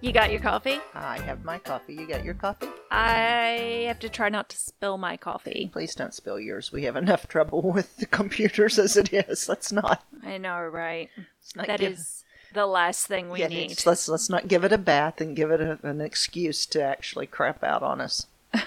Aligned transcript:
You 0.00 0.12
got 0.12 0.30
your 0.30 0.40
coffee? 0.40 0.78
I 0.94 1.18
have 1.22 1.44
my 1.44 1.58
coffee. 1.58 1.94
You 1.94 2.06
got 2.06 2.24
your 2.24 2.34
coffee? 2.34 2.68
I 2.90 3.84
have 3.88 3.98
to 4.00 4.08
try 4.08 4.28
not 4.28 4.48
to 4.50 4.56
spill 4.56 4.96
my 4.96 5.16
coffee. 5.16 5.68
Please 5.72 5.94
don't 5.96 6.14
spill 6.14 6.38
yours. 6.38 6.70
We 6.70 6.84
have 6.84 6.94
enough 6.94 7.26
trouble 7.26 7.62
with 7.72 7.96
the 7.96 8.06
computers 8.06 8.78
as 8.78 8.96
it 8.96 9.12
is. 9.12 9.48
Let's 9.48 9.72
not. 9.72 10.04
I 10.24 10.38
know, 10.38 10.60
right? 10.62 11.10
Let's 11.56 11.66
That 11.66 11.80
give- 11.80 11.92
is 11.94 12.24
the 12.54 12.66
last 12.66 13.08
thing 13.08 13.28
we 13.28 13.40
yeah, 13.40 13.48
need. 13.48 13.72
it's- 13.72 13.86
Let's 13.86 14.08
let's 14.08 14.30
not 14.30 14.46
give 14.46 14.62
it 14.62 14.72
a 14.72 14.78
bath 14.78 15.20
and 15.20 15.34
give 15.34 15.50
it 15.50 15.60
a, 15.60 15.78
an 15.82 16.00
excuse 16.00 16.64
to 16.66 16.80
actually 16.82 17.26
crap 17.26 17.64
out 17.64 17.82
on 17.82 18.00
us. 18.00 18.26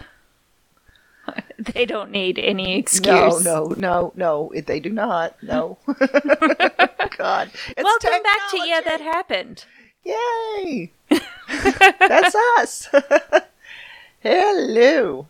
They 1.60 1.86
don't 1.86 2.10
need 2.10 2.40
any 2.40 2.76
excuse. 2.80 3.06
No, 3.46 3.68
no, 3.70 3.76
no, 3.78 4.12
no. 4.16 4.52
They 4.66 4.80
do 4.80 4.90
not. 4.90 5.36
No. 5.44 5.78
God. 5.88 7.52
It's 7.78 7.84
Welcome 7.84 8.24
back 8.24 8.50
to 8.50 8.58
Yeah, 8.66 8.82
technology. 8.82 8.84
That 8.86 9.02
Happened. 9.02 9.66
Yay! 10.04 10.92
That's 11.10 12.36
us. 12.58 12.90
Hello. 14.20 15.28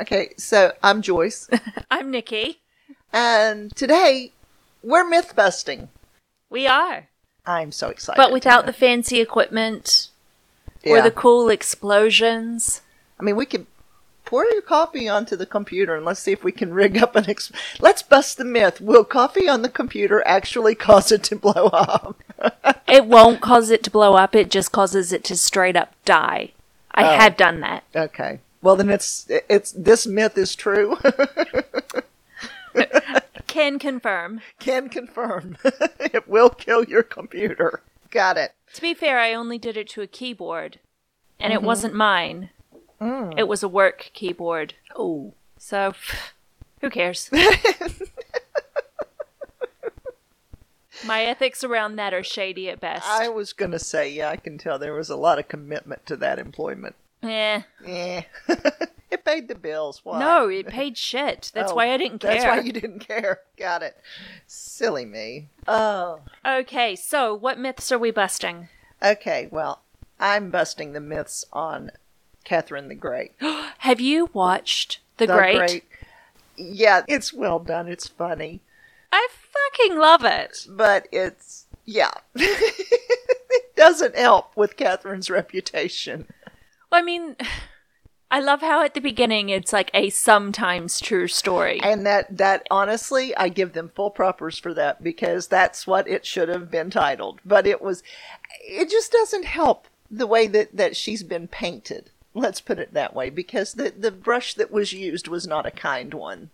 Okay, 0.00 0.30
so 0.36 0.72
I'm 0.82 1.02
Joyce, 1.02 1.48
I'm 1.90 2.10
Nikki. 2.10 2.60
and 3.12 3.74
today 3.76 4.32
we're 4.82 5.08
myth 5.08 5.34
busting. 5.36 5.88
We 6.50 6.66
are. 6.66 7.08
I'm 7.46 7.72
so 7.72 7.88
excited. 7.88 8.16
But 8.16 8.32
without 8.32 8.66
the 8.66 8.72
fancy 8.72 9.20
equipment 9.20 10.08
yeah. 10.84 10.92
or 10.92 11.02
the 11.02 11.10
cool 11.10 11.48
explosions. 11.48 12.82
I 13.18 13.24
mean, 13.24 13.36
we 13.36 13.46
could 13.46 13.66
pour 14.32 14.46
your 14.46 14.62
coffee 14.62 15.10
onto 15.10 15.36
the 15.36 15.44
computer 15.44 15.94
and 15.94 16.06
let's 16.06 16.20
see 16.20 16.32
if 16.32 16.42
we 16.42 16.52
can 16.52 16.72
rig 16.72 16.96
up 16.96 17.14
an. 17.16 17.28
Ex- 17.28 17.52
let's 17.80 18.02
bust 18.02 18.38
the 18.38 18.46
myth. 18.46 18.80
Will 18.80 19.04
coffee 19.04 19.46
on 19.46 19.60
the 19.60 19.68
computer 19.68 20.22
actually 20.26 20.74
cause 20.88 21.12
it 21.12 21.22
to 21.24 21.36
blow 21.36 21.66
up? 21.66 22.16
It 22.88 23.06
won't 23.06 23.40
cause 23.42 23.70
it 23.70 23.82
to 23.84 23.90
blow 23.90 24.14
up, 24.16 24.34
it 24.34 24.50
just 24.50 24.72
causes 24.72 25.12
it 25.12 25.22
to 25.24 25.36
straight 25.36 25.76
up 25.76 25.92
die. 26.04 26.52
I 26.92 27.14
Oh. 27.14 27.18
have 27.20 27.36
done 27.36 27.60
that. 27.60 27.84
okay. 27.94 28.40
Well, 28.62 28.76
then 28.76 28.90
it's 28.90 29.26
it's 29.48 29.72
this 29.72 30.06
myth 30.06 30.36
is 30.38 30.54
true. 30.56 30.96
Can 33.46 33.78
confirm. 33.78 34.40
Can 34.58 34.88
confirm 34.88 35.58
it 36.00 36.26
will 36.26 36.48
kill 36.50 36.84
your 36.84 37.02
computer. 37.02 37.82
Got 38.10 38.38
it. 38.38 38.52
To 38.74 38.80
be 38.80 38.94
fair, 38.94 39.18
I 39.18 39.34
only 39.34 39.58
did 39.58 39.76
it 39.76 39.88
to 39.90 40.00
a 40.02 40.06
keyboard, 40.06 40.78
and 41.38 41.52
Mm-hmm. 41.52 41.64
it 41.64 41.66
wasn't 41.66 41.94
mine. 41.94 42.50
Mm. 43.02 43.34
It 43.36 43.48
was 43.48 43.62
a 43.62 43.68
work 43.68 44.10
keyboard. 44.14 44.74
Oh. 44.96 45.34
So, 45.58 45.94
who 46.80 46.88
cares? 46.90 47.30
My 51.04 51.24
ethics 51.24 51.64
around 51.64 51.96
that 51.96 52.14
are 52.14 52.22
shady 52.22 52.68
at 52.70 52.78
best. 52.78 53.04
I 53.08 53.28
was 53.28 53.52
gonna 53.52 53.80
say, 53.80 54.08
yeah, 54.12 54.28
I 54.30 54.36
can 54.36 54.56
tell 54.56 54.78
there 54.78 54.94
was 54.94 55.10
a 55.10 55.16
lot 55.16 55.40
of 55.40 55.48
commitment 55.48 56.06
to 56.06 56.16
that 56.18 56.38
employment. 56.38 56.94
Eh. 57.24 57.62
Eh. 57.84 58.22
it 59.10 59.24
paid 59.24 59.48
the 59.48 59.56
bills. 59.56 60.02
Why? 60.04 60.20
No, 60.20 60.48
it 60.48 60.68
paid 60.68 60.96
shit. 60.96 61.50
That's 61.54 61.72
Oh, 61.72 61.74
why 61.74 61.90
I 61.92 61.96
didn't 61.96 62.20
care. 62.20 62.32
That's 62.34 62.44
why 62.44 62.60
you 62.60 62.72
didn't 62.72 63.00
care. 63.00 63.40
Got 63.56 63.82
it. 63.82 63.96
Silly 64.46 65.04
me. 65.04 65.48
Oh. 65.66 66.20
Okay, 66.46 66.94
so 66.94 67.34
what 67.34 67.58
myths 67.58 67.90
are 67.90 67.98
we 67.98 68.12
busting? 68.12 68.68
Okay, 69.02 69.48
well, 69.50 69.82
I'm 70.20 70.50
busting 70.50 70.92
the 70.92 71.00
myths 71.00 71.44
on 71.52 71.90
Catherine 72.44 72.88
the 72.88 72.94
Great. 72.94 73.32
Have 73.78 74.00
you 74.00 74.30
watched 74.32 75.00
The, 75.16 75.26
Great? 75.26 75.84
Yeah, 76.56 77.02
it's 77.08 77.32
well 77.32 77.58
done. 77.58 77.88
It's 77.88 78.08
funny. 78.08 78.60
I 79.10 79.28
fucking 79.30 79.98
love 79.98 80.24
it. 80.24 80.66
But 80.68 81.08
it's, 81.12 81.66
yeah. 81.84 82.12
it 82.34 83.76
doesn't 83.76 84.16
help 84.16 84.56
with 84.56 84.76
Catherine's 84.76 85.30
reputation. 85.30 86.26
I 86.90 87.02
mean, 87.02 87.36
I 88.30 88.40
love 88.40 88.62
how 88.62 88.82
at 88.82 88.94
the 88.94 89.00
beginning 89.00 89.50
it's 89.50 89.74
like 89.74 89.90
a 89.92 90.08
sometimes 90.08 91.00
true 91.00 91.28
story. 91.28 91.80
And 91.82 92.06
that, 92.06 92.38
that 92.38 92.66
honestly, 92.70 93.36
I 93.36 93.50
give 93.50 93.74
them 93.74 93.90
full 93.94 94.10
propers 94.10 94.58
for 94.58 94.72
that 94.72 95.02
because 95.02 95.48
that's 95.48 95.86
what 95.86 96.08
it 96.08 96.24
should 96.24 96.48
have 96.48 96.70
been 96.70 96.88
titled. 96.88 97.40
But 97.44 97.66
it 97.66 97.82
was, 97.82 98.02
it 98.64 98.88
just 98.88 99.12
doesn't 99.12 99.44
help 99.44 99.86
the 100.10 100.26
way 100.26 100.46
that, 100.46 100.74
that 100.74 100.96
she's 100.96 101.22
been 101.22 101.46
painted. 101.46 102.10
Let's 102.34 102.60
put 102.60 102.78
it 102.78 102.94
that 102.94 103.14
way 103.14 103.30
because 103.30 103.74
the, 103.74 103.90
the 103.90 104.10
brush 104.10 104.54
that 104.54 104.70
was 104.70 104.92
used 104.92 105.28
was 105.28 105.46
not 105.46 105.66
a 105.66 105.70
kind 105.70 106.14
one. 106.14 106.50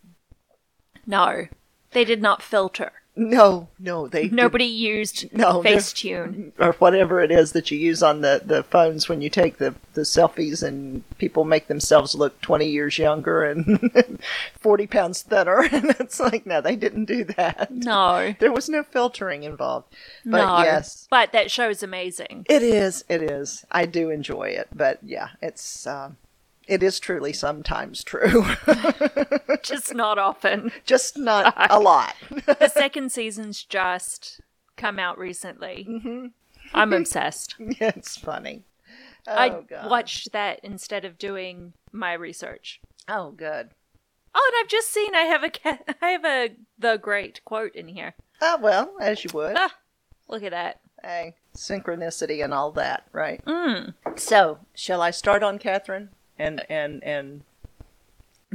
No, 1.06 1.46
they 1.92 2.04
did 2.04 2.20
not 2.20 2.42
filter. 2.42 2.92
No, 3.18 3.66
no, 3.80 4.06
they 4.06 4.28
Nobody 4.28 4.64
used 4.64 5.32
No, 5.36 5.60
Facetune. 5.62 6.52
or 6.58 6.72
whatever 6.74 7.20
it 7.20 7.32
is 7.32 7.50
that 7.52 7.70
you 7.70 7.78
use 7.78 8.02
on 8.02 8.20
the, 8.20 8.40
the 8.44 8.62
phones 8.62 9.08
when 9.08 9.20
you 9.20 9.28
take 9.28 9.58
the, 9.58 9.74
the 9.94 10.02
selfies 10.02 10.62
and 10.62 11.02
people 11.18 11.44
make 11.44 11.66
themselves 11.66 12.14
look 12.14 12.40
20 12.42 12.66
years 12.68 12.96
younger 12.96 13.42
and 13.44 13.90
40 14.60 14.86
pounds 14.86 15.22
thinner. 15.22 15.62
And 15.72 15.90
it's 15.98 16.20
like, 16.20 16.46
no, 16.46 16.60
they 16.60 16.76
didn't 16.76 17.06
do 17.06 17.24
that. 17.24 17.70
No, 17.72 18.34
There 18.38 18.52
was 18.52 18.68
no 18.68 18.82
filtering 18.84 19.42
involved. 19.42 19.92
But 20.24 20.44
no. 20.46 20.62
yes, 20.62 21.08
But 21.10 21.32
that 21.32 21.50
show's 21.50 21.82
amazing. 21.82 22.46
it 22.48 22.62
is. 22.62 23.04
It 23.08 23.22
is. 23.22 23.64
I 23.70 23.86
do 23.86 24.10
enjoy 24.10 24.50
it. 24.50 24.68
But 24.72 24.98
yeah, 25.02 25.30
it's, 25.42 25.86
uh, 25.88 26.10
it 26.68 26.82
is 26.82 27.00
truly 27.00 27.32
sometimes 27.32 28.04
true. 28.04 28.44
Just 29.62 29.94
not 29.94 30.18
often. 30.18 30.70
Just 30.84 31.16
not 31.18 31.54
a 31.70 31.80
lot. 31.80 32.14
The 32.30 32.68
second 32.72 33.10
season's 33.10 33.64
just 33.64 34.40
come 34.76 34.98
out 34.98 35.18
recently. 35.18 35.86
Mm-hmm. 35.88 36.26
I'm 36.74 36.92
obsessed. 36.92 37.54
it's 37.58 38.16
funny. 38.16 38.62
Oh, 39.26 39.34
I 39.34 39.48
God. 39.48 39.90
watched 39.90 40.32
that 40.32 40.60
instead 40.62 41.04
of 41.04 41.18
doing 41.18 41.72
my 41.92 42.12
research. 42.12 42.80
Oh, 43.08 43.30
good. 43.32 43.70
Oh, 44.34 44.50
and 44.52 44.62
I've 44.64 44.68
just 44.70 44.92
seen 44.92 45.14
I 45.14 45.22
have 45.22 45.42
a 45.42 45.50
ca- 45.50 45.94
I 46.02 46.08
have 46.10 46.24
a 46.24 46.50
the 46.78 46.96
great 46.98 47.44
quote 47.44 47.74
in 47.74 47.88
here. 47.88 48.14
Oh, 48.40 48.58
well, 48.60 48.92
as 49.00 49.24
you 49.24 49.30
would. 49.34 49.56
Ah, 49.58 49.74
look 50.28 50.42
at 50.42 50.52
that. 50.52 50.80
Hey, 51.02 51.34
synchronicity 51.56 52.42
and 52.44 52.52
all 52.54 52.70
that, 52.72 53.06
right? 53.12 53.44
Mm. 53.44 53.94
So, 54.16 54.58
shall 54.74 55.00
I 55.00 55.10
start 55.10 55.42
on 55.42 55.58
Catherine? 55.58 56.10
And 56.38 56.64
and 56.70 57.02
and 57.02 57.42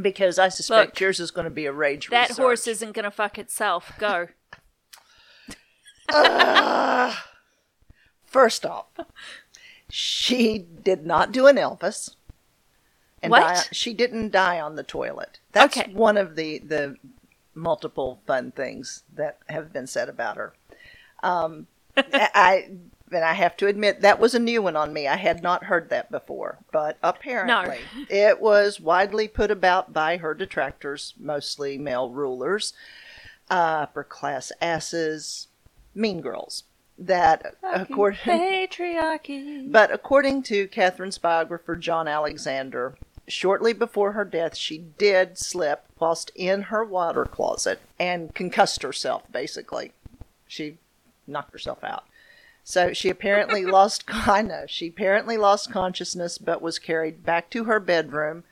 because 0.02 0.40
I 0.40 0.50
suspect 0.50 0.94
Look, 0.94 1.00
yours 1.00 1.20
is 1.20 1.32
going 1.32 1.46
to 1.46 1.52
be 1.52 1.66
a 1.66 1.74
rage. 1.74 2.10
That 2.10 2.30
research. 2.30 2.38
horse 2.42 2.68
isn't 2.68 2.94
gonna 2.94 3.12
fuck 3.12 3.38
itself. 3.38 3.92
Go. 4.00 4.28
First 8.26 8.66
off, 8.66 8.88
she 9.90 10.58
did 10.84 11.06
not 11.06 11.32
do 11.32 11.46
an 11.48 11.56
Elvis. 11.58 12.16
And 13.22 13.32
What? 13.32 13.42
die- 13.42 13.64
she 13.72 13.94
didn't 13.94 14.32
die 14.32 14.60
on 14.60 14.76
the 14.76 14.84
toilet. 14.84 15.40
That's 15.52 15.78
Okay. 15.78 15.92
one 15.94 16.18
of 16.18 16.36
the 16.36 16.60
the 16.60 16.98
multiple 17.56 18.20
fun 18.26 18.52
things 18.52 19.04
that 19.14 19.38
have 19.48 19.72
been 19.72 19.86
said 19.88 20.10
about 20.10 20.38
her. 20.38 20.54
Um, 21.22 21.68
I 21.98 22.72
and 23.14 23.24
I 23.24 23.34
have 23.34 23.56
to 23.58 23.68
admit 23.68 24.02
that 24.02 24.20
was 24.20 24.34
a 24.34 24.40
new 24.40 24.62
one 24.62 24.76
on 24.76 24.94
me. 24.94 25.08
I 25.08 25.16
had 25.18 25.42
not 25.44 25.66
heard 25.66 25.90
that 25.90 26.10
before, 26.12 26.60
but 26.72 26.98
apparently 27.04 27.80
it 28.10 28.40
was 28.42 28.80
widely 28.80 29.28
put 29.28 29.52
about 29.52 29.94
by 29.94 30.18
her 30.18 30.34
detractors, 30.34 31.14
mostly 31.20 31.78
male 31.78 32.10
rulers, 32.10 32.74
uh, 33.50 33.54
upper 33.84 34.04
class 34.04 34.52
asses, 34.62 35.48
mean 35.96 36.22
girls. 36.22 36.64
That 36.98 37.56
according 37.64 38.20
Patriarchy. 38.24 39.72
but 39.72 39.92
according 39.92 40.44
to 40.44 40.68
Catherine's 40.68 41.18
biographer, 41.18 41.76
John 41.76 42.08
Alexander, 42.08 42.96
shortly 43.28 43.74
before 43.74 44.12
her 44.12 44.26
death, 44.26 44.56
she 44.56 44.78
did 44.78 45.38
slip 45.38 45.86
whilst 46.00 46.32
in 46.36 46.64
her 46.64 46.84
water 46.84 47.26
closet 47.26 47.80
and 48.00 48.34
concussed 48.36 48.84
herself, 48.84 49.24
basically. 49.32 49.92
She 50.48 50.78
knocked 51.26 51.54
herself 51.54 51.84
out. 51.84 52.04
So 52.64 52.94
she 52.94 53.10
apparently 53.10 53.66
lost, 53.78 54.04
I 54.08 54.42
know, 54.42 54.66
she 54.68 54.88
apparently 54.88 55.38
lost 55.38 55.72
consciousness, 55.72 56.38
but 56.38 56.62
was 56.62 56.80
carried 56.80 57.24
back 57.26 57.50
to 57.52 57.66
her 57.66 57.80
bedroom 57.80 58.44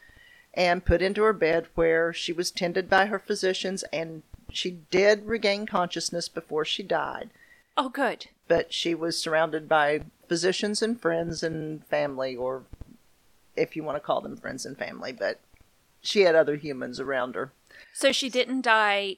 and 0.54 0.86
put 0.86 1.02
into 1.02 1.24
her 1.24 1.34
bed 1.34 1.68
where 1.76 2.12
she 2.12 2.34
was 2.34 2.52
tended 2.52 2.90
by 2.90 3.06
her 3.06 3.20
physicians 3.20 3.84
and 3.94 4.24
she 4.52 4.72
did 4.92 5.26
regain 5.26 5.66
consciousness 5.66 6.28
before 6.28 6.66
she 6.66 6.84
died 6.84 7.30
Oh, 7.78 7.88
good. 7.88 8.28
but 8.50 8.74
she 8.74 8.94
was 8.94 9.18
surrounded 9.18 9.70
by 9.70 10.02
physicians 10.28 10.82
and 10.82 11.00
friends 11.00 11.42
and 11.42 11.86
family, 11.86 12.36
or 12.36 12.64
if 13.56 13.78
you 13.78 13.84
want 13.84 13.96
to 13.96 14.02
call 14.02 14.20
them 14.20 14.36
friends 14.36 14.66
and 14.66 14.78
family, 14.78 15.14
but 15.14 15.40
she 16.02 16.22
had 16.22 16.36
other 16.36 16.58
humans 16.58 17.00
around 17.00 17.36
her. 17.36 17.54
So 17.94 18.12
she 18.12 18.30
didn't 18.30 18.62
die 18.62 19.18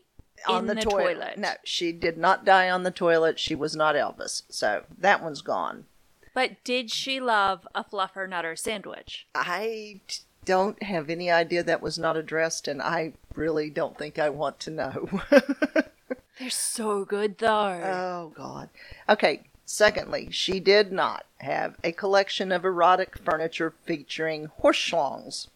in 0.49 0.65
the, 0.67 0.75
toilet. 0.75 1.37
No, 1.37 1.53
she 1.63 1.91
did 1.91 2.17
not 2.17 2.45
die 2.45 2.69
on 2.69 2.83
the 2.83 2.91
toilet. 2.91 3.39
She 3.39 3.55
was 3.55 3.75
not 3.75 3.95
Elvis. 3.95 4.43
So 4.49 4.83
that 4.97 5.23
one's 5.23 5.41
gone. 5.41 5.85
But 6.33 6.63
did 6.63 6.91
she 6.91 7.19
love 7.19 7.67
a 7.75 7.83
fluffer 7.83 8.27
nutter 8.27 8.55
sandwich? 8.55 9.27
I 9.35 10.01
don't 10.45 10.81
have 10.83 11.09
any 11.09 11.29
idea 11.29 11.63
that 11.63 11.81
was 11.81 11.99
not 11.99 12.17
addressed, 12.17 12.67
and 12.67 12.81
I 12.81 13.13
really 13.35 13.69
don't 13.69 13.97
think 13.97 14.17
I 14.17 14.29
want 14.29 14.59
to 14.61 14.71
know. 14.71 15.21
They're 16.39 16.49
so 16.49 17.05
good 17.05 17.37
though. 17.37 17.49
oh, 17.49 18.31
God. 18.35 18.69
Okay, 19.07 19.43
Secondly, 19.65 20.29
she 20.29 20.59
did 20.59 20.91
not 20.91 21.25
have 21.37 21.77
a 21.83 21.93
collection 21.93 22.51
of 22.51 22.65
erotic 22.65 23.17
furniture 23.17 23.73
featuring 23.85 24.45
horse 24.45 24.77
schlongs, 24.77 25.47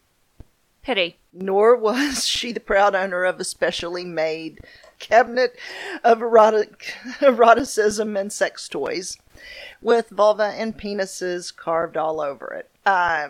Pity. 0.88 1.18
nor 1.34 1.76
was 1.76 2.26
she 2.26 2.50
the 2.50 2.60
proud 2.60 2.94
owner 2.94 3.24
of 3.24 3.38
a 3.38 3.44
specially 3.44 4.06
made 4.06 4.60
cabinet 4.98 5.54
of 6.02 6.22
erotic 6.22 6.94
eroticism 7.20 8.16
and 8.16 8.32
sex 8.32 8.66
toys 8.70 9.18
with 9.82 10.08
vulva 10.08 10.54
and 10.56 10.78
penises 10.78 11.54
carved 11.54 11.98
all 11.98 12.22
over 12.22 12.54
it. 12.54 12.70
Uh, 12.86 13.28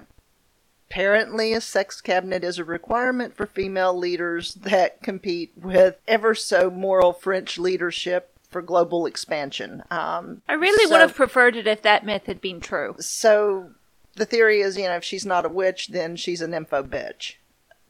apparently, 0.88 1.52
a 1.52 1.60
sex 1.60 2.00
cabinet 2.00 2.44
is 2.44 2.60
a 2.60 2.64
requirement 2.64 3.36
for 3.36 3.44
female 3.44 3.92
leaders 3.98 4.54
that 4.54 5.02
compete 5.02 5.50
with 5.60 5.96
ever 6.06 6.36
so 6.36 6.70
moral 6.70 7.12
French 7.12 7.58
leadership 7.58 8.30
for 8.48 8.62
global 8.62 9.04
expansion. 9.04 9.82
Um, 9.90 10.42
I 10.48 10.52
really 10.52 10.84
so- 10.86 10.92
would 10.92 11.00
have 11.00 11.14
preferred 11.16 11.56
it 11.56 11.66
if 11.66 11.82
that 11.82 12.06
myth 12.06 12.26
had 12.26 12.40
been 12.40 12.60
true. 12.60 12.94
so 13.00 13.72
the 14.14 14.24
theory 14.24 14.60
is, 14.60 14.76
you 14.76 14.84
know, 14.84 14.96
if 14.96 15.04
she's 15.04 15.26
not 15.26 15.44
a 15.44 15.48
witch, 15.48 15.88
then 15.88 16.14
she's 16.16 16.40
an 16.40 16.50
nympho 16.52 16.82
bitch. 16.88 17.34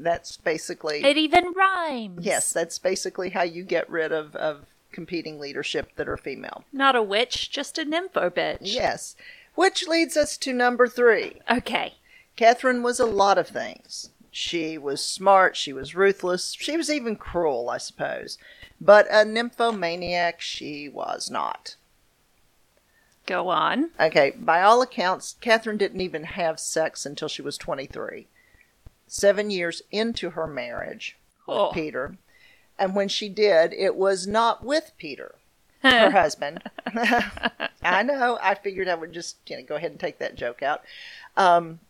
That's 0.00 0.36
basically 0.36 1.04
It 1.04 1.16
even 1.16 1.52
rhymes. 1.52 2.24
yes. 2.24 2.52
That's 2.52 2.78
basically 2.78 3.30
how 3.30 3.42
you 3.42 3.64
get 3.64 3.88
rid 3.90 4.12
of 4.12 4.34
of 4.36 4.66
competing 4.92 5.38
leadership 5.38 5.90
that 5.96 6.08
are 6.08 6.16
female. 6.16 6.64
Not 6.72 6.96
a 6.96 7.02
witch, 7.02 7.50
just 7.50 7.78
a 7.78 7.84
nympho 7.84 8.30
bitch. 8.30 8.58
Yes, 8.62 9.16
which 9.54 9.86
leads 9.86 10.16
us 10.16 10.36
to 10.38 10.52
number 10.52 10.86
three. 10.88 11.40
Okay. 11.50 11.94
Catherine 12.36 12.82
was 12.82 12.98
a 13.00 13.04
lot 13.06 13.38
of 13.38 13.48
things. 13.48 14.10
She 14.30 14.78
was 14.78 15.02
smart. 15.04 15.56
She 15.56 15.72
was 15.72 15.94
ruthless. 15.94 16.54
She 16.58 16.76
was 16.76 16.90
even 16.90 17.16
cruel, 17.16 17.68
I 17.68 17.78
suppose. 17.78 18.38
But 18.80 19.06
a 19.10 19.24
nymphomaniac 19.24 20.40
she 20.40 20.88
was 20.88 21.28
not. 21.30 21.74
Go 23.26 23.48
on. 23.48 23.90
Okay, 24.00 24.30
by 24.38 24.62
all 24.62 24.80
accounts, 24.80 25.36
Catherine 25.40 25.76
didn't 25.76 26.00
even 26.00 26.24
have 26.24 26.58
sex 26.60 27.04
until 27.04 27.28
she 27.28 27.42
was 27.42 27.58
23. 27.58 28.26
Seven 29.08 29.50
years 29.50 29.82
into 29.90 30.30
her 30.30 30.46
marriage 30.46 31.16
with 31.46 31.56
Oh. 31.56 31.70
Peter. 31.72 32.16
And 32.78 32.94
when 32.94 33.08
she 33.08 33.28
did, 33.28 33.72
it 33.72 33.96
was 33.96 34.26
not 34.26 34.64
with 34.64 34.92
Peter, 34.98 35.34
her 35.82 36.10
husband. 36.12 36.62
I 37.82 38.02
know. 38.04 38.38
I 38.40 38.54
figured 38.54 38.88
I 38.88 38.94
would 38.94 39.12
just 39.12 39.36
you 39.46 39.56
know, 39.56 39.62
go 39.64 39.74
ahead 39.76 39.90
and 39.90 39.98
take 40.00 40.18
that 40.18 40.36
joke 40.36 40.62
out. 40.62 40.82
Um, 41.36 41.80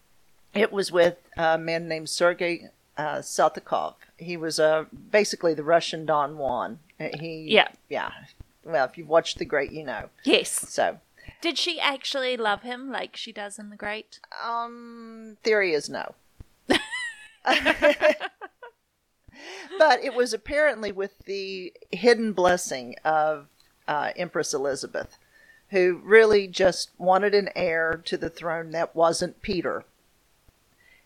it 0.55 0.73
was 0.73 0.91
with 0.91 1.17
a 1.37 1.59
man 1.59 1.88
named 1.88 2.09
Sergei 2.09 2.70
uh, 2.97 3.17
Saltykov. 3.19 3.94
He 4.17 4.37
was 4.37 4.59
uh, 4.59 4.87
basically 5.11 5.55
the 5.55 5.62
Russian 5.62 6.06
Don 6.06 6.38
Juan. 6.38 6.79
Uh, 6.99 7.09
He, 7.19 7.44
Yeah. 7.49 7.69
Yeah. 7.88 8.11
Well, 8.65 8.85
if 8.87 8.97
you've 8.99 9.09
watched 9.09 9.38
The 9.38 9.44
Great, 9.44 9.73
you 9.73 9.85
know. 9.85 10.09
Yes. 10.25 10.50
So, 10.50 10.99
Did 11.41 11.59
she 11.59 11.79
actually 11.81 12.37
love 12.37 12.62
him 12.62 12.91
like 12.91 13.17
she 13.17 13.32
does 13.32 13.59
in 13.59 13.70
The 13.70 13.76
Great? 13.76 14.20
Um, 14.44 15.37
theory 15.43 15.73
is 15.75 15.88
no. 15.88 16.15
but 19.79 20.03
it 20.03 20.15
was 20.15 20.33
apparently 20.33 20.93
with 20.93 21.19
the 21.25 21.73
hidden 21.91 22.33
blessing 22.33 22.97
of 23.05 23.47
uh, 23.87 24.11
Empress 24.17 24.53
Elizabeth, 24.53 25.19
who 25.71 26.00
really 26.05 26.47
just 26.47 26.91
wanted 26.99 27.35
an 27.35 27.50
heir 27.55 28.00
to 28.05 28.17
the 28.17 28.31
throne 28.31 28.71
that 28.73 28.95
wasn't 28.95 29.43
Peter. 29.43 29.85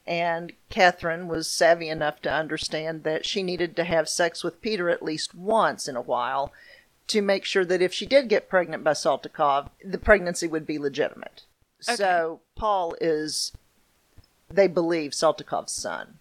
And 0.06 0.52
Catherine 0.68 1.28
was 1.28 1.46
savvy 1.46 1.88
enough 1.88 2.20
to 2.22 2.32
understand 2.32 3.04
that 3.04 3.24
she 3.24 3.42
needed 3.42 3.76
to 3.76 3.84
have 3.84 4.08
sex 4.08 4.42
with 4.42 4.60
Peter 4.60 4.88
at 4.90 5.02
least 5.02 5.34
once 5.34 5.86
in 5.86 5.94
a 5.94 6.00
while 6.00 6.52
to 7.08 7.22
make 7.22 7.44
sure 7.44 7.64
that 7.64 7.82
if 7.82 7.92
she 7.92 8.06
did 8.06 8.28
get 8.28 8.48
pregnant 8.48 8.82
by 8.82 8.92
Saltykov, 8.92 9.70
the 9.84 9.98
pregnancy 9.98 10.46
would 10.48 10.66
be 10.66 10.78
legitimate. 10.78 11.44
Okay. 11.88 11.96
So 11.96 12.40
Paul 12.56 12.94
is, 13.00 13.52
they 14.48 14.66
believe, 14.66 15.12
Saltykov's 15.12 15.72
son. 15.72 16.18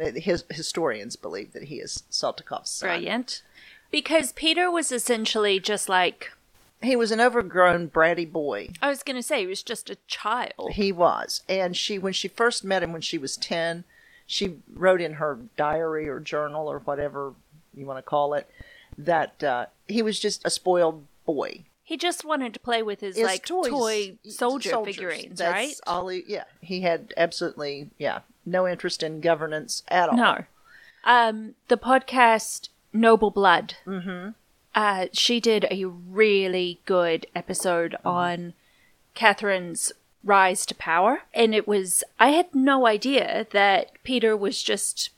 His 0.00 0.44
historians 0.50 1.16
believe 1.16 1.52
that 1.52 1.64
he 1.64 1.76
is 1.76 2.04
Saltykov's 2.10 2.70
son. 2.70 2.88
Brilliant. 2.88 3.42
Because 3.90 4.32
Peter 4.32 4.70
was 4.70 4.92
essentially 4.92 5.58
just 5.60 5.88
like, 5.88 6.32
He 6.82 6.96
was 6.96 7.10
an 7.10 7.20
overgrown, 7.20 7.88
bratty 7.90 8.30
boy. 8.30 8.70
I 8.80 8.88
was 8.88 9.02
going 9.02 9.16
to 9.16 9.22
say, 9.22 9.40
he 9.40 9.46
was 9.46 9.62
just 9.62 9.90
a 9.90 9.98
child. 10.06 10.72
He 10.72 10.92
was. 10.92 11.42
And 11.48 11.76
she, 11.76 11.98
when 11.98 12.12
she 12.12 12.28
first 12.28 12.64
met 12.64 12.82
him 12.82 12.92
when 12.92 13.02
she 13.02 13.18
was 13.18 13.36
10, 13.36 13.84
she 14.26 14.58
wrote 14.72 15.00
in 15.00 15.14
her 15.14 15.40
diary 15.56 16.08
or 16.08 16.20
journal 16.20 16.68
or 16.68 16.78
whatever 16.78 17.34
you 17.74 17.84
want 17.84 17.98
to 17.98 18.02
call 18.02 18.34
it 18.34 18.48
that 18.96 19.42
uh, 19.42 19.66
he 19.88 20.02
was 20.02 20.20
just 20.20 20.44
a 20.44 20.50
spoiled 20.50 21.04
boy. 21.26 21.64
He 21.90 21.96
just 21.96 22.24
wanted 22.24 22.54
to 22.54 22.60
play 22.60 22.82
with 22.84 23.00
his, 23.00 23.16
His 23.16 23.24
like 23.24 23.44
toys- 23.44 23.66
toy 23.68 24.16
soldier 24.28 24.70
soldiers. 24.70 24.94
figurines, 24.94 25.38
That's 25.40 25.52
right? 25.52 25.74
All 25.88 26.06
he, 26.06 26.22
yeah, 26.26 26.44
he 26.60 26.82
had 26.82 27.12
absolutely 27.16 27.90
yeah 27.98 28.20
no 28.46 28.68
interest 28.68 29.02
in 29.02 29.20
governance 29.20 29.82
at 29.88 30.08
all. 30.08 30.16
No. 30.16 30.44
Um, 31.04 31.54
the 31.66 31.76
podcast 31.76 32.68
Noble 32.92 33.30
Blood. 33.32 33.74
Mm-hmm. 33.86 34.30
Uh, 34.72 35.06
she 35.12 35.40
did 35.40 35.66
a 35.68 35.84
really 35.86 36.80
good 36.86 37.26
episode 37.34 37.92
Mm-hmm. 38.04 38.06
on 38.08 38.52
Catherine's 39.16 39.92
rise 40.22 40.64
to 40.66 40.74
power, 40.76 41.22
and 41.34 41.54
it 41.54 41.66
was 41.66 42.04
I 42.20 42.28
had 42.28 42.54
no 42.54 42.86
idea 42.86 43.46
that 43.50 43.90
Peter 44.04 44.36
was 44.36 44.62
just 44.62 45.10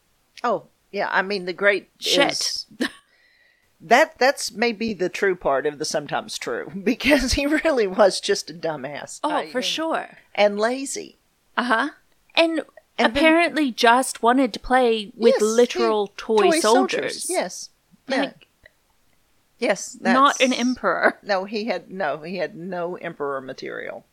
Oh 0.43 0.69
yeah, 0.91 1.09
I 1.13 1.21
mean 1.21 1.45
the 1.45 1.53
great 1.53 1.91
Shit. 1.99 2.33
is- 2.33 2.67
that 3.85 4.19
that's 4.19 4.53
maybe 4.53 4.95
the 4.95 5.09
true 5.09 5.35
part 5.35 5.67
of 5.67 5.79
the 5.79 5.85
sometimes 5.85 6.39
true 6.39 6.71
because 6.85 7.33
he 7.35 7.47
really 7.47 7.87
was 7.87 8.21
just 8.21 8.51
a 8.51 8.55
dumbass. 8.55 9.21
oh 9.25 9.31
I 9.35 9.51
for 9.51 9.59
mean, 9.59 9.63
sure. 9.65 10.19
and 10.35 10.59
lazy. 10.59 11.19
Uh 11.57 11.65
huh. 11.65 11.89
And, 12.35 12.61
And 12.61 12.65
then- 12.99 13.11
apparently 13.11 13.71
just 13.73 14.23
wanted 14.23 14.53
to 14.55 14.61
play 14.61 15.13
with 15.17 15.35
Yes, 15.35 15.43
literal 15.43 16.07
he- 16.07 16.13
toy, 16.17 16.61
soldiers. 16.61 17.27
Yes. 17.29 17.71
Yeah. 18.09 18.17
Like, 18.23 18.47
yes. 19.59 19.97
not 20.01 20.41
an 20.41 20.53
emperor. 20.53 21.19
No, 21.23 21.45
he 21.45 21.65
had 21.67 21.91
no. 21.91 22.23
He 22.23 22.37
had 22.39 22.55
no 22.57 22.97
emperor 22.97 23.41
material. 23.41 24.05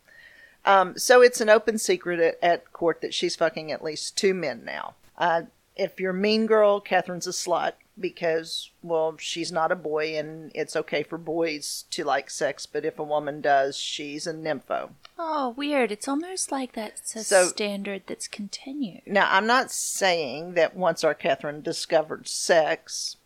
Um, 0.66 0.98
so 0.98 1.22
it's 1.22 1.42
an 1.42 1.50
open 1.50 1.78
secret 1.78 2.20
at, 2.20 2.38
at 2.44 2.74
court 2.74 3.02
that 3.02 3.14
she's 3.14 3.36
fucking 3.36 3.72
at 3.72 3.84
least 3.84 4.18
two 4.18 4.34
men 4.34 4.64
now. 4.66 4.96
Uh, 5.18 5.44
if 5.76 6.00
you're 6.00 6.12
a 6.12 6.14
mean 6.14 6.46
girl, 6.46 6.80
Catherine's 6.82 7.26
a 7.28 7.32
slut 7.32 7.74
because, 8.00 8.72
well, 8.82 9.16
she's 9.18 9.52
not 9.52 9.72
a 9.72 9.76
boy 9.76 10.18
and 10.18 10.52
it's 10.56 10.76
okay 10.76 11.04
for 11.04 11.18
boys 11.18 11.86
to 11.92 12.04
like 12.04 12.30
sex, 12.30 12.66
but 12.66 12.86
if 12.86 12.98
a 13.00 13.04
woman 13.04 13.42
does, 13.42 13.78
she's 13.78 14.26
a 14.28 14.34
nympho. 14.34 14.90
Oh, 15.18 15.50
weird. 15.58 15.92
It's 15.92 16.08
almost 16.08 16.52
like 16.52 16.74
that's 16.74 17.16
a 17.16 17.24
So- 17.24 17.46
standard 17.48 18.04
that's 18.08 18.28
continued. 18.28 19.02
Now, 19.06 19.28
I'm 19.32 19.48
not 19.48 19.72
saying 19.72 20.54
that 20.54 20.76
once 20.76 21.04
our 21.04 21.14
Catherine 21.14 21.62
discovered 21.62 22.28
sex 22.28 23.18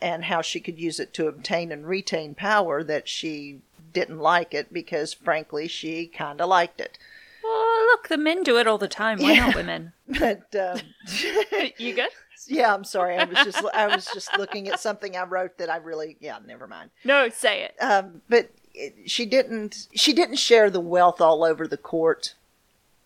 and 0.00 0.26
how 0.26 0.42
she 0.42 0.60
could 0.60 0.78
use 0.78 1.00
it 1.00 1.12
to 1.14 1.26
obtain 1.26 1.72
and 1.72 1.86
retain 1.86 2.34
power, 2.34 2.84
that 2.84 3.08
she 3.08 3.60
didn't 3.92 4.18
like 4.20 4.54
it 4.54 4.72
because, 4.72 5.12
frankly, 5.12 5.66
she 5.66 6.06
kind 6.06 6.40
of 6.40 6.48
liked 6.48 6.80
it. 6.80 6.98
Well, 7.42 7.86
look, 7.86 8.08
the 8.08 8.18
men 8.18 8.42
do 8.42 8.58
it 8.58 8.66
all 8.66 8.78
the 8.78 8.86
time. 8.88 9.18
Why 9.20 9.36
not 9.36 9.54
women? 9.56 9.92
But 10.18 10.54
um, 10.54 10.78
you 11.78 11.94
good? 11.94 12.10
Yeah, 12.46 12.72
I'm 12.72 12.84
sorry. 12.84 13.16
I 13.16 13.24
was 13.24 13.38
just 13.44 13.64
I 13.74 13.86
was 13.86 14.06
just 14.12 14.36
looking 14.38 14.68
at 14.68 14.80
something 14.80 15.16
I 15.16 15.24
wrote 15.24 15.58
that 15.58 15.70
I 15.70 15.76
really 15.76 16.16
yeah. 16.20 16.38
Never 16.46 16.66
mind. 16.66 16.90
No, 17.04 17.28
say 17.28 17.62
it. 17.62 17.74
Um, 17.82 18.22
but 18.28 18.50
it, 18.74 19.10
she 19.10 19.26
didn't 19.26 19.88
she 19.94 20.12
didn't 20.12 20.36
share 20.36 20.70
the 20.70 20.80
wealth 20.80 21.20
all 21.20 21.44
over 21.44 21.66
the 21.66 21.76
court 21.76 22.34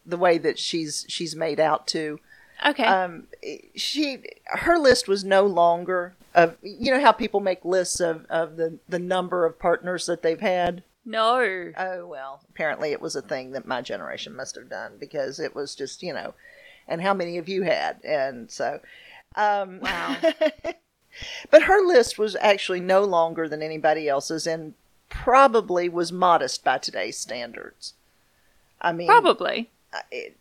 the 0.04 0.16
way 0.16 0.38
that 0.38 0.58
she's 0.58 1.04
she's 1.08 1.34
made 1.36 1.60
out 1.60 1.86
to. 1.88 2.18
Okay. 2.64 2.84
Um, 2.84 3.24
she 3.74 4.18
her 4.46 4.78
list 4.78 5.08
was 5.08 5.24
no 5.24 5.46
longer 5.46 6.14
of 6.34 6.56
you 6.62 6.92
know 6.92 7.00
how 7.00 7.12
people 7.12 7.40
make 7.40 7.64
lists 7.64 8.00
of, 8.00 8.24
of 8.26 8.56
the 8.56 8.78
the 8.88 8.98
number 8.98 9.44
of 9.46 9.58
partners 9.58 10.06
that 10.06 10.22
they've 10.22 10.40
had. 10.40 10.82
no. 11.04 11.72
Oh 11.76 12.06
well, 12.06 12.40
apparently 12.50 12.92
it 12.92 13.00
was 13.00 13.16
a 13.16 13.22
thing 13.22 13.52
that 13.52 13.66
my 13.66 13.80
generation 13.82 14.36
must 14.36 14.54
have 14.56 14.68
done 14.70 14.92
because 15.00 15.40
it 15.40 15.54
was 15.54 15.74
just 15.74 16.02
you 16.02 16.12
know, 16.12 16.34
and 16.86 17.02
how 17.02 17.14
many 17.14 17.38
of 17.38 17.48
you 17.48 17.62
had, 17.62 18.02
and 18.04 18.50
so. 18.50 18.80
Um, 19.34 19.80
Wow. 19.80 20.16
but 21.50 21.62
her 21.62 21.80
list 21.86 22.18
was 22.18 22.36
actually 22.40 22.80
no 22.80 23.02
longer 23.02 23.48
than 23.48 23.62
anybody 23.62 24.08
else's, 24.08 24.46
and 24.46 24.74
probably 25.08 25.88
was 25.88 26.10
modest 26.10 26.64
by 26.64 26.78
today's 26.78 27.18
standards. 27.18 27.94
I 28.80 28.92
mean, 28.92 29.08
Probably. 29.08 29.70
it, 30.10 30.36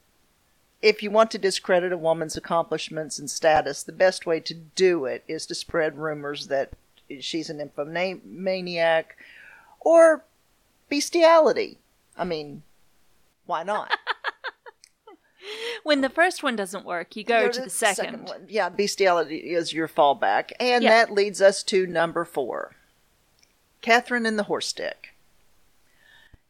if 0.82 1.04
you 1.04 1.12
want 1.12 1.30
to 1.32 1.38
discredit 1.38 1.92
a 1.92 1.98
woman's 1.98 2.38
accomplishments 2.38 3.20
and 3.20 3.30
status, 3.30 3.84
the 3.84 3.92
best 3.92 4.26
way 4.26 4.40
to 4.40 4.54
do 4.54 5.06
it 5.06 5.24
is 5.28 5.46
to 5.48 5.56
spread 5.56 5.98
rumors 5.98 6.48
that 6.48 6.72
she's 7.20 7.50
an 7.50 7.58
nymphomaniac 7.58 9.18
or 9.80 10.24
bestiality. 10.90 11.78
I 12.18 12.24
mean, 12.24 12.64
why 13.46 13.64
not? 13.64 13.92
When 15.84 16.02
the 16.02 16.10
first 16.10 16.44
one 16.44 16.56
doesn't 16.56 16.86
work, 16.86 17.16
you 17.16 17.24
go, 17.24 17.50
to 17.50 17.62
the 17.62 17.70
second. 17.70 18.28
one. 18.28 18.46
Yeah, 18.48 18.70
bestiality 18.70 19.38
is 19.38 19.74
your 19.74 19.88
fallback. 19.88 20.52
And 20.60 20.84
Yeah. 20.84 20.90
that 20.92 21.12
leads 21.14 21.42
us 21.42 21.64
to 21.64 21.88
number 21.88 22.24
four 22.26 22.76
Catherine 23.82 24.26
and 24.28 24.38
the 24.38 24.44
horse 24.44 24.68
stick. 24.68 25.16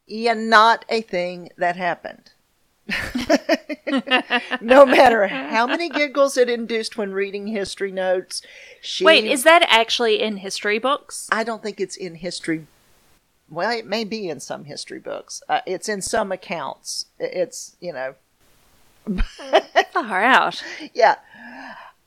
Yeah, 0.06 0.34
not 0.34 0.84
a 0.90 1.02
thing 1.02 1.50
that 1.58 1.78
happened. 1.78 2.32
no 4.62 4.86
matter 4.86 5.28
how 5.28 5.66
many 5.66 5.88
giggles 5.90 6.36
it 6.36 6.50
induced 6.50 6.98
when 6.98 7.14
reading 7.14 7.48
history 7.48 7.92
notes, 7.92 8.42
she. 8.82 9.06
Wait, 9.06 9.24
is 9.26 9.44
that 9.44 9.66
actually 9.70 10.22
in 10.22 10.38
history 10.38 10.80
books? 10.80 11.30
I 11.32 11.44
don't 11.44 11.64
think 11.64 11.80
it's 11.80 11.96
in 11.96 12.16
history. 12.16 12.68
Well, 13.50 13.72
it 13.72 13.86
may 13.86 14.04
be 14.04 14.30
in 14.30 14.40
some 14.40 14.66
history 14.66 15.00
books. 15.00 15.42
Uh, 15.48 15.62
it's 15.66 15.88
in 15.88 16.02
some 16.02 16.32
accounts. 16.32 17.06
It's 17.20 17.76
you 17.80 17.94
know, 17.94 18.16
Far 19.92 20.24
out. 20.24 20.64
yeah. 20.94 21.16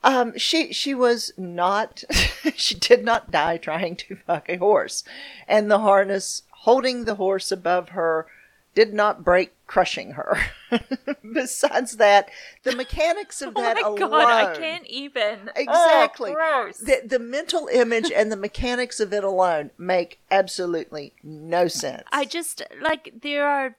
Um, 0.02 0.36
she 0.36 0.72
she 0.72 0.94
was 0.94 1.32
not. 1.36 2.04
she 2.54 2.74
did 2.74 3.04
not 3.04 3.30
die 3.30 3.56
trying 3.56 3.96
to 3.96 4.16
fuck 4.16 4.48
a 4.48 4.56
horse, 4.56 5.02
and 5.48 5.70
the 5.70 5.78
harness 5.78 6.42
holding 6.50 7.04
the 7.04 7.14
horse 7.14 7.50
above 7.50 7.90
her 7.90 8.26
did 8.74 8.92
not 8.92 9.24
break, 9.24 9.52
crushing 9.66 10.12
her. 10.12 10.38
Besides 11.32 11.96
that, 11.96 12.28
the 12.64 12.74
mechanics 12.74 13.40
of 13.40 13.54
that 13.54 13.78
oh 13.78 13.96
my 13.96 13.96
alone. 13.96 14.10
god, 14.10 14.28
I 14.28 14.56
can't 14.56 14.86
even. 14.86 15.50
Exactly. 15.56 16.32
Oh, 16.32 16.34
gross. 16.34 16.78
The, 16.78 17.02
the 17.06 17.18
mental 17.18 17.68
image 17.72 18.10
and 18.10 18.30
the 18.30 18.36
mechanics 18.36 19.00
of 19.00 19.12
it 19.12 19.24
alone 19.24 19.70
make 19.78 20.18
absolutely 20.30 21.12
no 21.22 21.68
sense. 21.68 22.04
I 22.12 22.24
just 22.24 22.62
like 22.82 23.14
there 23.22 23.46
are 23.46 23.76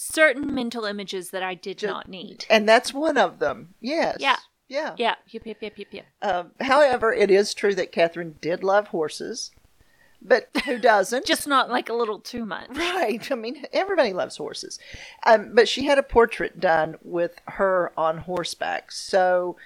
certain 0.00 0.54
mental 0.54 0.84
images 0.84 1.30
that 1.30 1.42
I 1.42 1.54
did 1.54 1.78
Ju- 1.78 1.88
not 1.88 2.08
need. 2.08 2.46
and 2.48 2.68
that's 2.68 2.94
one 2.94 3.18
of 3.18 3.40
them. 3.40 3.74
Yes. 3.80 4.18
Yeah. 4.20 4.36
Yeah. 4.68 4.94
Yeah, 4.98 5.14
yep, 5.26 5.44
yep, 5.46 5.56
yep, 5.62 5.78
yep, 5.78 5.88
yep. 5.90 6.06
Um, 6.22 6.50
however, 6.60 7.12
it 7.12 7.30
is 7.30 7.52
true 7.54 7.74
that 7.74 7.90
Catherine 7.90 8.36
did 8.40 8.62
love 8.62 8.88
horses, 8.88 9.50
but 10.22 10.48
who 10.66 10.78
doesn't? 10.92 11.24
Just 11.26 11.48
not 11.48 11.68
like 11.70 11.88
a 11.88 11.94
little 11.94 12.20
too 12.20 12.44
much. 12.44 12.68
Right. 12.70 13.32
I 13.32 13.34
mean, 13.34 13.64
everybody 13.72 14.12
loves 14.12 14.36
horses. 14.36 14.78
Um, 15.24 15.50
but 15.54 15.68
she 15.68 15.86
had 15.86 15.98
a 15.98 16.02
portrait 16.02 16.60
done 16.60 16.96
with 17.02 17.40
her 17.46 17.92
on 17.96 18.18
horseback. 18.18 18.92
So 18.92 19.56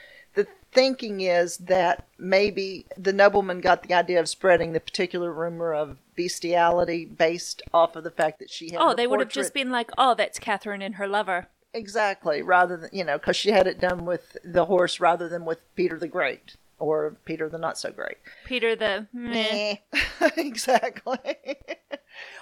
thinking 0.72 1.20
is 1.20 1.58
that 1.58 2.06
maybe 2.18 2.86
the 2.96 3.12
nobleman 3.12 3.60
got 3.60 3.82
the 3.82 3.94
idea 3.94 4.18
of 4.18 4.28
spreading 4.28 4.72
the 4.72 4.80
particular 4.80 5.32
rumor 5.32 5.74
of 5.74 5.98
bestiality 6.16 7.04
based 7.04 7.62
off 7.72 7.96
of 7.96 8.04
the 8.04 8.10
fact 8.10 8.38
that 8.38 8.50
she 8.50 8.70
had. 8.70 8.80
Oh, 8.80 8.94
they 8.94 9.06
would 9.06 9.20
have 9.20 9.28
just 9.28 9.54
been 9.54 9.70
like, 9.70 9.90
"Oh, 9.96 10.14
that's 10.14 10.38
Catherine 10.38 10.82
and 10.82 10.96
her 10.96 11.06
lover." 11.06 11.48
Exactly. 11.74 12.42
Rather 12.42 12.76
than, 12.76 12.90
you 12.92 13.04
know, 13.04 13.18
because 13.18 13.36
she 13.36 13.50
had 13.50 13.66
it 13.66 13.80
done 13.80 14.04
with 14.04 14.36
the 14.44 14.66
horse 14.66 15.00
rather 15.00 15.28
than 15.28 15.44
with 15.44 15.60
Peter 15.74 15.98
the 15.98 16.08
Great 16.08 16.56
or 16.78 17.16
Peter 17.24 17.48
the 17.48 17.58
Not 17.58 17.78
So 17.78 17.90
Great. 17.90 18.18
Peter 18.44 18.76
the 18.76 19.06
meh. 19.12 19.76
exactly. 20.36 21.16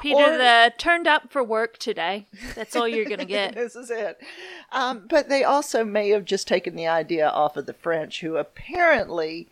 Peter 0.01 0.17
Or- 0.35 0.39
the 0.39 0.73
turned 0.79 1.07
up 1.07 1.31
for 1.31 1.43
work 1.45 1.79
today. 1.79 2.27
That's 2.55 2.75
all 2.77 2.89
you're 2.89 3.05
gonna 3.05 3.25
get. 3.25 3.55
this 3.57 3.77
is 3.77 3.91
it. 3.91 4.21
Um, 4.73 5.07
but 5.09 5.29
they 5.29 5.45
also 5.45 5.85
may 5.85 6.11
have 6.11 6.25
just 6.25 6.47
taken 6.49 6.77
the 6.77 6.87
idea 6.89 7.29
off 7.29 7.57
of 7.57 7.67
the 7.67 7.75
French, 7.75 8.21
who 8.21 8.37
apparently 8.37 9.49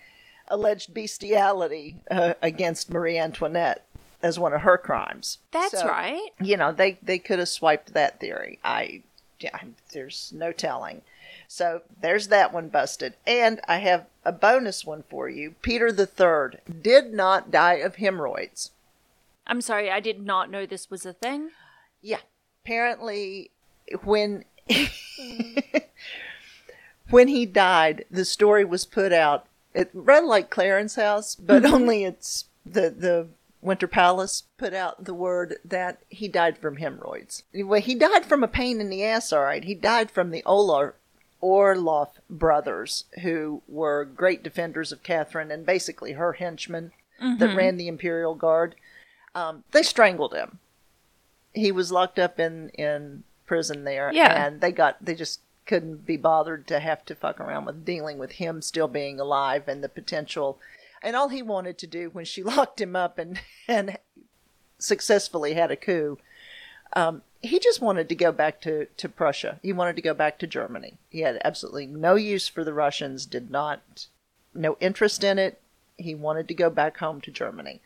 alleged 0.48 0.94
bestiality 0.94 1.96
uh, 2.10 2.34
against 2.40 2.90
Marie 2.90 3.18
Antoinette 3.18 3.84
as 4.22 4.38
one 4.38 4.52
of 4.52 4.62
her 4.62 4.78
crimes. 4.78 5.38
That's 5.52 5.78
So, 5.80 5.86
right. 5.86 6.30
You 6.40 6.56
know, 6.56 6.72
they 6.72 6.98
they 7.02 7.18
could 7.18 7.38
have 7.38 7.48
swiped 7.48 7.92
that 7.94 8.18
theory. 8.20 8.58
I, 8.64 9.02
yeah, 9.40 9.58
there's 9.92 10.32
no 10.34 10.52
telling. 10.52 11.02
So 11.46 11.82
there's 12.00 12.28
that 12.28 12.52
one 12.52 12.68
busted. 12.68 13.14
And 13.26 13.60
I 13.68 13.78
have 13.78 14.06
a 14.24 14.32
bonus 14.32 14.84
one 14.84 15.04
for 15.08 15.28
you. 15.28 15.54
Peter 15.62 15.90
the 15.92 16.06
Third 16.06 16.60
did 16.82 17.12
not 17.14 17.50
die 17.50 17.74
of 17.74 17.96
hemorrhoids. 17.96 18.70
I'm 19.48 19.60
sorry, 19.60 19.90
I 19.90 20.00
did 20.00 20.24
not 20.24 20.50
know 20.50 20.66
this 20.66 20.90
was 20.90 21.06
a 21.06 21.12
thing. 21.12 21.50
Yeah. 22.02 22.20
Apparently, 22.64 23.50
when 24.04 24.44
when 27.10 27.28
he 27.28 27.46
died, 27.46 28.04
the 28.10 28.24
story 28.24 28.64
was 28.64 28.84
put 28.84 29.12
out. 29.12 29.46
It 29.74 29.90
read 29.94 30.24
like 30.24 30.50
Clarence 30.50 30.96
House, 30.96 31.34
but 31.34 31.62
mm-hmm. 31.62 31.74
only 31.74 32.04
it's 32.04 32.46
the 32.66 32.90
the 32.90 33.28
Winter 33.60 33.88
Palace 33.88 34.44
put 34.56 34.74
out 34.74 35.04
the 35.04 35.14
word 35.14 35.56
that 35.64 35.98
he 36.08 36.28
died 36.28 36.58
from 36.58 36.76
hemorrhoids. 36.76 37.42
Well, 37.54 37.80
he 37.80 37.94
died 37.94 38.24
from 38.24 38.44
a 38.44 38.48
pain 38.48 38.80
in 38.80 38.90
the 38.90 39.04
ass. 39.04 39.32
All 39.32 39.42
right, 39.42 39.64
he 39.64 39.74
died 39.74 40.10
from 40.10 40.30
the 40.30 40.42
Olar. 40.44 40.94
Orloff 41.40 42.18
brothers, 42.28 43.04
who 43.22 43.62
were 43.68 44.04
great 44.04 44.42
defenders 44.42 44.90
of 44.90 45.04
Catherine 45.04 45.52
and 45.52 45.64
basically 45.64 46.14
her 46.14 46.32
henchmen 46.32 46.90
that 47.20 47.38
mm-hmm. 47.38 47.56
ran 47.56 47.76
the 47.76 47.86
Imperial 47.86 48.34
Guard, 48.34 48.74
um, 49.38 49.64
they 49.72 49.82
strangled 49.82 50.34
him 50.34 50.58
he 51.54 51.72
was 51.72 51.90
locked 51.92 52.18
up 52.18 52.38
in 52.38 52.68
in 52.70 53.22
prison 53.46 53.84
there 53.84 54.10
Yeah. 54.12 54.46
and 54.46 54.60
they 54.60 54.72
got 54.72 54.96
they 55.04 55.14
just 55.14 55.40
couldn't 55.66 56.06
be 56.06 56.16
bothered 56.16 56.66
to 56.68 56.80
have 56.80 57.04
to 57.06 57.14
fuck 57.14 57.40
around 57.40 57.66
with 57.66 57.84
dealing 57.84 58.18
with 58.18 58.32
him 58.32 58.62
still 58.62 58.88
being 58.88 59.20
alive 59.20 59.68
and 59.68 59.82
the 59.84 59.88
potential 59.88 60.58
and 61.02 61.14
all 61.14 61.28
he 61.28 61.42
wanted 61.42 61.76
to 61.78 61.86
do 61.86 62.10
when 62.10 62.24
she 62.24 62.42
locked 62.54 62.80
him 62.80 62.94
up 62.96 63.18
and 63.18 63.40
and 63.66 63.98
successfully 64.78 65.54
had 65.54 65.70
a 65.70 65.76
coup 65.76 66.18
um, 66.94 67.22
he 67.42 67.58
just 67.58 67.80
wanted 67.82 68.08
to 68.08 68.14
go 68.14 68.32
back 68.32 68.62
to, 68.62 68.86
to 68.96 69.08
Prussia. 69.10 69.60
He 69.62 69.74
wanted 69.74 69.94
to 69.96 70.02
go 70.02 70.14
back 70.14 70.38
to 70.38 70.46
Germany. 70.46 70.94
He 71.10 71.20
had 71.20 71.38
absolutely 71.44 71.86
no 71.86 72.14
use 72.14 72.48
for 72.48 72.64
the 72.64 72.72
Russians, 72.72 73.26
did 73.26 73.50
not, 73.50 74.06
no 74.54 74.78
interest 74.80 75.22
in 75.22 75.38
it. 75.38 75.60
He 75.98 76.14
wanted 76.14 76.48
to 76.48 76.54
go 76.54 76.70
back 76.70 76.96
home 76.96 77.20
to 77.20 77.30
Germany 77.30 77.82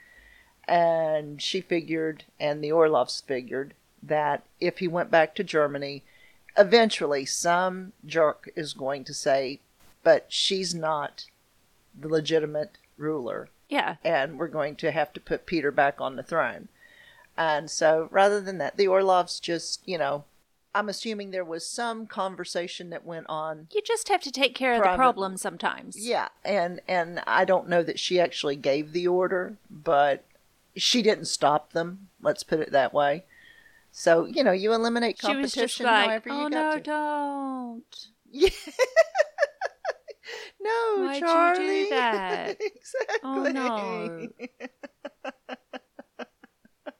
and 0.68 1.40
she 1.42 1.60
figured, 1.60 2.24
and 2.40 2.62
the 2.62 2.70
Orloffs 2.70 3.22
figured, 3.24 3.74
that 4.02 4.42
if 4.60 4.78
he 4.78 4.88
went 4.88 5.10
back 5.10 5.34
to 5.36 5.44
Germany, 5.44 6.02
eventually 6.56 7.24
some 7.24 7.92
jerk 8.04 8.50
is 8.56 8.72
going 8.72 9.04
to 9.04 9.14
say, 9.14 9.60
but 10.02 10.26
she's 10.28 10.74
not 10.74 11.26
the 11.98 12.08
legitimate 12.08 12.78
ruler, 12.96 13.48
Yeah. 13.68 13.96
and 14.04 14.38
we're 14.38 14.48
going 14.48 14.76
to 14.76 14.90
have 14.92 15.12
to 15.14 15.20
put 15.20 15.46
Peter 15.46 15.70
back 15.70 16.00
on 16.00 16.16
the 16.16 16.22
throne. 16.22 16.68
And 17.36 17.70
so 17.70 18.08
rather 18.10 18.40
than 18.40 18.58
that, 18.58 18.76
the 18.76 18.86
Orloffs 18.86 19.40
just, 19.40 19.80
you 19.86 19.96
know, 19.98 20.24
I'm 20.74 20.88
assuming 20.88 21.30
there 21.30 21.44
was 21.44 21.66
some 21.66 22.06
conversation 22.06 22.88
that 22.90 23.04
went 23.04 23.26
on 23.28 23.68
You 23.72 23.82
just 23.84 24.08
have 24.08 24.22
to 24.22 24.30
take 24.32 24.54
care 24.54 24.72
of 24.74 24.82
the 24.82 24.96
problem 24.96 25.36
sometimes. 25.36 25.96
yeah, 25.98 26.28
and 26.44 26.80
and 26.88 27.20
I 27.26 27.44
don't 27.44 27.68
know 27.68 27.82
that 27.82 27.98
she 27.98 28.18
actually 28.18 28.56
gave 28.56 28.92
the 28.92 29.06
order, 29.06 29.56
but 29.70 30.24
she 30.76 31.02
didn't 31.02 31.26
stop 31.26 31.72
them. 31.72 32.08
Let's 32.20 32.42
put 32.42 32.60
it 32.60 32.72
that 32.72 32.92
way. 32.94 33.24
So 33.90 34.24
you 34.24 34.42
know, 34.42 34.52
you 34.52 34.72
eliminate 34.72 35.18
competition. 35.18 35.50
She 35.50 35.62
was 35.62 35.70
just 35.72 35.80
like, 35.80 36.26
"Oh 36.28 36.48
no, 36.48 36.74
to. 36.76 36.80
don't." 36.80 37.96
Yeah. 38.34 38.48
no, 40.60 40.96
Why'd 41.04 41.14
you 41.16 41.20
do 41.20 41.26
Charlie. 41.26 41.84
that? 41.90 42.56
exactly. 42.60 43.18
Oh 43.22 43.42
no. 43.44 44.28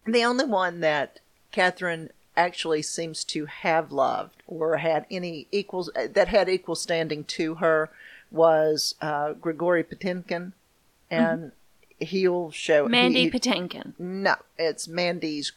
The 0.05 0.25
only 0.25 0.45
one 0.45 0.81
that 0.81 1.21
Catherine 1.53 2.11
actually 2.37 2.83
seems 2.83 3.25
to 3.25 3.47
have 3.47 3.93
loved 3.93 4.43
or 4.47 4.79
had 4.79 5.07
any 5.11 5.47
equals 5.53 5.91
that 5.95 6.29
had 6.29 6.49
equal 6.49 6.75
standing 6.75 7.25
to 7.25 7.55
her 7.57 7.91
was 8.31 8.95
uh, 9.01 9.33
Grigory 9.35 9.85
Potemkin, 9.85 10.53
and 11.11 11.53
he'll 12.03 12.51
show 12.51 12.87
Mandy 12.89 13.25
he- 13.25 13.31
Patinkin. 13.31 13.95
No, 13.99 14.37
it's 14.59 14.87
Mandy's 14.89 15.53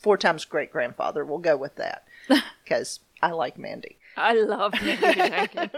four 0.00 0.16
times 0.16 0.44
great 0.44 0.70
grandfather. 0.72 1.24
We'll 1.24 1.38
go 1.38 1.56
with 1.56 1.76
that 1.76 2.04
because 2.64 3.00
I 3.22 3.30
like 3.32 3.58
Mandy. 3.58 3.96
I 4.16 4.34
love 4.34 4.72
Mandy 4.82 4.96
Patinkin. 5.06 5.70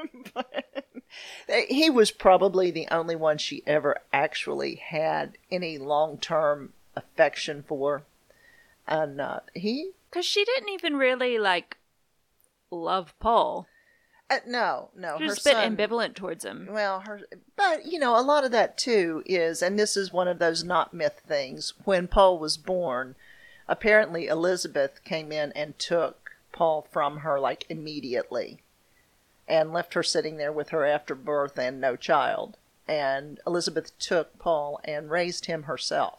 He 1.69 1.91
was 1.91 2.11
probably 2.11 2.71
the 2.71 2.89
only 2.91 3.17
one 3.17 3.39
she 3.39 3.63
ever 3.67 3.99
actually 4.13 4.77
had 4.77 5.37
any 5.51 5.77
long 5.79 6.19
term 6.19 6.73
affection 6.97 7.65
for. 7.67 8.05
And 8.87 9.21
uh, 9.21 9.41
he, 9.55 9.91
Because 10.11 10.25
she 10.27 10.45
didn't 10.45 10.71
even 10.71 10.97
really 10.97 11.39
like 11.39 11.77
love 12.71 13.15
Paul. 13.21 13.67
Uh, 14.37 14.39
no, 14.47 14.91
no, 14.97 15.19
She 15.19 15.25
her 15.25 15.33
a 15.33 15.35
bit 15.35 15.43
son. 15.43 15.77
ambivalent 15.77 16.15
towards 16.15 16.45
him. 16.45 16.69
Well, 16.71 17.01
her, 17.01 17.21
but 17.57 17.87
you 17.87 17.99
know, 17.99 18.19
a 18.19 18.23
lot 18.23 18.45
of 18.45 18.51
that 18.53 18.79
too 18.79 19.23
is, 19.27 19.63
and 19.63 19.79
this 19.79 19.97
is 19.97 20.13
one 20.13 20.29
of 20.29 20.39
those 20.39 20.65
not 20.65 20.95
myth 20.95 21.23
things. 21.27 21.75
When 21.85 22.09
Paul 22.09 22.39
was 22.39 22.57
born, 22.57 23.15
apparently 23.69 24.27
Elizabeth 24.27 25.03
came 25.05 25.33
in 25.33 25.53
and 25.53 25.79
took 25.79 26.33
Paul 26.53 26.87
from 26.91 27.19
her 27.19 27.39
like 27.41 27.67
immediately, 27.69 28.61
and 29.49 29.73
left 29.73 29.95
her 29.95 30.03
sitting 30.03 30.37
there 30.37 30.53
with 30.53 30.71
her 30.71 30.85
after 30.85 31.15
birth 31.15 31.59
and 31.59 31.81
no 31.81 31.97
child. 31.97 32.57
And 32.89 33.41
Elizabeth 33.47 33.97
took 33.99 34.39
Paul 34.39 34.81
and 34.85 35.11
raised 35.11 35.47
him 35.47 35.65
herself. 35.65 36.19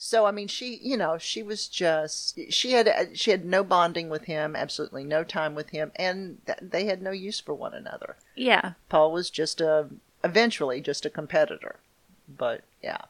So 0.00 0.26
I 0.26 0.30
mean, 0.30 0.46
she, 0.46 0.76
you 0.80 0.96
know, 0.96 1.18
she 1.18 1.42
was 1.42 1.66
just 1.68 2.38
she 2.50 2.72
had 2.72 2.86
uh, 2.86 3.04
she 3.14 3.32
had 3.32 3.44
no 3.44 3.64
bonding 3.64 4.08
with 4.08 4.24
him, 4.24 4.54
absolutely 4.54 5.02
no 5.04 5.24
time 5.24 5.54
with 5.56 5.70
him, 5.70 5.90
and 5.96 6.38
th- 6.46 6.58
they 6.62 6.84
had 6.86 7.02
no 7.02 7.10
use 7.10 7.40
for 7.40 7.52
one 7.52 7.74
another. 7.74 8.16
Yeah. 8.36 8.74
Paul 8.88 9.10
was 9.12 9.28
just 9.28 9.60
a 9.60 9.88
eventually 10.22 10.80
just 10.80 11.04
a 11.04 11.10
competitor. 11.10 11.76
But 12.28 12.62
yeah. 12.82 13.02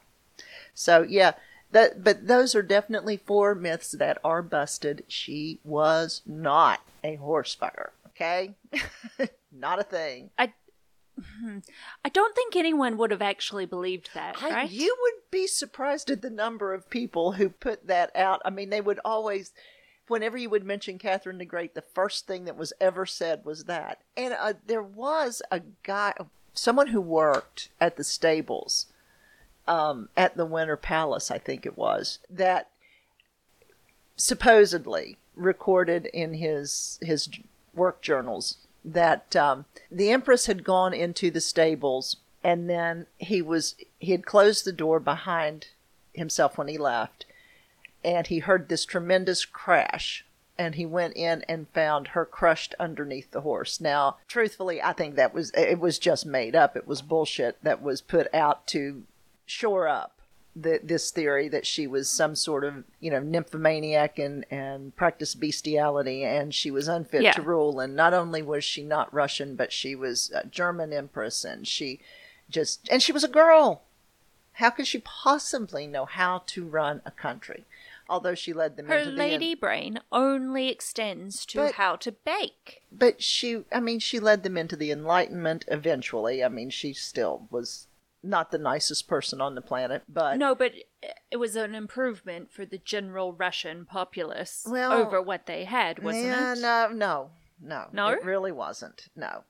So 0.73 1.03
yeah, 1.03 1.33
That, 1.71 2.03
but 2.03 2.27
those 2.27 2.55
are 2.55 2.63
definitely 2.63 3.17
four 3.17 3.53
myths 3.53 3.91
that 3.91 4.17
are 4.23 4.41
busted. 4.41 5.03
She 5.07 5.59
was 5.63 6.21
not 6.25 6.79
a 7.03 7.15
horse 7.17 7.55
fucker. 7.55 7.89
Okay, 8.09 8.55
not 9.51 9.79
a 9.79 9.83
thing. 9.83 10.31
I 10.37 10.51
I 12.05 12.09
don't 12.09 12.35
think 12.35 12.55
anyone 12.55 12.97
would 12.97 13.11
have 13.11 13.21
actually 13.21 13.65
believed 13.65 14.09
that, 14.13 14.41
I- 14.41 14.49
right? 14.49 14.69
you 14.71 14.95
would 15.01 15.29
be 15.31 15.47
surprised 15.47 16.09
at 16.09 16.21
the 16.21 16.29
number 16.29 16.73
of 16.73 16.89
people 16.89 17.33
who 17.33 17.49
put 17.49 17.87
that 17.87 18.15
out. 18.15 18.41
I 18.45 18.49
mean, 18.49 18.69
they 18.69 18.81
would 18.81 18.99
always, 19.05 19.51
whenever 20.07 20.37
you 20.37 20.49
would 20.49 20.63
mention 20.63 20.97
Catherine 20.97 21.37
the 21.37 21.45
Great, 21.45 21.73
the 21.75 21.81
first 21.81 22.27
thing 22.27 22.45
that 22.45 22.57
was 22.57 22.73
ever 22.79 23.05
said 23.05 23.45
was 23.45 23.65
that. 23.65 23.99
And 24.17 24.33
uh, 24.39 24.53
there 24.65 24.83
was 24.83 25.41
a 25.51 25.61
guy, 25.83 26.13
someone 26.53 26.87
who 26.87 27.01
worked 27.01 27.69
at 27.79 27.95
the 27.97 28.03
stables, 28.03 28.87
um, 29.67 30.09
at 30.17 30.35
the 30.35 30.45
Winter 30.45 30.77
Palace, 30.77 31.29
I 31.29 31.37
think 31.37 31.65
it 31.65 31.77
was, 31.77 32.19
that 32.29 32.69
supposedly 34.15 35.17
recorded 35.35 36.05
in 36.07 36.33
his 36.33 36.99
his 37.01 37.29
work 37.73 38.01
journals 38.01 38.57
that 38.83 39.35
um, 39.35 39.65
the 39.91 40.09
empress 40.09 40.45
had 40.45 40.63
gone 40.63 40.93
into 40.93 41.29
the 41.29 41.41
stables 41.41 42.17
and 42.43 42.69
then 42.69 43.05
he 43.17 43.41
was 43.41 43.75
he 43.99 44.11
had 44.11 44.25
closed 44.25 44.65
the 44.65 44.71
door 44.71 44.99
behind 44.99 45.67
himself 46.13 46.57
when 46.57 46.67
he 46.67 46.77
left 46.77 47.25
and 48.03 48.27
he 48.27 48.39
heard 48.39 48.69
this 48.69 48.85
tremendous 48.85 49.45
crash 49.45 50.25
and 50.57 50.75
he 50.75 50.85
went 50.85 51.15
in 51.15 51.43
and 51.47 51.69
found 51.69 52.09
her 52.09 52.25
crushed 52.25 52.75
underneath 52.79 53.31
the 53.31 53.41
horse. 53.41 53.79
Now 53.81 54.17
truthfully 54.27 54.81
i 54.81 54.93
think 54.93 55.15
that 55.15 55.33
was 55.33 55.51
it 55.51 55.79
was 55.79 55.99
just 55.99 56.25
made 56.25 56.55
up. 56.55 56.75
It 56.75 56.87
was 56.87 57.01
bullshit 57.01 57.61
that 57.63 57.81
was 57.81 58.01
put 58.01 58.33
out 58.33 58.67
to 58.67 59.03
shore 59.45 59.87
up 59.87 60.18
the, 60.61 60.79
this 60.83 61.11
theory 61.11 61.47
that 61.49 61.65
she 61.65 61.87
was 61.87 62.09
some 62.09 62.35
sort 62.35 62.63
of 62.63 62.83
you 62.99 63.09
know 63.11 63.19
nymphomaniac 63.19 64.17
and 64.19 64.45
and 64.51 64.95
practiced 64.95 65.39
bestiality 65.39 66.23
and 66.23 66.53
she 66.53 66.71
was 66.71 66.87
unfit 66.87 67.21
Yeah. 67.21 67.33
to 67.33 67.41
rule. 67.41 67.79
And 67.79 67.95
not 67.95 68.13
only 68.13 68.41
was 68.41 68.63
she 68.63 68.83
not 68.83 69.13
russian 69.13 69.55
but 69.55 69.71
she 69.71 69.95
was 69.95 70.31
a 70.33 70.45
german 70.47 70.91
empress 70.93 71.43
and 71.45 71.67
she 71.67 71.99
just 72.49 72.87
and 72.91 73.01
she 73.01 73.11
was 73.11 73.23
a 73.23 73.27
girl. 73.29 73.83
How 74.53 74.71
could 74.71 74.87
she 74.87 74.99
possibly 74.99 75.87
know 75.87 76.03
how 76.05 76.43
to 76.47 76.65
run 76.65 77.01
a 77.05 77.11
country? 77.11 77.65
Although 78.09 78.33
she 78.35 78.51
led 78.53 78.75
them 78.75 78.87
Her 78.87 78.97
into 78.97 79.11
the 79.11 79.17
lady 79.17 79.53
brain 79.55 79.99
only 80.11 80.67
extends 80.69 81.45
to 81.45 81.59
But- 81.59 81.73
how 81.75 81.95
to 81.97 82.11
bake. 82.11 82.81
but 82.91 83.21
she 83.21 83.63
i 83.71 83.79
mean 83.79 83.99
she 83.99 84.19
led 84.19 84.41
them 84.43 84.57
into 84.57 84.75
the 84.75 84.91
enlightenment 84.91 85.63
eventually. 85.67 86.43
I 86.43 86.49
mean 86.49 86.69
she 86.71 86.91
still 86.93 87.47
was 87.51 87.85
not 88.21 88.51
the 88.51 88.57
nicest 88.57 89.07
person 89.07 89.39
on 89.41 89.55
the 89.55 89.61
planet 89.61 90.03
but 90.09 90.37
No, 90.37 90.53
but 90.55 90.73
it 91.31 91.37
was 91.37 91.55
an 91.55 91.73
improvement 91.75 92.51
for 92.51 92.65
the 92.65 92.77
general 92.77 93.33
Russian 93.33 93.85
populace 93.85 94.65
Well, 94.69 94.91
over 94.91 95.21
what 95.21 95.45
they 95.45 95.63
had, 95.65 95.99
wasn't 96.03 96.25
yeah, 96.25 96.53
it? 96.53 96.59
no 96.59 96.89
no 96.91 97.29
no 97.61 97.85
No? 97.93 98.07
it 98.09 98.23
really 98.23 98.51
wasn't 98.51 99.07
no 99.15 99.43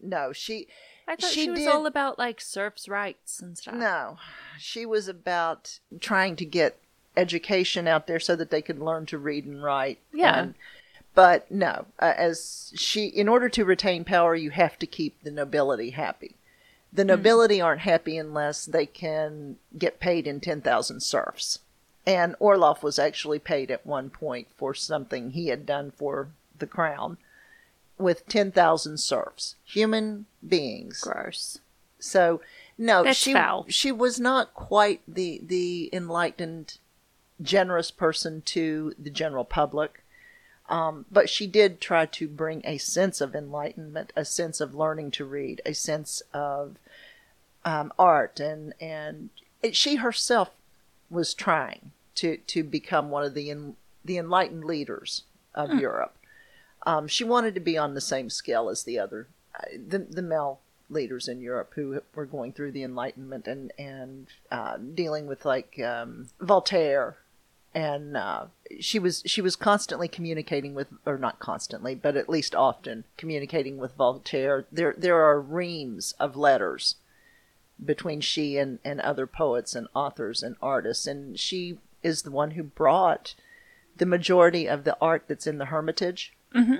no 0.00 0.32
she 0.32 0.66
I 1.08 1.16
thought 1.16 1.30
she 1.30 1.42
she, 1.44 1.50
was 1.50 1.58
did- 1.60 1.68
all 1.68 1.86
about 1.86 2.18
like 2.18 2.40
serfs' 2.40 2.88
rights 2.88 3.40
and 3.40 3.58
stuff. 3.58 3.74
No, 3.74 4.18
she 4.58 4.86
was 4.86 5.08
about 5.08 5.80
trying 6.00 6.36
to 6.36 6.44
get 6.44 6.78
education 7.16 7.88
out 7.88 8.06
there 8.06 8.20
so 8.20 8.36
that 8.36 8.50
they 8.50 8.62
could 8.62 8.78
learn 8.78 9.06
to 9.06 9.18
read 9.18 9.44
and 9.44 9.60
write. 9.62 9.98
Yeah. 10.12 10.38
And- 10.40 10.54
but 11.12 11.50
no, 11.50 11.86
uh, 11.98 12.14
as 12.16 12.72
she, 12.76 13.06
in 13.06 13.28
order 13.28 13.48
to 13.48 13.64
retain 13.64 14.04
power, 14.04 14.36
you 14.36 14.50
have 14.50 14.78
to 14.78 14.86
keep 14.86 15.20
the 15.24 15.32
nobility 15.32 15.90
happy. 15.90 16.36
The 16.92 17.02
mm-hmm. 17.02 17.08
nobility 17.08 17.60
aren't 17.60 17.82
happy 17.82 18.16
unless 18.16 18.64
they 18.64 18.86
can 18.86 19.56
get 19.78 20.00
paid 20.00 20.26
in 20.26 20.40
10,000 20.40 21.00
serfs. 21.00 21.60
And 22.06 22.34
Orloff 22.40 22.82
was 22.82 22.98
actually 22.98 23.38
paid 23.38 23.70
at 23.70 23.86
one 23.86 24.10
point 24.10 24.48
for 24.56 24.74
something 24.74 25.30
he 25.30 25.48
had 25.48 25.66
done 25.66 25.90
for 25.90 26.28
the 26.58 26.66
crown 26.66 27.18
with 27.98 28.26
10,000 28.28 28.98
serfs, 28.98 29.56
human 29.64 30.26
beings. 30.46 31.00
Gross. 31.00 31.58
So 31.98 32.40
no, 32.78 33.04
That's 33.04 33.18
she 33.18 33.34
foul. 33.34 33.66
she 33.68 33.92
was 33.92 34.18
not 34.18 34.54
quite 34.54 35.02
the 35.06 35.40
the 35.44 35.90
enlightened, 35.92 36.78
generous 37.42 37.90
person 37.90 38.40
to 38.46 38.94
the 38.98 39.10
general 39.10 39.44
public. 39.44 39.99
Um, 40.70 41.04
but 41.10 41.28
she 41.28 41.46
did 41.46 41.80
try 41.80 42.06
to 42.06 42.28
bring 42.28 42.62
a 42.64 42.78
sense 42.78 43.20
of 43.20 43.34
enlightenment, 43.34 44.12
a 44.16 44.24
sense 44.24 44.60
of 44.60 44.74
learning 44.74 45.10
to 45.12 45.24
read, 45.24 45.60
a 45.66 45.74
sense 45.74 46.22
of 46.32 46.76
um, 47.64 47.92
art, 47.98 48.40
and 48.40 48.72
and 48.80 49.30
it, 49.62 49.76
she 49.76 49.96
herself 49.96 50.50
was 51.10 51.34
trying 51.34 51.90
to 52.14 52.36
to 52.36 52.62
become 52.62 53.10
one 53.10 53.24
of 53.24 53.34
the 53.34 53.50
en, 53.50 53.76
the 54.04 54.16
enlightened 54.16 54.64
leaders 54.64 55.24
of 55.54 55.74
Europe. 55.74 56.16
Um, 56.86 57.08
she 57.08 57.24
wanted 57.24 57.54
to 57.56 57.60
be 57.60 57.76
on 57.76 57.94
the 57.94 58.00
same 58.00 58.30
scale 58.30 58.68
as 58.70 58.84
the 58.84 58.98
other 58.98 59.26
the 59.74 59.98
the 59.98 60.22
male 60.22 60.60
leaders 60.88 61.28
in 61.28 61.40
Europe 61.40 61.72
who 61.74 62.02
were 62.14 62.26
going 62.26 62.52
through 62.52 62.72
the 62.72 62.82
Enlightenment 62.82 63.46
and 63.46 63.72
and 63.78 64.26
uh, 64.50 64.76
dealing 64.76 65.26
with 65.26 65.44
like 65.44 65.78
um, 65.80 66.28
Voltaire, 66.40 67.16
and 67.74 68.16
uh, 68.16 68.46
she 68.78 68.98
was 68.98 69.22
she 69.26 69.42
was 69.42 69.56
constantly 69.56 70.08
communicating 70.08 70.74
with, 70.74 70.88
or 71.04 71.18
not 71.18 71.38
constantly, 71.40 71.94
but 71.94 72.16
at 72.16 72.28
least 72.28 72.54
often 72.54 73.04
communicating 73.16 73.78
with 73.78 73.96
Voltaire. 73.96 74.66
There 74.70 74.94
there 74.96 75.22
are 75.22 75.40
reams 75.40 76.12
of 76.20 76.36
letters 76.36 76.96
between 77.82 78.20
she 78.20 78.56
and 78.58 78.78
and 78.84 79.00
other 79.00 79.26
poets 79.26 79.74
and 79.74 79.88
authors 79.94 80.42
and 80.42 80.56
artists, 80.62 81.06
and 81.06 81.38
she 81.38 81.78
is 82.02 82.22
the 82.22 82.30
one 82.30 82.52
who 82.52 82.62
brought 82.62 83.34
the 83.96 84.06
majority 84.06 84.68
of 84.68 84.84
the 84.84 84.96
art 85.00 85.24
that's 85.26 85.46
in 85.46 85.58
the 85.58 85.66
Hermitage. 85.66 86.32
Mm-hmm. 86.54 86.76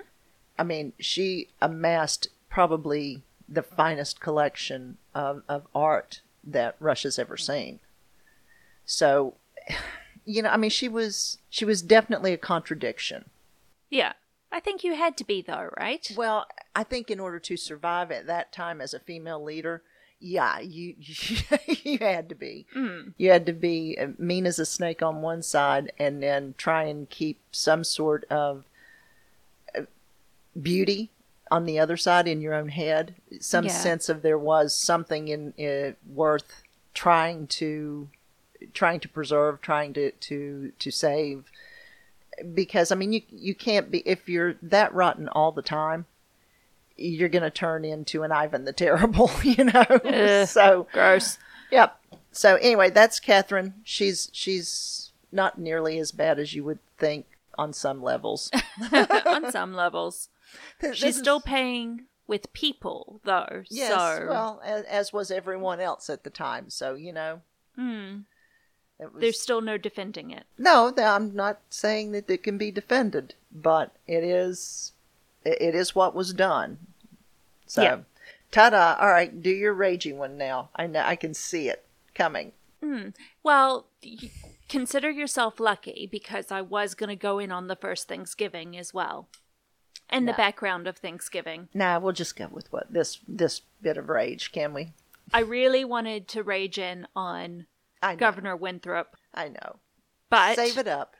I 0.58 0.62
mean, 0.62 0.92
she 0.98 1.48
amassed 1.60 2.28
probably 2.48 3.22
the 3.48 3.62
finest 3.62 4.20
collection 4.20 4.96
of, 5.14 5.42
of 5.48 5.66
art 5.74 6.22
that 6.44 6.76
Russia's 6.78 7.18
ever 7.18 7.36
seen. 7.36 7.80
So, 8.84 9.34
you 10.30 10.42
know, 10.42 10.50
I 10.50 10.56
mean, 10.56 10.70
she 10.70 10.88
was 10.88 11.38
she 11.48 11.64
was 11.64 11.82
definitely 11.82 12.32
a 12.32 12.38
contradiction. 12.38 13.26
Yeah. 13.90 14.12
I 14.52 14.58
think 14.60 14.82
you 14.82 14.94
had 14.94 15.16
to 15.18 15.24
be 15.24 15.42
though, 15.42 15.70
right? 15.78 16.10
Well, 16.16 16.46
I 16.74 16.82
think 16.82 17.10
in 17.10 17.20
order 17.20 17.38
to 17.38 17.56
survive 17.56 18.10
at 18.10 18.26
that 18.26 18.52
time 18.52 18.80
as 18.80 18.92
a 18.92 18.98
female 18.98 19.42
leader, 19.42 19.82
yeah, 20.18 20.58
you 20.58 20.96
you, 21.84 21.98
had 21.98 22.28
to 22.28 22.34
be. 22.34 22.66
You 23.16 23.30
had 23.30 23.46
to 23.46 23.52
be 23.52 23.96
uh, 24.00 24.08
mean 24.18 24.46
as 24.46 24.58
a 24.58 24.66
snake 24.66 25.02
on 25.02 25.22
one 25.22 25.42
side, 25.42 25.92
and 25.98 26.22
then 26.22 26.54
try 26.58 26.82
and 26.84 27.08
keep 27.08 27.38
some 27.52 27.84
sort 27.84 28.24
of 28.24 28.64
uh, 29.76 29.82
beauty 30.60 31.10
on 31.50 31.64
the 31.64 31.78
other 31.78 31.96
side 31.96 32.26
in 32.28 32.40
your 32.40 32.54
own 32.54 32.68
head. 32.68 33.14
Some 33.40 33.64
Yeah. 33.66 33.70
sense 33.72 34.08
of 34.08 34.22
there 34.22 34.38
was 34.38 34.74
something 34.74 35.28
in 35.28 35.54
it 35.56 35.96
worth 36.06 36.62
trying 36.92 37.46
to 37.46 38.08
trying 38.74 39.00
to 39.00 39.08
preserve, 39.08 39.60
trying 39.60 39.92
to 39.94 40.10
to 40.12 40.72
to 40.78 40.90
save. 40.90 41.50
Because 42.54 42.90
I 42.90 42.94
mean, 42.94 43.12
you 43.12 43.22
you 43.30 43.54
can't 43.54 43.90
be 43.90 43.98
if 44.06 44.28
you're 44.28 44.54
that 44.62 44.94
rotten 44.94 45.28
all 45.28 45.52
the 45.52 45.62
time. 45.62 46.06
You're 46.96 47.30
going 47.30 47.42
to 47.44 47.50
turn 47.50 47.86
into 47.86 48.24
an 48.24 48.30
Ivan 48.32 48.64
the 48.66 48.74
Terrible, 48.74 49.30
you 49.42 49.64
know. 49.64 49.84
Ugh. 49.88 50.46
so 50.46 50.86
Gross. 50.92 51.38
Yep. 51.70 51.98
So 52.32 52.56
anyway, 52.56 52.90
that's 52.90 53.18
Catherine. 53.20 53.74
She's 53.84 54.28
she's 54.32 55.12
not 55.32 55.58
nearly 55.58 55.98
as 55.98 56.12
bad 56.12 56.38
as 56.38 56.54
you 56.54 56.62
would 56.64 56.78
think 56.98 57.26
on 57.56 57.72
some 57.72 58.02
levels. 58.02 58.50
On 59.26 59.50
some 59.50 59.74
levels. 59.74 60.28
This 60.80 60.96
She's 60.96 61.14
is- 61.14 61.20
still 61.20 61.40
paying 61.40 62.04
with 62.26 62.52
people 62.52 63.20
though. 63.24 63.62
yes. 63.70 63.90
so 63.90 64.26
Well, 64.28 64.62
as, 64.64 64.84
as 64.84 65.12
was 65.12 65.30
everyone 65.30 65.80
else 65.80 66.08
at 66.10 66.22
the 66.24 66.30
time. 66.30 66.68
So 66.70 66.94
you 66.94 67.12
know. 67.12 67.40
Hmm. 67.76 68.20
Was, 69.12 69.20
there's 69.20 69.40
still 69.40 69.60
no 69.60 69.76
defending 69.78 70.30
it. 70.30 70.44
no. 70.58 70.92
I'm 70.96 71.34
not 71.34 71.60
saying 71.70 72.12
that 72.12 72.28
it 72.30 72.42
can 72.42 72.58
be 72.58 72.70
defended, 72.70 73.34
but 73.52 73.92
it 74.06 74.22
is 74.24 74.92
it 75.44 75.74
is 75.74 75.94
what 75.94 76.14
was 76.14 76.32
done. 76.34 76.78
So, 77.66 77.82
Yeah. 77.82 77.98
ta-da! 78.50 78.96
All 79.00 79.08
right, 79.10 79.40
do 79.42 79.50
your 79.50 79.72
raging 79.72 80.18
one 80.18 80.36
now. 80.36 80.68
I 80.76 80.86
know 80.86 81.00
I 81.00 81.16
can 81.16 81.34
see 81.34 81.68
it 81.68 81.84
coming. 82.14 82.52
Hmm. 82.82 83.08
Well, 83.42 83.86
y- 84.04 84.30
consider 84.68 85.10
yourself 85.10 85.58
lucky 85.60 86.08
because 86.10 86.50
I 86.50 86.60
was 86.60 86.94
going 86.94 87.08
to 87.08 87.16
go 87.16 87.38
in 87.38 87.50
on 87.52 87.68
the 87.68 87.76
first 87.76 88.08
Thanksgiving 88.08 88.76
as 88.76 88.92
well. 88.92 89.28
And 90.12 90.26
the 90.26 90.32
background 90.32 90.88
of 90.88 90.96
Thanksgiving. 90.96 91.68
Nah, 91.72 92.00
we'll 92.00 92.12
just 92.12 92.34
go 92.34 92.48
with 92.50 92.72
what 92.72 92.92
this 92.92 93.20
this 93.28 93.60
bit 93.80 93.96
of 93.96 94.08
rage, 94.08 94.50
can 94.50 94.74
we? 94.74 94.92
I 95.32 95.38
really 95.40 95.84
wanted 95.84 96.26
to 96.28 96.42
rage 96.42 96.78
in 96.78 97.06
on 97.14 97.66
I 98.02 98.12
know. 98.12 98.18
Governor 98.18 98.56
Winthrop, 98.56 99.16
I 99.34 99.48
know. 99.48 99.76
but 100.30 100.56
Save 100.56 100.78
it 100.78 100.88
up. 100.88 101.14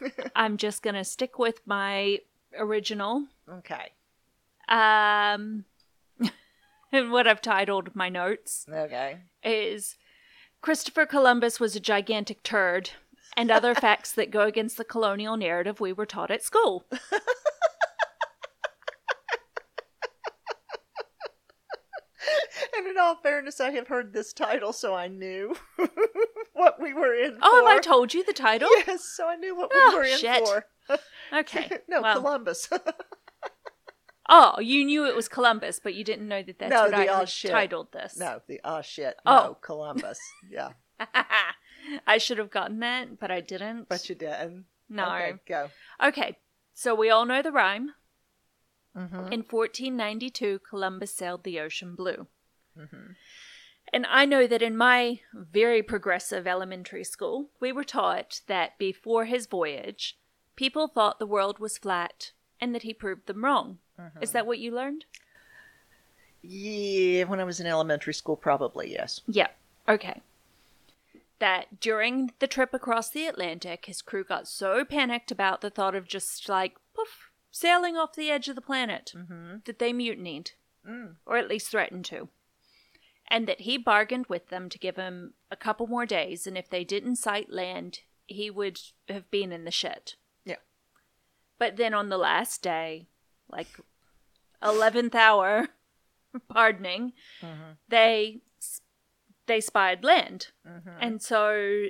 I'm 0.36 0.56
just 0.56 0.82
going 0.82 0.94
to 0.94 1.04
stick 1.04 1.38
with 1.38 1.60
my 1.66 2.20
original. 2.58 3.26
Okay. 3.50 3.92
Um, 4.68 5.64
and 6.92 7.10
what 7.10 7.26
I've 7.26 7.40
titled 7.42 7.94
my 7.94 8.08
notes 8.08 8.66
Okay. 8.70 9.18
is 9.42 9.96
Christopher 10.60 11.06
Columbus 11.06 11.58
was 11.60 11.76
a 11.76 11.80
gigantic 11.80 12.42
turd, 12.42 12.90
and 13.36 13.50
other 13.50 13.74
facts 13.86 14.12
that 14.12 14.30
go 14.30 14.42
against 14.42 14.76
the 14.76 14.84
colonial 14.84 15.36
narrative 15.36 15.80
we 15.80 15.92
were 15.92 16.06
taught 16.06 16.30
at 16.30 16.42
school. 16.42 16.84
And 22.76 22.86
in 22.86 22.98
all 22.98 23.16
fairness, 23.16 23.60
I 23.60 23.70
have 23.72 23.88
heard 23.88 24.12
this 24.12 24.32
title, 24.32 24.72
so 24.72 24.94
I 24.94 25.08
knew 25.08 25.56
what 26.52 26.80
we 26.80 26.92
were 26.92 27.14
in 27.14 27.38
Oh, 27.40 27.62
for. 27.62 27.68
have 27.70 27.78
I 27.78 27.80
told 27.80 28.12
you 28.12 28.24
the 28.24 28.32
title? 28.32 28.68
Yes, 28.86 29.04
so 29.04 29.26
I 29.28 29.36
knew 29.36 29.56
what 29.56 29.70
we 29.72 29.78
Oh, 29.80 29.96
were 29.96 30.02
in 30.04 30.18
shit. 30.18 30.44
for. 30.46 30.64
Okay. 31.32 31.68
no, 31.88 32.00
well, 32.02 32.20
Columbus. 32.20 32.68
Oh, 34.28 34.58
you 34.58 34.84
knew 34.84 35.06
it 35.06 35.14
was 35.14 35.28
Columbus, 35.28 35.78
but 35.82 35.94
you 35.94 36.02
didn't 36.02 36.26
know 36.26 36.42
that 36.42 36.58
that's 36.58 36.70
No, 36.70 36.82
what 36.82 36.90
the 36.90 37.08
I 37.08 37.20
oh 37.22 37.24
shit. 37.26 37.50
titled 37.52 37.92
this. 37.92 38.16
no, 38.18 38.40
the 38.48 38.60
oh 38.64 38.82
shit. 38.82 39.14
Oh. 39.24 39.34
No, 39.34 39.54
Columbus. 39.60 40.18
Yeah, 40.50 40.70
I 42.08 42.18
should 42.18 42.38
have 42.38 42.50
gotten 42.50 42.80
that, 42.80 43.20
but 43.20 43.30
I 43.30 43.40
didn't. 43.40 43.88
but 43.88 44.08
you 44.08 44.16
didn't. 44.16 44.64
No. 44.88 45.04
Okay, 45.14 45.34
go. 45.46 45.70
Okay, 46.02 46.38
so 46.74 46.92
we 46.92 47.08
all 47.08 47.24
know 47.24 47.40
the 47.40 47.52
rhyme. 47.52 47.90
Mm-hmm. 48.96 49.32
In 49.32 49.42
1492, 49.48 50.60
Columbus 50.68 51.14
sailed 51.14 51.44
the 51.44 51.60
ocean 51.60 51.94
blue. 51.94 52.26
Mm-hmm. 52.78 53.12
And 53.92 54.06
I 54.10 54.24
know 54.24 54.46
that 54.46 54.62
in 54.62 54.76
my 54.76 55.20
very 55.32 55.82
progressive 55.82 56.46
elementary 56.46 57.04
school, 57.04 57.50
we 57.60 57.72
were 57.72 57.84
taught 57.84 58.40
that 58.46 58.76
before 58.78 59.26
his 59.26 59.46
voyage, 59.46 60.18
people 60.56 60.88
thought 60.88 61.18
the 61.18 61.26
world 61.26 61.58
was 61.58 61.78
flat 61.78 62.32
and 62.60 62.74
that 62.74 62.82
he 62.82 62.92
proved 62.92 63.26
them 63.26 63.44
wrong. 63.44 63.78
Mm-hmm. 64.00 64.22
Is 64.22 64.32
that 64.32 64.46
what 64.46 64.58
you 64.58 64.74
learned? 64.74 65.04
Yeah, 66.42 67.24
when 67.24 67.40
I 67.40 67.44
was 67.44 67.60
in 67.60 67.66
elementary 67.66 68.14
school, 68.14 68.36
probably 68.36 68.92
yes. 68.92 69.20
Yeah. 69.26 69.48
Okay. 69.88 70.20
That 71.38 71.80
during 71.80 72.32
the 72.38 72.46
trip 72.46 72.72
across 72.74 73.10
the 73.10 73.26
Atlantic, 73.26 73.86
his 73.86 74.02
crew 74.02 74.24
got 74.24 74.48
so 74.48 74.84
panicked 74.84 75.30
about 75.30 75.60
the 75.60 75.70
thought 75.70 75.94
of 75.94 76.08
just 76.08 76.48
like 76.48 76.76
poof 76.94 77.30
sailing 77.50 77.96
off 77.96 78.14
the 78.14 78.30
edge 78.30 78.48
of 78.48 78.54
the 78.54 78.60
planet 78.60 79.12
that 79.64 79.78
they 79.78 79.92
mutinied, 79.92 80.52
or 81.24 81.36
at 81.36 81.48
least 81.48 81.68
threatened 81.68 82.04
to, 82.06 82.28
and 83.28 83.46
that 83.46 83.62
he 83.62 83.76
bargained 83.78 84.26
with 84.26 84.48
them 84.48 84.68
to 84.68 84.78
give 84.78 84.96
him 84.96 85.34
a 85.50 85.56
couple 85.56 85.86
more 85.86 86.06
days, 86.06 86.46
and 86.46 86.56
if 86.56 86.68
they 86.68 86.84
didn't 86.84 87.16
sight 87.16 87.50
land, 87.50 88.00
he 88.26 88.50
would 88.50 88.80
have 89.08 89.30
been 89.30 89.52
in 89.52 89.64
the 89.64 89.70
shit. 89.70 90.16
Yeah. 90.44 90.56
But 91.58 91.76
then 91.76 91.94
on 91.94 92.08
the 92.08 92.18
last 92.18 92.62
day, 92.62 93.08
like 93.48 93.68
eleventh 94.62 95.14
hour, 95.14 95.68
pardoning, 96.48 97.12
mm-hmm. 97.40 97.72
they 97.88 98.40
they 99.46 99.60
spied 99.60 100.04
land, 100.04 100.48
mm-hmm. 100.66 100.90
and 101.00 101.22
so 101.22 101.86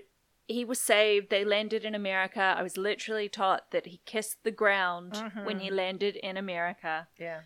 he 0.47 0.65
was 0.65 0.81
saved. 0.81 1.31
They 1.31 1.45
landed 1.45 1.85
in 1.85 1.95
America. 1.95 2.55
I 2.57 2.63
was 2.63 2.77
literally 2.77 3.29
taught 3.29 3.71
that 3.73 3.87
he 3.87 4.01
kissed 4.05 4.43
the 4.45 4.51
ground 4.51 5.13
mm-hmm. 5.15 5.45
when 5.45 5.61
he 5.61 5.71
landed 5.71 6.17
in 6.17 6.37
America. 6.37 7.09
Yeah. 7.19 7.41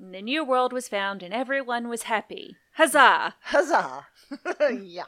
And 0.00 0.14
the 0.14 0.22
new 0.22 0.44
world 0.44 0.72
was 0.72 0.88
found, 0.88 1.22
and 1.22 1.34
everyone 1.34 1.88
was 1.88 2.04
happy. 2.04 2.56
Huzzah! 2.72 3.34
Huzzah! 3.42 4.06
yeah. 4.82 5.04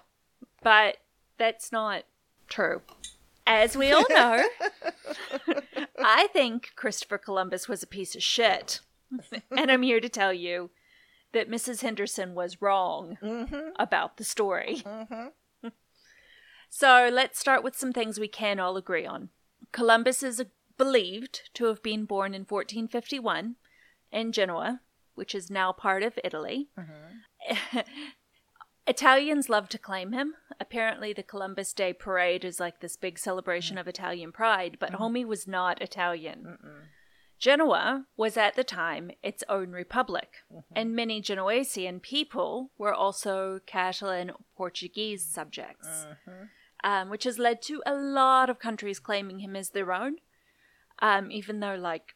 But 0.62 0.98
that's 1.38 1.72
not 1.72 2.05
true. 2.46 2.83
As 3.46 3.74
we 3.74 3.90
all 3.90 4.05
know, 4.11 4.44
I 5.98 6.28
think 6.33 6.72
Christopher 6.76 7.16
Columbus 7.16 7.68
was 7.68 7.83
a 7.83 7.87
piece 7.87 8.14
of 8.14 8.22
shit. 8.22 8.81
and 9.50 9.70
I'm 9.70 9.83
here 9.83 10.00
to 10.00 10.11
tell 10.11 10.33
you 10.33 10.70
that 11.33 11.50
Mrs. 11.50 11.81
Henderson 11.81 12.35
was 12.35 12.61
wrong 12.61 13.16
mm-hmm. 13.22 13.70
about 13.78 14.18
the 14.18 14.24
story. 14.24 14.83
Mm-hmm. 14.85 15.68
so 16.68 17.09
let's 17.11 17.38
start 17.38 17.64
with 17.64 17.76
some 17.76 17.92
things 17.92 18.20
we 18.20 18.28
can 18.28 18.61
all 18.61 18.76
agree 18.76 19.07
on. 19.07 19.31
Columbus 19.72 20.22
is 20.22 20.44
believed 20.76 21.48
to 21.55 21.64
have 21.64 21.83
been 21.83 22.05
born 22.05 22.35
in 22.35 22.42
1451 22.42 23.57
in 24.12 24.33
Genoa, 24.33 24.81
which 25.14 25.35
is 25.35 25.51
now 25.51 25.72
part 25.72 26.03
of 26.03 26.18
Italy. 26.22 26.68
Mm-hmm. 26.79 27.79
Italians 28.87 29.48
love 29.48 29.68
to 29.68 29.79
claim 29.79 30.12
him. 30.12 30.35
Apparently, 30.59 31.12
the 31.12 31.22
Columbus 31.22 31.72
Day 31.72 31.92
parade 31.92 32.44
is 32.44 32.59
like 32.59 32.81
this 32.81 32.96
big 32.96 33.18
celebration 33.18 33.79
of 33.79 33.87
mm. 33.87 33.90
Italian 33.90 34.33
pride, 34.33 34.77
but 34.81 34.92
mm-hmm. 34.92 35.03
Homie 35.03 35.27
was 35.27 35.46
not 35.46 35.81
Italian. 35.81 36.59
Genoa 37.42 38.07
was 38.16 38.37
at 38.37 38.55
the 38.55 38.62
time 38.62 39.11
its 39.20 39.42
own 39.48 39.70
republic, 39.72 40.44
mm-hmm. 40.53 40.61
and 40.77 40.94
many 40.94 41.20
Genoesian 41.20 42.01
people 42.01 42.70
were 42.79 42.94
also 42.94 43.61
Catalan 43.66 44.31
Portuguese 44.57 45.25
subjects, 45.25 46.07
um, 46.85 47.11
which 47.11 47.25
has 47.25 47.40
led 47.40 47.61
to 47.62 47.83
a 47.85 47.94
lot 47.94 48.48
of 48.48 48.61
countries 48.61 49.01
claiming 49.01 49.40
him 49.40 49.57
as 49.57 49.70
their 49.70 49.92
own, 49.92 50.18
um, 51.01 51.33
even 51.33 51.59
though, 51.59 51.75
like, 51.75 52.14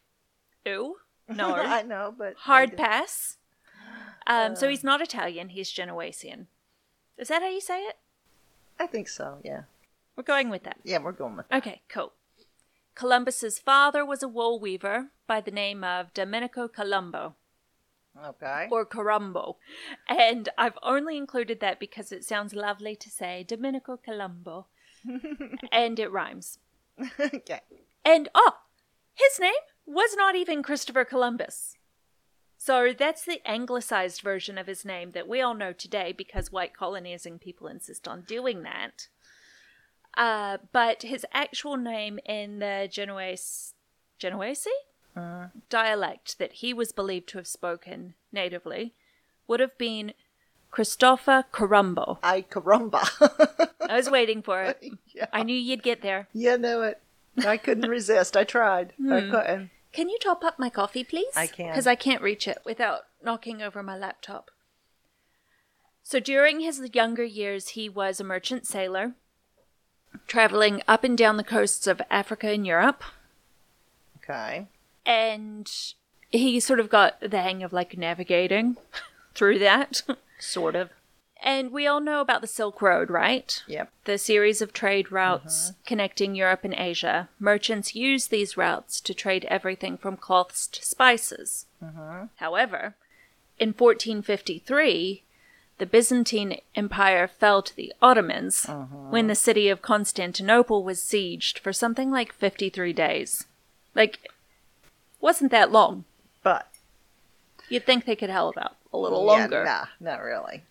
ew, 0.64 0.98
no, 1.28 1.54
I 1.56 1.82
know, 1.82 2.14
but 2.16 2.34
hard 2.36 2.76
pass. 2.76 3.36
Um, 4.26 4.56
so 4.56 4.68
he's 4.68 4.82
not 4.84 5.00
Italian, 5.00 5.50
he's 5.50 5.72
Genoesian. 5.72 6.46
Is 7.16 7.28
that 7.28 7.42
how 7.42 7.48
you 7.48 7.60
say 7.60 7.80
it? 7.82 7.96
I 8.78 8.86
think 8.86 9.08
so. 9.08 9.38
Yeah. 9.44 9.62
We're 10.16 10.24
going 10.24 10.50
with 10.50 10.64
that. 10.64 10.78
Yeah, 10.82 10.98
we're 10.98 11.12
going 11.12 11.36
with. 11.36 11.46
Okay, 11.52 11.82
cool. 11.88 12.12
Columbus's 12.94 13.58
father 13.58 14.04
was 14.04 14.22
a 14.22 14.28
wool 14.28 14.58
weaver 14.58 15.08
by 15.26 15.40
the 15.40 15.50
name 15.50 15.84
of 15.84 16.14
Domenico 16.14 16.66
Colombo 16.66 17.34
Okay. 18.24 18.68
or 18.70 18.86
Carumbo. 18.86 19.56
And 20.08 20.48
I've 20.56 20.78
only 20.82 21.16
included 21.16 21.60
that 21.60 21.78
because 21.78 22.10
it 22.10 22.24
sounds 22.24 22.54
lovely 22.54 22.96
to 22.96 23.10
say 23.10 23.44
Domenico 23.46 23.98
Colombo. 23.98 24.66
and 25.72 25.98
it 25.98 26.10
rhymes. 26.10 26.58
okay. 27.20 27.60
And 28.04 28.28
oh, 28.34 28.56
his 29.14 29.38
name 29.38 29.52
was 29.86 30.14
not 30.16 30.34
even 30.34 30.62
Christopher 30.62 31.04
Columbus. 31.04 31.76
So 32.58 32.92
that's 32.96 33.24
the 33.24 33.40
anglicized 33.46 34.22
version 34.22 34.58
of 34.58 34.66
his 34.66 34.84
name 34.84 35.12
that 35.12 35.28
we 35.28 35.40
all 35.40 35.54
know 35.54 35.72
today 35.72 36.12
because 36.12 36.50
white 36.50 36.76
colonizing 36.76 37.38
people 37.38 37.68
insist 37.68 38.08
on 38.08 38.22
doing 38.22 38.62
that. 38.62 39.08
Uh, 40.16 40.58
but 40.72 41.02
his 41.02 41.24
actual 41.32 41.76
name 41.76 42.18
in 42.24 42.58
the 42.58 42.88
Genoese, 42.90 43.74
Genoese 44.18 44.66
dialect 45.68 46.38
that 46.38 46.54
he 46.54 46.74
was 46.74 46.92
believed 46.92 47.28
to 47.28 47.38
have 47.38 47.46
spoken 47.46 48.14
natively 48.32 48.94
would 49.46 49.60
have 49.60 49.76
been 49.78 50.12
Christopher 50.70 51.44
Carumbo. 51.52 52.18
I 52.22 52.42
carumba. 52.42 53.06
I 53.88 53.96
was 53.96 54.10
waiting 54.10 54.42
for 54.42 54.62
it. 54.62 54.84
yeah. 55.14 55.26
I 55.32 55.42
knew 55.42 55.56
you'd 55.56 55.82
get 55.82 56.02
there. 56.02 56.28
You 56.32 56.58
know 56.58 56.82
it. 56.82 57.00
I 57.46 57.56
couldn't 57.56 57.88
resist. 57.88 58.36
I 58.36 58.44
tried. 58.44 58.92
I 59.10 59.20
couldn't. 59.20 59.70
Can 59.96 60.10
you 60.10 60.18
top 60.18 60.44
up 60.44 60.58
my 60.58 60.68
coffee, 60.68 61.04
please? 61.04 61.32
I 61.34 61.46
can. 61.46 61.68
Because 61.68 61.86
I 61.86 61.94
can't 61.94 62.20
reach 62.20 62.46
it 62.46 62.58
without 62.66 63.04
knocking 63.24 63.62
over 63.62 63.82
my 63.82 63.96
laptop. 63.96 64.50
So 66.02 66.20
during 66.20 66.60
his 66.60 66.82
younger 66.92 67.24
years, 67.24 67.68
he 67.68 67.88
was 67.88 68.20
a 68.20 68.24
merchant 68.24 68.66
sailor, 68.66 69.14
traveling 70.26 70.82
up 70.86 71.02
and 71.02 71.16
down 71.16 71.38
the 71.38 71.42
coasts 71.42 71.86
of 71.86 72.02
Africa 72.10 72.48
and 72.50 72.66
Europe. 72.66 73.04
Okay. 74.18 74.66
And 75.06 75.72
he 76.28 76.60
sort 76.60 76.78
of 76.78 76.90
got 76.90 77.18
the 77.22 77.40
hang 77.40 77.62
of 77.62 77.72
like 77.72 77.96
navigating 77.96 78.76
through 79.34 79.60
that. 79.60 80.02
Sort 80.38 80.76
of. 80.76 80.90
And 81.46 81.70
we 81.70 81.86
all 81.86 82.00
know 82.00 82.20
about 82.20 82.40
the 82.40 82.48
Silk 82.48 82.82
Road, 82.82 83.08
right? 83.08 83.62
Yep. 83.68 83.92
the 84.04 84.18
series 84.18 84.60
of 84.60 84.72
trade 84.72 85.12
routes 85.12 85.68
uh-huh. 85.68 85.78
connecting 85.86 86.34
Europe 86.34 86.64
and 86.64 86.74
Asia. 86.76 87.28
Merchants 87.38 87.94
used 87.94 88.30
these 88.30 88.56
routes 88.56 89.00
to 89.02 89.14
trade 89.14 89.44
everything 89.44 89.96
from 89.96 90.16
cloths 90.16 90.66
to 90.66 90.84
spices. 90.84 91.66
Uh-huh. 91.80 92.26
However, 92.36 92.96
in 93.60 93.68
1453, 93.68 95.22
the 95.78 95.86
Byzantine 95.86 96.60
Empire 96.74 97.28
fell 97.28 97.62
to 97.62 97.76
the 97.76 97.92
Ottomans 98.02 98.66
uh-huh. 98.68 99.10
when 99.10 99.28
the 99.28 99.36
city 99.36 99.68
of 99.68 99.80
Constantinople 99.80 100.82
was 100.82 100.98
sieged 100.98 101.60
for 101.60 101.72
something 101.72 102.10
like 102.10 102.32
53 102.32 102.92
days. 102.92 103.46
Like, 103.94 104.18
wasn't 105.20 105.52
that 105.52 105.70
long. 105.70 106.06
But 106.42 106.68
You'd 107.68 107.86
think 107.86 108.04
they 108.04 108.16
could 108.16 108.30
hold 108.30 108.58
out 108.58 108.76
a 108.92 108.98
little 108.98 109.24
yeah, 109.24 109.32
longer. 109.32 109.64
nah, 109.64 109.86
not 110.00 110.20
really. 110.20 110.64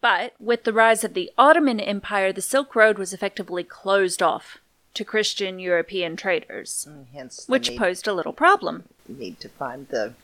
But 0.00 0.34
with 0.38 0.64
the 0.64 0.72
rise 0.72 1.02
of 1.04 1.14
the 1.14 1.30
Ottoman 1.36 1.80
Empire, 1.80 2.32
the 2.32 2.40
Silk 2.42 2.76
Road 2.76 2.98
was 2.98 3.12
effectively 3.12 3.64
closed 3.64 4.22
off 4.22 4.58
to 4.94 5.04
Christian 5.04 5.58
European 5.58 6.16
traders, 6.16 6.84
And 6.88 7.06
hence, 7.12 7.46
which 7.48 7.70
need, 7.70 7.78
posed 7.78 8.06
a 8.06 8.12
little 8.12 8.32
problem. 8.32 8.84
need 9.08 9.40
to 9.40 9.48
find 9.48 9.88
the 9.88 10.14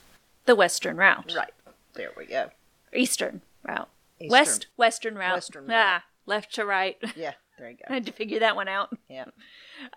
The 0.46 0.54
Western 0.54 0.96
route. 0.96 1.32
right. 1.36 1.52
There 1.94 2.10
we 2.16 2.26
go. 2.26 2.50
Eastern 2.92 3.40
route. 3.66 3.88
Eastern. 4.20 4.30
West, 4.30 4.66
Western 4.76 5.14
route. 5.16 5.34
Western 5.34 5.66
route. 5.66 5.72
Ah, 5.76 6.04
left 6.26 6.54
to 6.54 6.64
right. 6.64 6.96
Yeah. 7.16 7.34
There 7.58 7.70
you 7.70 7.76
I 7.84 7.88
go. 7.88 7.94
had 7.94 8.06
to 8.06 8.12
figure 8.12 8.40
that 8.40 8.56
one 8.56 8.66
out. 8.68 8.96
Yeah. 9.08 9.26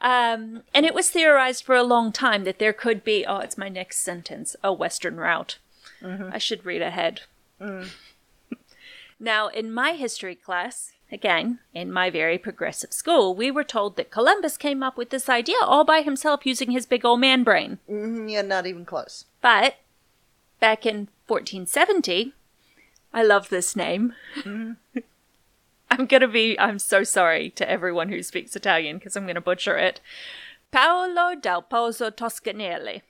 Um, 0.01 0.63
and 0.75 0.85
it 0.85 0.93
was 0.93 1.09
theorized 1.09 1.63
for 1.63 1.75
a 1.75 1.83
long 1.83 2.11
time 2.11 2.43
that 2.43 2.59
there 2.59 2.73
could 2.73 3.03
be, 3.03 3.25
oh, 3.25 3.37
it's 3.39 3.57
my 3.57 3.69
next 3.69 3.99
sentence, 3.99 4.55
a 4.63 4.71
Western 4.73 5.17
route. 5.17 5.57
I 6.03 6.37
should 6.37 6.65
read 6.65 6.83
ahead. 6.83 7.21
Now, 9.19 9.47
in 9.47 9.73
my 9.73 9.91
history 9.93 10.35
class, 10.35 10.93
Again, 11.09 11.59
in 11.73 11.91
my 11.91 12.09
very 12.09 12.37
progressive 12.37 12.91
school, 12.91 13.33
we 13.33 13.49
were 13.49 13.63
told 13.63 13.95
that 13.95 14.11
Columbus 14.11 14.57
came 14.57 14.83
up 14.83 14.97
with 14.97 15.09
this 15.09 15.29
idea 15.29 15.55
all 15.61 15.85
by 15.85 16.01
himself 16.01 16.45
using 16.45 16.71
his 16.71 16.85
big 16.85 17.05
old 17.05 17.21
man 17.21 17.43
brain. 17.43 17.79
Mm, 17.89 18.29
yeah, 18.29 18.41
not 18.41 18.67
even 18.67 18.83
close. 18.83 19.23
But 19.41 19.77
back 20.59 20.85
in 20.85 21.07
1470, 21.27 22.33
I 23.13 23.23
love 23.23 23.47
this 23.47 23.73
name. 23.73 24.15
I'm 24.45 26.05
going 26.05 26.21
to 26.21 26.27
be, 26.27 26.59
I'm 26.59 26.77
so 26.77 27.05
sorry 27.05 27.51
to 27.51 27.69
everyone 27.69 28.09
who 28.09 28.21
speaks 28.21 28.57
Italian 28.57 28.97
because 28.97 29.15
I'm 29.15 29.23
going 29.23 29.35
to 29.35 29.41
butcher 29.41 29.77
it. 29.77 30.01
Paolo 30.71 31.35
dal 31.35 31.63
Pozzo 31.63 32.11
Toscanelli. 32.11 33.01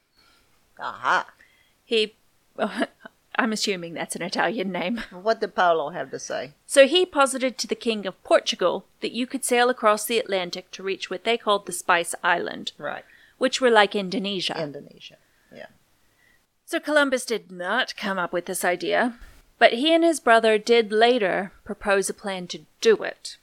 Aha. 0.79 1.25
He, 1.83 2.13
I'm 3.37 3.53
assuming 3.53 3.93
that's 3.93 4.15
an 4.15 4.23
Italian 4.23 4.71
name. 4.71 5.01
What 5.11 5.41
did 5.41 5.55
Paolo 5.55 5.89
have 5.89 6.09
to 6.11 6.19
say? 6.19 6.51
So 6.65 6.87
he 6.87 7.05
posited 7.05 7.57
to 7.57 7.67
the 7.67 7.75
King 7.75 8.07
of 8.07 8.21
Portugal 8.23 8.85
that 9.01 9.11
you 9.11 9.27
could 9.27 9.45
sail 9.45 9.69
across 9.69 10.05
the 10.05 10.17
Atlantic 10.17 10.71
to 10.71 10.83
reach 10.83 11.09
what 11.09 11.23
they 11.23 11.37
called 11.37 11.65
the 11.65 11.71
Spice 11.71 12.15
Island, 12.23 12.71
Right. 12.77 13.05
which 13.37 13.61
were 13.61 13.69
like 13.69 13.95
Indonesia. 13.95 14.59
Indonesia. 14.59 15.17
Yeah. 15.53 15.67
So 16.65 16.79
Columbus 16.79 17.25
did 17.25 17.51
not 17.51 17.95
come 17.95 18.17
up 18.17 18.33
with 18.33 18.45
this 18.45 18.65
idea, 18.65 19.17
but 19.59 19.73
he 19.73 19.93
and 19.93 20.03
his 20.03 20.19
brother 20.19 20.57
did 20.57 20.91
later 20.91 21.51
propose 21.63 22.09
a 22.09 22.13
plan 22.13 22.47
to 22.47 22.65
do 22.81 23.03
it. 23.03 23.37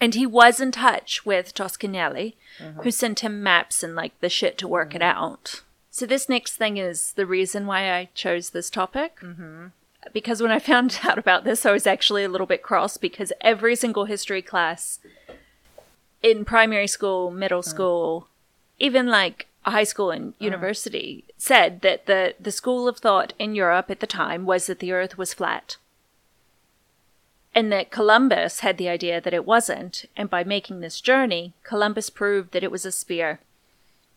And 0.00 0.14
he 0.14 0.26
was 0.26 0.60
in 0.60 0.72
touch 0.72 1.24
with 1.24 1.54
Toscanelli, 1.54 2.34
who 2.58 2.64
mm-hmm. 2.64 2.90
sent 2.90 3.20
him 3.20 3.42
maps 3.42 3.82
and 3.82 3.94
like 3.94 4.18
the 4.20 4.28
shit 4.28 4.58
to 4.58 4.68
work 4.68 4.94
it 4.94 5.00
mm-hmm. 5.00 5.18
out. 5.18 5.62
So 5.94 6.06
this 6.06 6.28
next 6.28 6.56
thing 6.56 6.76
is 6.76 7.12
the 7.12 7.24
reason 7.24 7.66
why 7.68 7.92
I 7.92 8.08
chose 8.14 8.50
this 8.50 8.68
topic. 8.68 9.20
Mm-hmm. 9.20 9.66
Because 10.12 10.42
when 10.42 10.50
I 10.50 10.58
found 10.58 10.98
out 11.04 11.18
about 11.18 11.44
this, 11.44 11.64
I 11.64 11.70
was 11.70 11.86
actually 11.86 12.24
a 12.24 12.28
little 12.28 12.48
bit 12.48 12.64
cross 12.64 12.96
because 12.96 13.32
every 13.40 13.76
single 13.76 14.06
history 14.06 14.42
class 14.42 14.98
in 16.20 16.44
primary 16.44 16.88
school, 16.88 17.30
middle 17.30 17.62
school, 17.62 18.26
even 18.80 19.06
like 19.06 19.46
high 19.62 19.84
school 19.84 20.10
and 20.10 20.34
university 20.40 21.22
said 21.38 21.80
that 21.82 22.06
the, 22.06 22.34
the 22.40 22.50
school 22.50 22.88
of 22.88 22.98
thought 22.98 23.32
in 23.38 23.54
Europe 23.54 23.88
at 23.88 24.00
the 24.00 24.06
time 24.08 24.46
was 24.46 24.66
that 24.66 24.80
the 24.80 24.90
earth 24.90 25.16
was 25.16 25.32
flat. 25.32 25.76
And 27.54 27.70
that 27.70 27.92
Columbus 27.92 28.60
had 28.60 28.78
the 28.78 28.88
idea 28.88 29.20
that 29.20 29.32
it 29.32 29.46
wasn't, 29.46 30.06
and 30.16 30.28
by 30.28 30.42
making 30.42 30.80
this 30.80 31.00
journey, 31.00 31.52
Columbus 31.62 32.10
proved 32.10 32.50
that 32.50 32.64
it 32.64 32.72
was 32.72 32.84
a 32.84 32.90
sphere, 32.90 33.38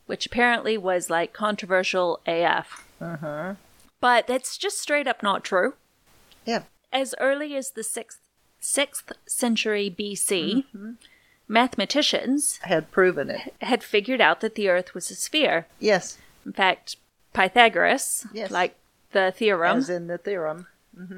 which 0.08 0.26
apparently 0.26 0.78
was 0.78 1.10
like 1.10 1.32
controversial 1.34 2.20
AF. 2.26 2.88
Uh-huh. 3.00 3.54
But 4.02 4.26
that's 4.28 4.58
just 4.58 4.80
straight 4.80 5.08
up 5.08 5.22
not 5.22 5.44
true. 5.44 5.76
Yeah. 6.46 6.64
As 6.92 7.14
early 7.20 7.56
as 7.56 7.72
the 7.72 7.82
6th, 7.82 8.18
6th 8.62 9.12
century 9.28 9.94
BC, 9.98 10.64
mathematicians 11.48 12.58
Had 12.64 12.92
proven 12.92 13.30
it. 13.30 13.54
had 13.62 13.84
figured 13.84 14.22
out 14.22 14.42
that 14.42 14.56
the 14.56 14.70
earth 14.70 14.94
was 14.94 15.10
a 15.12 15.16
sphere. 15.16 15.68
Yes. 15.80 16.18
In 16.46 16.54
fact, 16.54 16.98
Pythagoras, 17.34 18.26
Yes. 18.34 18.52
like 18.52 18.76
the 19.12 19.32
theorem, 19.36 19.78
As 19.78 19.90
in 19.90 20.08
the 20.08 20.18
theorem. 20.18 20.68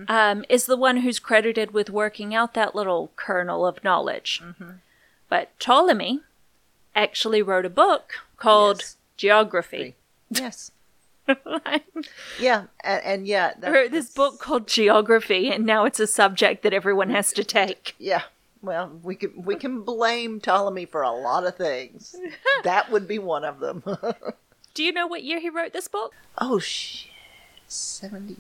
um, 0.07 0.43
is 0.49 0.65
the 0.65 0.77
one 0.77 0.97
who's 0.97 1.19
credited 1.19 1.71
with 1.71 1.89
working 1.89 2.35
out 2.35 2.53
that 2.53 2.75
little 2.75 3.11
kernel 3.15 3.65
of 3.65 3.83
knowledge. 3.83 4.41
But 5.29 5.57
Ptolemy 5.59 6.21
actually 6.95 7.41
wrote 7.41 7.65
a 7.65 7.69
book 7.69 8.13
called 8.37 8.79
Yes. 8.81 8.97
Geography. 9.17 9.95
Yes. 10.29 10.71
I 11.27 11.81
Yeah. 12.39 12.65
And, 12.83 13.03
and 13.03 13.27
yeah. 13.27 13.53
that- 13.59 13.71
wrote 13.71 13.91
this 13.91 14.11
book 14.11 14.39
called 14.39 14.67
Geography, 14.67 15.49
and 15.51 15.65
now 15.65 15.85
it's 15.85 15.99
a 15.99 16.07
subject 16.07 16.63
that 16.63 16.73
everyone 16.73 17.09
has 17.11 17.31
to 17.33 17.43
take. 17.43 17.95
Yeah. 17.99 18.23
Well, 18.61 18.99
we 19.03 19.15
can 19.15 19.43
we 19.43 19.55
can 19.55 19.81
blame 19.83 20.41
Ptolemy 20.41 20.85
for 20.85 21.01
a 21.01 21.11
lot 21.11 21.45
of 21.45 21.55
things. 21.55 22.15
that 22.63 22.91
would 22.91 23.07
be 23.07 23.17
one 23.19 23.45
of 23.45 23.59
them. 23.59 23.83
Do 24.73 24.83
you 24.83 24.91
know 24.91 25.07
what 25.07 25.23
year 25.23 25.39
he 25.39 25.49
wrote 25.49 25.71
this 25.73 25.87
book? 25.87 26.13
oh 26.37 26.59
shit. 26.59 27.11
70 27.67 28.37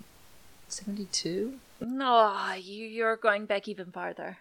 72? 0.67 1.59
No, 1.81 2.53
you, 2.59 2.85
you're 2.85 3.15
going 3.15 3.45
back 3.45 3.67
even 3.67 3.91
farther. 3.91 4.37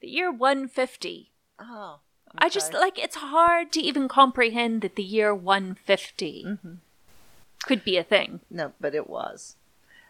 The 0.00 0.08
year 0.08 0.30
150. 0.32 1.30
Oh. 1.58 1.98
I 2.38 2.48
just 2.48 2.72
like 2.72 2.98
it's 2.98 3.16
hard 3.16 3.72
to 3.72 3.80
even 3.80 4.08
comprehend 4.08 4.82
that 4.82 4.96
the 4.96 5.02
year 5.02 5.34
150 5.34 6.44
Mm-hmm. 6.46 6.74
could 7.64 7.84
be 7.84 7.96
a 7.96 8.04
thing. 8.04 8.40
No, 8.50 8.72
but 8.80 8.94
it 8.94 9.08
was. 9.08 9.56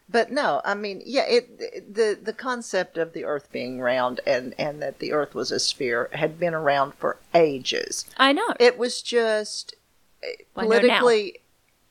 But 0.08 0.32
no, 0.32 0.60
I 0.64 0.74
mean, 0.74 1.02
yeah, 1.06 1.24
it 1.26 1.94
the 1.94 2.18
the 2.20 2.32
concept 2.32 2.98
of 2.98 3.12
the 3.12 3.24
Earth 3.24 3.50
being 3.52 3.80
round 3.80 4.20
and 4.26 4.54
and 4.58 4.82
that 4.82 4.98
the 4.98 5.12
Earth 5.12 5.34
was 5.34 5.52
a 5.52 5.60
sphere 5.60 6.08
had 6.12 6.38
been 6.38 6.52
around 6.54 6.94
for 6.94 7.18
ages. 7.34 8.04
I 8.16 8.32
know. 8.32 8.54
It 8.58 8.76
was 8.76 9.02
just 9.02 9.74
eh, 10.22 10.42
Well, 10.54 10.66
I 10.72 10.80
know 10.80 10.86
now. 10.86 10.98
politically 11.00 11.40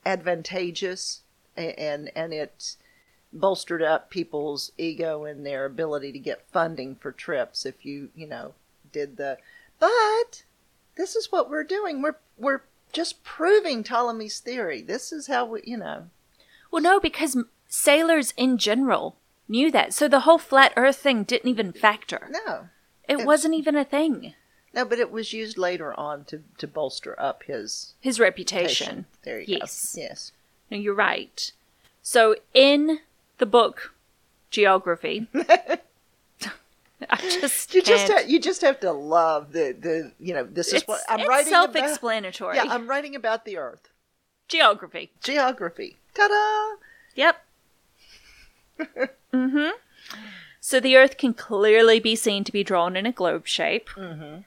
advantageous, 0.05 1.21
and 1.55 2.11
and 2.15 2.33
it 2.33 2.75
bolstered 3.31 3.81
up 3.83 4.09
people's 4.09 4.71
ego 4.77 5.23
and 5.23 5.45
their 5.45 5.65
ability 5.65 6.11
to 6.11 6.19
get 6.19 6.45
funding 6.51 6.95
for 6.95 7.11
trips. 7.11 7.65
If 7.65 7.85
you 7.85 8.09
you 8.15 8.27
know 8.27 8.53
did 8.91 9.17
the, 9.17 9.37
but 9.79 10.43
this 10.95 11.15
is 11.15 11.31
what 11.31 11.49
we're 11.49 11.63
doing. 11.63 12.01
We're 12.01 12.17
we're 12.37 12.61
just 12.93 13.23
proving 13.23 13.83
Ptolemy's 13.83 14.39
theory. 14.39 14.81
This 14.81 15.11
is 15.11 15.27
how 15.27 15.45
we 15.45 15.61
you 15.65 15.77
know. 15.77 16.09
well, 16.71 16.81
no, 16.81 16.99
because 16.99 17.37
sailors 17.67 18.33
in 18.37 18.57
general 18.57 19.15
knew 19.47 19.71
that. 19.71 19.93
So 19.93 20.07
the 20.07 20.21
whole 20.21 20.37
flat 20.37 20.73
earth 20.75 20.97
thing 20.97 21.23
didn't 21.23 21.49
even 21.49 21.71
factor. 21.73 22.29
No, 22.29 22.69
It 23.07 23.25
wasn't 23.25 23.55
even 23.55 23.75
a 23.75 23.85
thing. 23.85 24.33
no, 24.73 24.85
but 24.85 24.99
it 24.99 25.11
was 25.11 25.33
used 25.33 25.57
later 25.57 25.97
on 25.99 26.25
to 26.25 26.43
to 26.57 26.67
bolster 26.67 27.19
up 27.19 27.43
his 27.43 27.93
His 28.01 28.19
reputation. 28.19 28.87
reputation. 28.87 29.05
There 29.23 29.39
you 29.39 29.57
Yes. 29.59 29.93
go. 29.95 30.01
Yes. 30.01 30.31
No, 30.71 30.77
you're 30.77 30.93
right. 30.93 31.51
So 32.03 32.35
in 32.53 32.99
the 33.39 33.45
book 33.45 33.93
Geography, 34.51 35.27
I 37.09 37.17
just 37.17 37.73
You 37.73 37.81
just 37.81 38.07
can't- 38.07 38.23
ha- 38.23 38.27
you 38.27 38.39
just 38.39 38.61
have 38.61 38.79
to 38.81 38.91
love 38.91 39.51
the 39.53 39.75
the 39.79 40.11
you 40.19 40.33
know 40.33 40.43
this 40.43 40.67
is 40.67 40.73
it's, 40.75 40.87
what 40.87 41.01
I'm 41.07 41.21
it's 41.21 41.29
writing 41.29 41.51
self-explanatory. 41.51 42.55
Yeah, 42.55 42.65
I'm 42.67 42.87
writing 42.87 43.15
about 43.15 43.45
the 43.45 43.57
Earth. 43.57 43.89
Geography. 44.47 45.11
Geography. 45.21 45.97
Ta-da! 46.13 46.77
Yep. 47.15 47.45
mm-hmm. 49.33 49.69
So 50.59 50.79
the 50.79 50.97
Earth 50.97 51.17
can 51.17 51.33
clearly 51.33 51.99
be 51.99 52.15
seen 52.15 52.43
to 52.43 52.51
be 52.51 52.63
drawn 52.63 52.95
in 52.95 53.05
a 53.05 53.11
globe 53.11 53.47
shape. 53.47 53.89
Mm-hmm. 53.91 54.41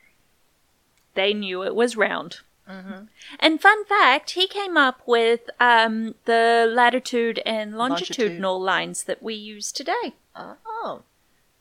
They 1.15 1.35
knew 1.35 1.63
it 1.63 1.75
was 1.75 1.97
round. 1.97 2.41
Mm-hmm. 2.69 3.05
And 3.39 3.61
fun 3.61 3.85
fact, 3.85 4.31
he 4.33 4.47
came 4.47 4.77
up 4.77 5.03
with 5.07 5.51
um, 5.61 6.15
the 6.25 6.71
latitude 6.71 7.41
and 7.45 7.77
longitudinal 7.77 8.61
lines 8.61 9.05
that 9.05 9.23
we 9.23 9.35
use 9.35 9.73
today. 9.73 10.15
Oh, 10.35 11.03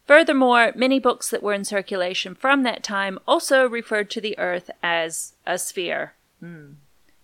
Furthermore, 0.08 0.72
many 0.76 1.00
books 1.00 1.30
that 1.30 1.44
were 1.44 1.54
in 1.54 1.64
circulation 1.64 2.36
from 2.36 2.64
that 2.64 2.84
time 2.84 3.20
also 3.28 3.68
referred 3.68 4.10
to 4.12 4.22
the 4.22 4.38
Earth 4.38 4.70
as 4.84 5.34
a 5.46 5.58
sphere. 5.58 6.14
Hmm. 6.40 6.74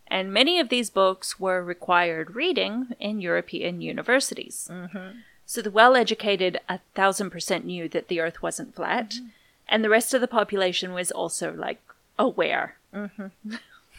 And 0.07 0.31
many 0.31 0.59
of 0.59 0.69
these 0.69 0.89
books 0.89 1.39
were 1.39 1.61
required 1.63 2.35
reading 2.35 2.95
in 2.99 3.19
European 3.19 3.81
universities. 3.81 4.69
Mm-hmm. 4.71 5.19
So 5.45 5.61
the 5.61 5.71
well 5.71 5.95
educated, 5.95 6.59
a 6.69 6.79
thousand 6.95 7.29
percent 7.31 7.65
knew 7.65 7.89
that 7.89 8.07
the 8.07 8.21
Earth 8.21 8.41
wasn't 8.41 8.75
flat, 8.75 9.11
mm-hmm. 9.11 9.27
and 9.67 9.83
the 9.83 9.89
rest 9.89 10.13
of 10.13 10.21
the 10.21 10.27
population 10.27 10.93
was 10.93 11.11
also 11.11 11.53
like 11.53 11.81
aware. 12.17 12.77
Mm-hmm. 12.93 13.27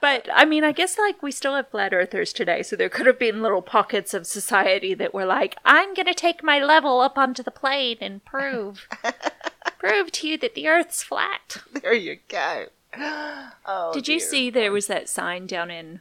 But 0.00 0.28
I 0.32 0.44
mean, 0.44 0.64
I 0.64 0.72
guess 0.72 0.98
like 0.98 1.22
we 1.22 1.32
still 1.32 1.54
have 1.54 1.68
flat 1.68 1.94
earthers 1.94 2.32
today, 2.32 2.62
so 2.62 2.76
there 2.76 2.88
could 2.88 3.06
have 3.06 3.18
been 3.18 3.42
little 3.42 3.62
pockets 3.62 4.14
of 4.14 4.26
society 4.26 4.94
that 4.94 5.14
were 5.14 5.24
like, 5.24 5.56
I'm 5.64 5.94
going 5.94 6.06
to 6.06 6.14
take 6.14 6.42
my 6.42 6.58
level 6.62 7.00
up 7.00 7.16
onto 7.16 7.42
the 7.42 7.50
plane 7.50 7.98
and 8.00 8.24
prove 8.24 8.86
prove 9.78 10.12
to 10.12 10.28
you 10.28 10.38
that 10.38 10.54
the 10.54 10.68
earth's 10.68 11.02
flat. 11.02 11.58
there 11.82 11.94
you 11.94 12.18
go. 12.28 12.66
Oh, 13.66 13.92
Did 13.92 14.08
you 14.08 14.18
see 14.20 14.48
there 14.48 14.72
was 14.72 14.86
that 14.86 15.08
sign 15.08 15.46
down 15.46 15.70
in 15.70 16.00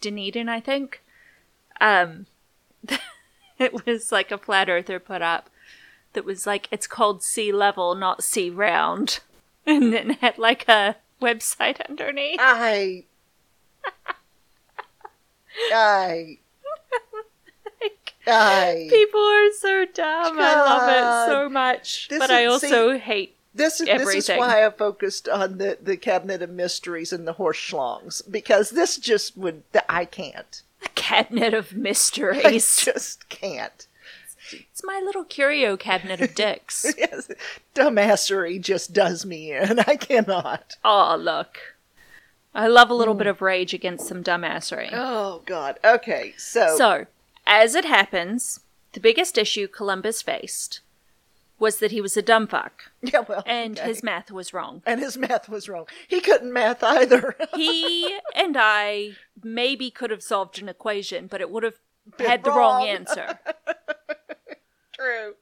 Dunedin, 0.00 0.48
I 0.48 0.60
think? 0.60 1.02
Um 1.80 2.26
it 3.58 3.86
was 3.86 4.12
like 4.12 4.30
a 4.30 4.38
flat 4.38 4.68
earther 4.68 5.00
put 5.00 5.22
up 5.22 5.50
that 6.12 6.24
was 6.24 6.46
like 6.46 6.68
it's 6.70 6.86
called 6.86 7.22
sea 7.22 7.52
level, 7.52 7.94
not 7.94 8.24
sea 8.24 8.50
round. 8.50 9.20
And 9.68 9.92
then 9.92 10.12
it 10.12 10.18
had 10.20 10.38
like 10.38 10.68
a 10.68 10.94
website 11.22 11.80
underneath. 11.88 12.38
I. 12.40 13.04
I. 15.72 16.38
Like, 17.80 18.14
I. 18.26 18.86
People 18.90 19.20
are 19.20 19.52
so 19.52 19.84
dumb. 19.92 20.38
I 20.38 20.54
love 20.54 20.88
it 20.88 21.30
so 21.32 21.48
much. 21.48 22.08
This 22.08 22.18
but 22.18 22.30
I 22.30 22.42
is- 22.46 22.52
also 22.52 22.98
hate 22.98 23.36
This 23.54 23.80
is 23.80 23.86
this 23.86 24.28
is 24.28 24.36
why 24.36 24.66
I 24.66 24.70
focused 24.70 25.28
on 25.28 25.58
the 25.58 25.78
the 25.80 25.96
cabinet 25.96 26.42
of 26.42 26.50
mysteries 26.50 27.12
and 27.12 27.26
the 27.26 27.34
horse 27.34 27.58
schlongs 27.58 28.22
because 28.30 28.70
this 28.70 28.96
just 28.98 29.36
would 29.36 29.62
I 29.88 30.04
can't. 30.04 30.62
the 30.82 30.88
cabinet 30.90 31.54
of 31.54 31.74
Mysteries. 31.74 32.44
I 32.44 32.52
just 32.92 33.28
can't. 33.28 33.86
It's 34.76 34.84
my 34.84 35.00
little 35.02 35.24
curio 35.24 35.78
cabinet 35.78 36.20
of 36.20 36.34
dicks. 36.34 36.84
yes, 36.98 37.30
dumbassery 37.74 38.60
just 38.60 38.92
does 38.92 39.24
me 39.24 39.50
in. 39.50 39.78
I 39.86 39.96
cannot. 39.96 40.76
oh, 40.84 41.16
look. 41.18 41.56
I 42.54 42.66
love 42.66 42.90
a 42.90 42.94
little 42.94 43.14
hmm. 43.14 43.18
bit 43.20 43.26
of 43.26 43.40
rage 43.40 43.72
against 43.72 44.06
some 44.06 44.22
dumbassery. 44.22 44.90
Oh 44.92 45.40
God. 45.46 45.78
Okay, 45.82 46.34
so, 46.36 46.76
So, 46.76 47.06
as 47.46 47.74
it 47.74 47.86
happens, 47.86 48.60
the 48.92 49.00
biggest 49.00 49.38
issue 49.38 49.66
Columbus 49.66 50.20
faced 50.20 50.80
was 51.58 51.78
that 51.78 51.90
he 51.90 52.02
was 52.02 52.18
a 52.18 52.20
dumb 52.20 52.46
fuck, 52.46 52.90
yeah, 53.00 53.24
well, 53.26 53.42
and 53.46 53.78
okay. 53.78 53.88
his 53.88 54.02
math 54.02 54.30
was 54.30 54.52
wrong. 54.52 54.82
and 54.84 55.00
his 55.00 55.16
math 55.16 55.48
was 55.48 55.70
wrong. 55.70 55.86
He 56.06 56.20
couldn't 56.20 56.52
math 56.52 56.82
either. 56.82 57.34
He 57.54 58.18
and 58.34 58.58
I 58.60 59.12
maybe 59.42 59.90
could 59.90 60.10
have 60.10 60.22
solved 60.22 60.60
an 60.60 60.68
equation, 60.68 61.28
but 61.28 61.40
it 61.40 61.50
would 61.50 61.62
have 61.62 61.78
Been 62.18 62.26
had 62.26 62.44
the 62.44 62.50
wrong 62.50 62.82
wrong. 62.82 62.88
answer. 62.88 63.38
True. 64.96 65.34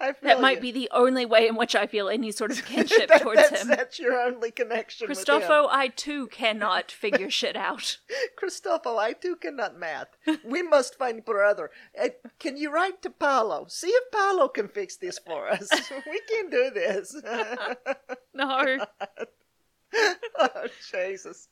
I 0.00 0.12
feel 0.12 0.28
That 0.28 0.40
might 0.40 0.56
you. 0.56 0.60
be 0.62 0.72
the 0.72 0.90
only 0.92 1.24
way 1.24 1.46
in 1.46 1.56
which 1.56 1.74
I 1.74 1.86
feel 1.86 2.08
any 2.08 2.30
sort 2.32 2.50
of 2.50 2.64
kinship 2.66 3.08
That- 3.08 3.22
towards 3.22 3.40
that's, 3.48 3.62
him. 3.62 3.68
That's 3.68 3.98
your 3.98 4.20
only 4.20 4.50
connection. 4.50 5.08
with 5.08 5.18
him. 5.18 5.24
Cristofo, 5.24 5.68
I 5.70 5.88
too 5.88 6.26
cannot 6.26 6.90
figure 6.90 7.30
shit 7.30 7.56
out. 7.56 7.98
Cristofo, 8.42 8.98
I 8.98 9.12
too 9.12 9.36
cannot 9.36 9.78
math. 9.78 10.08
We 10.44 10.62
must 10.62 10.98
find 10.98 11.24
brother. 11.24 11.70
Uh, 12.00 12.08
can 12.38 12.56
you 12.56 12.70
write 12.72 13.00
to 13.02 13.10
Paolo? 13.10 13.66
See 13.68 13.88
if 13.88 14.10
Paolo 14.10 14.48
can 14.48 14.68
fix 14.68 14.96
this 14.96 15.18
for 15.18 15.48
us. 15.48 15.68
we 16.06 16.20
can 16.28 16.50
do 16.50 16.70
this. 16.70 17.14
No. 18.34 18.78
oh, 20.38 20.66
Jesus. 20.90 21.48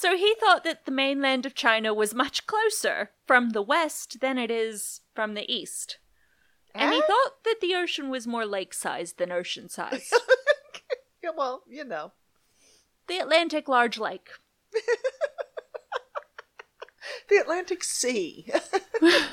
So 0.00 0.16
he 0.16 0.34
thought 0.40 0.64
that 0.64 0.86
the 0.86 0.90
mainland 0.90 1.46
of 1.46 1.54
China 1.54 1.94
was 1.94 2.14
much 2.14 2.46
closer 2.46 3.10
from 3.26 3.50
the 3.50 3.62
west 3.62 4.20
than 4.20 4.38
it 4.38 4.50
is 4.50 5.02
from 5.14 5.34
the 5.34 5.50
east. 5.52 5.98
And 6.74 6.92
he 6.92 7.00
thought 7.00 7.44
that 7.44 7.56
the 7.60 7.74
ocean 7.74 8.10
was 8.10 8.26
more 8.26 8.44
lake 8.44 8.74
sized 8.74 9.18
than 9.18 9.30
ocean 9.32 9.68
sized. 9.68 10.12
Yeah, 11.22 11.30
well, 11.34 11.62
you 11.66 11.84
know. 11.84 12.12
the 13.06 13.16
Atlantic 13.18 13.66
large 13.68 13.96
lake. 13.98 14.28
The 17.30 17.36
Atlantic 17.36 17.82
Sea. 17.84 18.46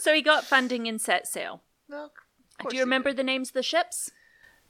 So 0.00 0.12
he 0.12 0.20
got 0.20 0.44
funding 0.44 0.86
and 0.86 1.00
set 1.00 1.26
sail. 1.26 1.62
Do 1.88 2.76
you 2.76 2.80
remember 2.82 3.14
the 3.14 3.24
names 3.24 3.48
of 3.48 3.54
the 3.54 3.62
ships? 3.62 4.10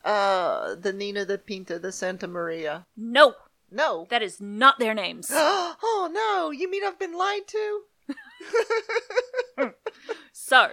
Uh, 0.04 0.76
the 0.76 0.92
Nina, 0.92 1.24
the 1.24 1.38
Pinta, 1.38 1.80
the 1.80 1.90
Santa 1.90 2.28
Maria. 2.28 2.86
No, 2.96 3.34
No. 3.68 4.06
that 4.10 4.22
is 4.22 4.40
not 4.40 4.78
their 4.78 4.94
names. 4.94 5.28
oh, 5.32 6.08
no. 6.12 6.52
You 6.52 6.70
mean 6.70 6.84
I've 6.84 7.00
been 7.00 7.18
lied 7.18 7.48
to? 7.48 7.80
So, 10.32 10.72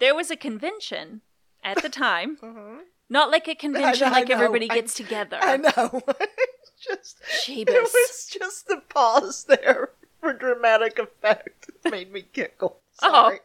there 0.00 0.14
was 0.14 0.30
a 0.30 0.36
convention 0.36 1.22
at 1.64 1.82
the 1.82 1.88
time. 1.88 2.36
Uh-huh. 2.42 2.82
Not 3.10 3.30
like 3.30 3.48
a 3.48 3.54
convention 3.54 4.08
I 4.08 4.10
like 4.10 4.28
know, 4.28 4.34
everybody 4.34 4.70
I- 4.70 4.74
gets 4.74 4.92
together. 4.92 5.38
I 5.40 5.56
know. 5.56 6.02
just 6.86 7.22
Jeebus. 7.46 7.68
it 7.68 7.82
was 7.82 8.28
just 8.30 8.68
the 8.68 8.82
pause 8.90 9.44
there 9.44 9.90
for 10.20 10.34
dramatic 10.34 10.98
effect. 10.98 11.70
It 11.84 11.90
made 11.90 12.12
me 12.12 12.26
giggle. 12.32 12.80
Oh. 13.02 13.10
Sorry. 13.10 13.38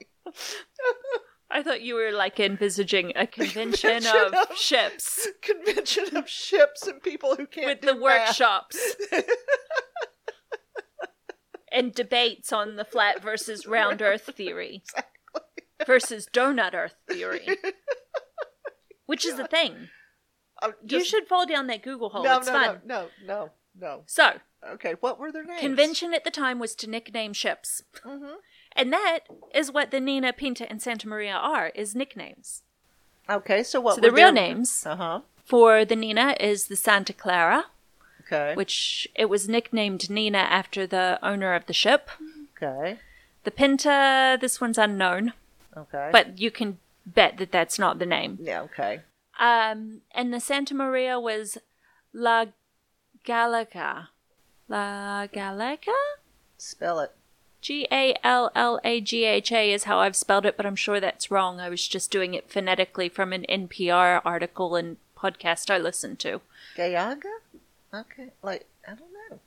I 1.50 1.62
thought 1.64 1.82
you 1.82 1.94
were 1.96 2.12
like 2.12 2.40
envisaging 2.42 3.14
a 3.16 3.26
convention, 3.28 4.02
Convention 4.02 4.34
of, 4.34 4.50
of- 4.52 4.58
ships 4.58 5.28
Convention 5.42 6.18
of 6.18 6.28
ships 6.28 6.86
and 6.88 7.02
people 7.02 7.36
who 7.36 7.46
can't 7.46 7.68
with 7.68 7.82
do 7.82 7.88
the 7.88 7.94
math. 7.94 8.02
workshops 8.02 8.78
and 11.74 11.94
debates 11.94 12.54
on 12.54 12.76
the 12.78 12.86
flat 12.86 13.22
versus 13.22 13.66
round 13.68 14.02
earth 14.02 14.30
theory 14.36 14.84
versus 15.88 16.28
donut 16.32 16.74
earth 16.74 16.96
theory. 17.10 17.46
Which 19.06 19.26
is 19.26 19.36
the 19.36 19.48
thing. 19.48 19.90
I'm 20.62 20.74
You 20.88 21.04
should 21.04 21.28
fall 21.28 21.46
down 21.46 21.68
that 21.68 21.84
Google 21.84 22.10
hole. 22.10 22.24
no, 22.24 22.38
it's 22.38 22.48
no, 22.48 22.54
fun. 22.54 22.82
no, 22.86 23.02
no, 23.02 23.28
no, 23.28 23.50
no. 23.80 24.04
So, 24.06 24.34
Okay, 24.66 24.94
what 25.02 25.20
were 25.20 25.30
their 25.30 25.44
names? 25.44 25.60
convention 25.60 26.14
at 26.14 26.24
the 26.24 26.32
time 26.32 26.58
was 26.58 26.74
to 26.76 26.90
nickname 26.90 27.34
ships. 27.34 27.84
Mhm. 28.06 28.36
And 28.76 28.94
that 28.94 29.20
is 29.54 29.70
what 29.72 29.92
the 29.92 30.00
Nina, 30.00 30.32
Pinta, 30.32 30.70
and 30.70 30.82
Santa 30.82 31.06
Maria 31.08 31.34
are, 31.34 31.68
is 31.76 31.94
nicknames. 31.96 32.64
Okay, 33.30 33.62
so 33.62 33.82
what? 33.82 33.96
So 33.96 34.02
the 34.02 34.12
real 34.12 34.28
their- 34.32 34.42
names 34.48 34.86
Uh-huh. 34.86 35.22
for 35.44 35.84
the 35.84 35.98
Nina 35.98 36.36
is 36.40 36.68
the 36.68 36.78
Santa 36.78 37.12
Clara, 37.14 37.66
Okay. 38.34 38.56
which 38.56 39.08
it 39.16 39.26
was 39.26 39.48
nicknamed 39.48 40.10
Nina 40.10 40.40
after 40.40 40.88
the 40.88 41.20
owner 41.22 41.54
of 41.54 41.66
the 41.68 41.74
ship. 41.74 42.10
Okay. 42.58 42.98
The 43.44 43.52
Pinta, 43.52 44.38
this 44.40 44.60
one's 44.62 44.78
unknown, 44.78 45.34
Okay. 45.76 46.10
but 46.12 46.40
you 46.40 46.50
can 46.50 46.80
bet 47.06 47.38
that 47.38 47.52
that's 47.52 47.78
not 47.78 48.00
the 48.00 48.06
name. 48.06 48.38
yeah, 48.42 48.62
okay. 48.62 49.02
Um, 49.40 50.02
and 50.12 50.34
the 50.34 50.40
Santa 50.40 50.74
Maria 50.74 51.20
was 51.20 51.58
La 52.14 52.46
Gallega. 53.26 54.08
La 54.70 55.28
Gallega? 55.28 55.94
Spell 56.58 57.00
it. 57.00 57.12
G 57.62 57.88
A 57.92 58.16
L 58.24 58.52
L 58.56 58.80
A 58.84 59.00
G 59.02 59.24
H 59.26 59.52
A 59.52 59.72
is 59.72 59.86
how 59.86 60.00
I've 60.00 60.16
spelled 60.16 60.46
it, 60.46 60.58
but 60.58 60.66
I'm 60.66 60.76
sure 60.76 61.00
that's 61.00 61.32
wrong. 61.32 61.60
I 61.60 61.70
was 61.70 61.88
just 61.88 62.12
doing 62.12 62.34
it 62.34 62.50
phonetically 62.52 63.08
from 63.10 63.32
an 63.34 63.46
NPR 63.50 64.22
article 64.26 64.76
and 64.76 64.98
podcast 65.18 65.70
I 65.70 65.78
listened 65.78 66.20
to. 66.20 66.42
Gayaga? 66.76 67.24
Okay. 67.94 68.32
Like 68.42 68.68
I 68.88 68.92
don't 68.96 69.12
know. 69.30 69.40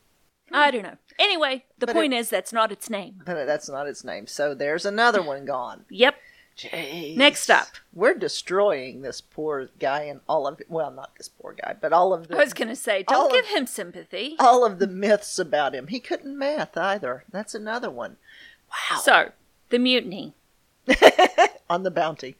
I 0.52 0.70
don't 0.70 0.82
know. 0.84 0.96
Anyway, 1.18 1.64
the 1.78 1.86
But 1.86 1.94
point 1.94 2.14
is 2.14 2.30
that's 2.30 2.52
not 2.52 2.70
its 2.70 2.88
name. 2.88 3.22
But 3.26 3.46
that's 3.46 3.68
not 3.68 3.88
its 3.88 4.04
name. 4.04 4.26
So 4.28 4.54
there's 4.54 4.86
another 4.86 5.22
one 5.22 5.44
gone. 5.44 5.84
Yep. 5.90 6.14
Jeez. 6.56 7.16
Next 7.18 7.50
up. 7.50 7.66
We're 7.92 8.14
destroying 8.14 9.02
this 9.02 9.20
poor 9.20 9.68
guy 9.78 10.04
and 10.04 10.20
all 10.26 10.46
of 10.46 10.58
well, 10.70 10.90
not 10.90 11.14
this 11.18 11.28
poor 11.28 11.52
guy, 11.52 11.74
but 11.78 11.92
all 11.92 12.14
of 12.14 12.28
the 12.28 12.36
I 12.36 12.38
was 12.38 12.54
going 12.54 12.68
to 12.68 12.76
say, 12.76 13.02
don't 13.02 13.26
of- 13.26 13.32
give 13.32 13.46
him 13.46 13.66
sympathy. 13.66 14.36
all 14.38 14.64
of 14.64 14.78
the 14.78 14.86
myths 14.86 15.38
about 15.38 15.74
him. 15.74 15.88
He 15.88 16.00
couldn't 16.00 16.38
math 16.38 16.74
either. 16.78 17.24
That's 17.30 17.54
another 17.54 17.90
one. 17.90 18.16
Wow. 18.70 18.98
So, 19.00 19.32
the 19.68 19.78
mutiny. 19.78 20.32
On 21.68 21.82
the 21.82 21.90
bounty. 21.90 22.36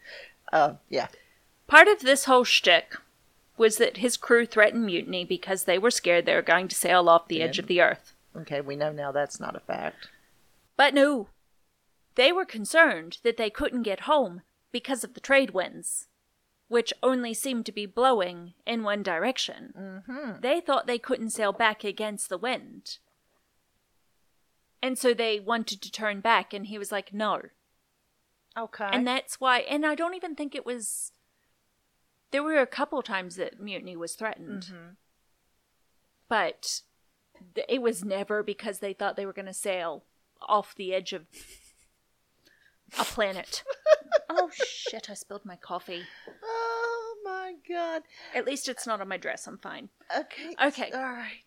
Uh, 0.50 0.74
yeah. 0.88 1.08
Part 1.66 1.86
of 1.88 2.00
this 2.00 2.24
whole 2.24 2.44
shtick 2.44 2.96
was 3.56 3.76
that 3.78 3.98
his 3.98 4.16
crew 4.16 4.46
threatened 4.46 4.86
mutiny 4.86 5.24
because 5.24 5.64
they 5.64 5.78
were 5.78 5.90
scared 5.90 6.26
they 6.26 6.34
were 6.34 6.42
going 6.42 6.68
to 6.68 6.76
sail 6.76 7.08
off 7.08 7.28
the 7.28 7.42
edge 7.42 7.58
of 7.58 7.66
the 7.66 7.80
earth. 7.80 8.14
Okay, 8.36 8.60
we 8.60 8.76
know 8.76 8.92
now 8.92 9.12
that's 9.12 9.40
not 9.40 9.56
a 9.56 9.60
fact. 9.60 10.08
But 10.76 10.92
no, 10.92 11.28
they 12.16 12.32
were 12.32 12.44
concerned 12.44 13.18
that 13.22 13.36
they 13.36 13.50
couldn't 13.50 13.82
get 13.82 14.00
home 14.00 14.42
because 14.72 15.04
of 15.04 15.14
the 15.14 15.20
trade 15.20 15.50
winds, 15.50 16.08
which 16.68 16.92
only 17.02 17.32
seemed 17.32 17.64
to 17.66 17.72
be 17.72 17.86
blowing 17.86 18.52
in 18.66 18.82
one 18.82 19.02
direction. 19.02 19.72
Mm-hmm. 19.78 20.40
They 20.40 20.60
thought 20.60 20.86
they 20.86 20.98
couldn't 20.98 21.30
sail 21.30 21.52
back 21.52 21.82
against 21.84 22.28
the 22.28 22.38
wind. 22.38 22.98
And 24.82 24.98
so 24.98 25.14
they 25.14 25.40
wanted 25.40 25.80
to 25.82 25.90
turn 25.90 26.20
back, 26.20 26.52
and 26.52 26.66
he 26.66 26.76
was 26.78 26.92
like, 26.92 27.14
no. 27.14 27.40
Okay. 28.56 28.88
And 28.92 29.06
that's 29.06 29.40
why, 29.40 29.60
and 29.60 29.86
I 29.86 29.94
don't 29.94 30.14
even 30.14 30.34
think 30.34 30.54
it 30.54 30.66
was. 30.66 31.12
There 32.30 32.42
were 32.42 32.58
a 32.58 32.66
couple 32.66 33.02
times 33.02 33.36
that 33.36 33.60
mutiny 33.60 33.96
was 33.96 34.14
threatened. 34.14 34.64
Mm-hmm. 34.64 34.88
But 36.28 36.80
th- 37.54 37.66
it 37.68 37.82
was 37.82 38.04
never 38.04 38.42
because 38.42 38.80
they 38.80 38.92
thought 38.92 39.16
they 39.16 39.26
were 39.26 39.32
going 39.32 39.46
to 39.46 39.54
sail 39.54 40.04
off 40.42 40.74
the 40.74 40.92
edge 40.92 41.12
of 41.12 41.26
a 42.98 43.04
planet. 43.04 43.62
oh 44.28 44.50
shit, 44.52 45.08
I 45.08 45.14
spilled 45.14 45.44
my 45.44 45.56
coffee. 45.56 46.02
oh 46.44 47.16
my 47.24 47.54
god. 47.68 48.02
At 48.34 48.46
least 48.46 48.68
it's 48.68 48.86
not 48.86 49.00
on 49.00 49.08
my 49.08 49.16
dress, 49.16 49.46
I'm 49.46 49.58
fine. 49.58 49.88
Okay. 50.16 50.54
Okay. 50.62 50.90
All 50.92 51.02
right. 51.02 51.42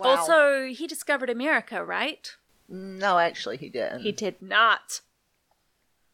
Also, 0.00 0.66
he 0.66 0.86
discovered 0.86 1.28
America, 1.30 1.84
right? 1.84 2.36
no, 2.68 3.18
actually, 3.18 3.56
he 3.56 3.68
didn't. 3.68 4.02
He 4.02 4.12
did 4.12 4.40
not. 4.40 5.00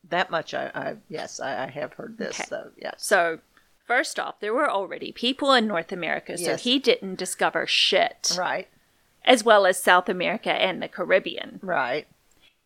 that 0.08 0.30
much. 0.30 0.54
I, 0.54 0.70
I 0.74 0.96
yes, 1.10 1.38
I, 1.40 1.64
I 1.64 1.66
have 1.68 1.92
heard 1.92 2.16
this. 2.16 2.40
Okay. 2.40 2.44
So 2.48 2.70
yes. 2.80 2.94
So, 2.98 3.40
first 3.86 4.18
off, 4.18 4.40
there 4.40 4.54
were 4.54 4.70
already 4.70 5.12
people 5.12 5.52
in 5.52 5.66
North 5.66 5.92
America, 5.92 6.36
so 6.36 6.50
Yes. 6.52 6.64
he 6.64 6.78
didn't 6.78 7.16
discover 7.16 7.66
shit. 7.66 8.32
Right. 8.38 8.68
as 9.24 9.42
well 9.42 9.66
as 9.66 9.82
South 9.82 10.08
America 10.08 10.52
and 10.52 10.80
the 10.80 10.86
Caribbean. 10.86 11.58
Right. 11.60 12.06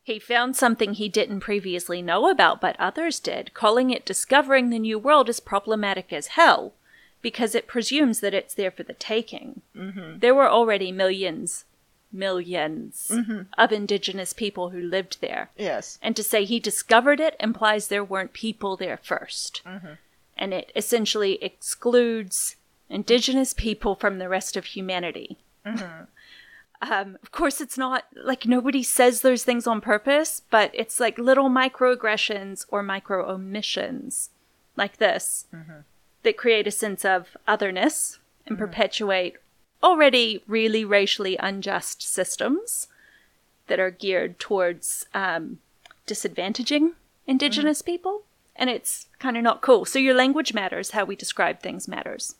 He 0.02 0.18
found 0.18 0.56
something 0.56 0.92
he 0.92 1.08
didn't 1.08 1.40
previously 1.40 2.02
know 2.02 2.28
about, 2.28 2.60
but 2.60 2.76
others 2.78 3.18
did, 3.18 3.54
calling 3.54 3.88
it 3.90 4.04
discovering 4.04 4.68
the 4.68 4.78
New 4.78 4.98
World 4.98 5.30
is 5.30 5.40
problematic 5.40 6.12
as 6.12 6.26
hell, 6.28 6.74
because 7.22 7.54
it 7.54 7.66
presumes 7.66 8.20
that 8.20 8.34
it's 8.34 8.52
there 8.54 8.70
for 8.70 8.82
the 8.82 8.92
taking. 8.92 9.62
Mm-hmm. 9.74 10.18
There 10.18 10.34
were 10.34 10.50
already 10.50 10.92
millions, 10.92 11.64
1000000s 12.14 13.46
of 13.56 13.72
indigenous 13.72 14.32
people 14.32 14.70
who 14.70 14.80
lived 14.82 15.20
there. 15.20 15.50
Yes. 15.56 15.98
And 16.02 16.14
to 16.16 16.22
say 16.22 16.44
he 16.44 16.60
discovered 16.60 17.20
it 17.20 17.36
implies 17.40 17.88
there 17.88 18.04
weren't 18.04 18.32
people 18.32 18.76
there 18.76 18.98
1st 19.02 19.62
And 20.40 20.52
it 20.52 20.72
essentially 20.74 21.38
excludes 21.42 22.56
indigenous 22.88 23.52
people 23.54 23.94
from 23.94 24.18
the 24.18 24.28
rest 24.28 24.56
of 24.56 24.64
humanity. 24.64 25.38
Um, 26.82 27.18
of 27.22 27.30
course, 27.30 27.60
it's 27.60 27.76
not 27.76 28.06
like 28.16 28.46
nobody 28.46 28.82
says 28.82 29.20
those 29.20 29.44
things 29.44 29.66
on 29.66 29.82
purpose, 29.82 30.40
but 30.50 30.70
it's 30.72 30.98
like 30.98 31.18
little 31.18 31.50
microaggressions 31.50 32.64
or 32.70 32.82
micro 32.82 33.30
omissions 33.30 34.30
like 34.76 34.96
this 34.96 35.46
that 36.22 36.38
create 36.38 36.66
a 36.66 36.70
sense 36.70 37.04
of 37.04 37.36
otherness 37.46 38.18
and 38.46 38.56
perpetuate 38.58 39.36
already 39.82 40.42
really 40.46 40.84
racially 40.84 41.36
unjust 41.36 42.02
systems 42.02 42.88
that 43.66 43.78
are 43.78 43.90
geared 43.90 44.38
towards 44.38 45.04
um, 45.12 45.58
disadvantaging 46.06 46.92
indigenous 47.26 47.82
people. 47.82 48.22
And 48.60 48.68
it's 48.68 49.08
kind 49.18 49.38
of 49.38 49.42
not 49.42 49.62
cool. 49.62 49.86
So 49.86 49.98
your 49.98 50.14
language 50.14 50.52
matters, 50.52 50.90
how 50.90 51.06
we 51.06 51.16
describe 51.16 51.60
things 51.60 51.88
matters. 51.88 52.34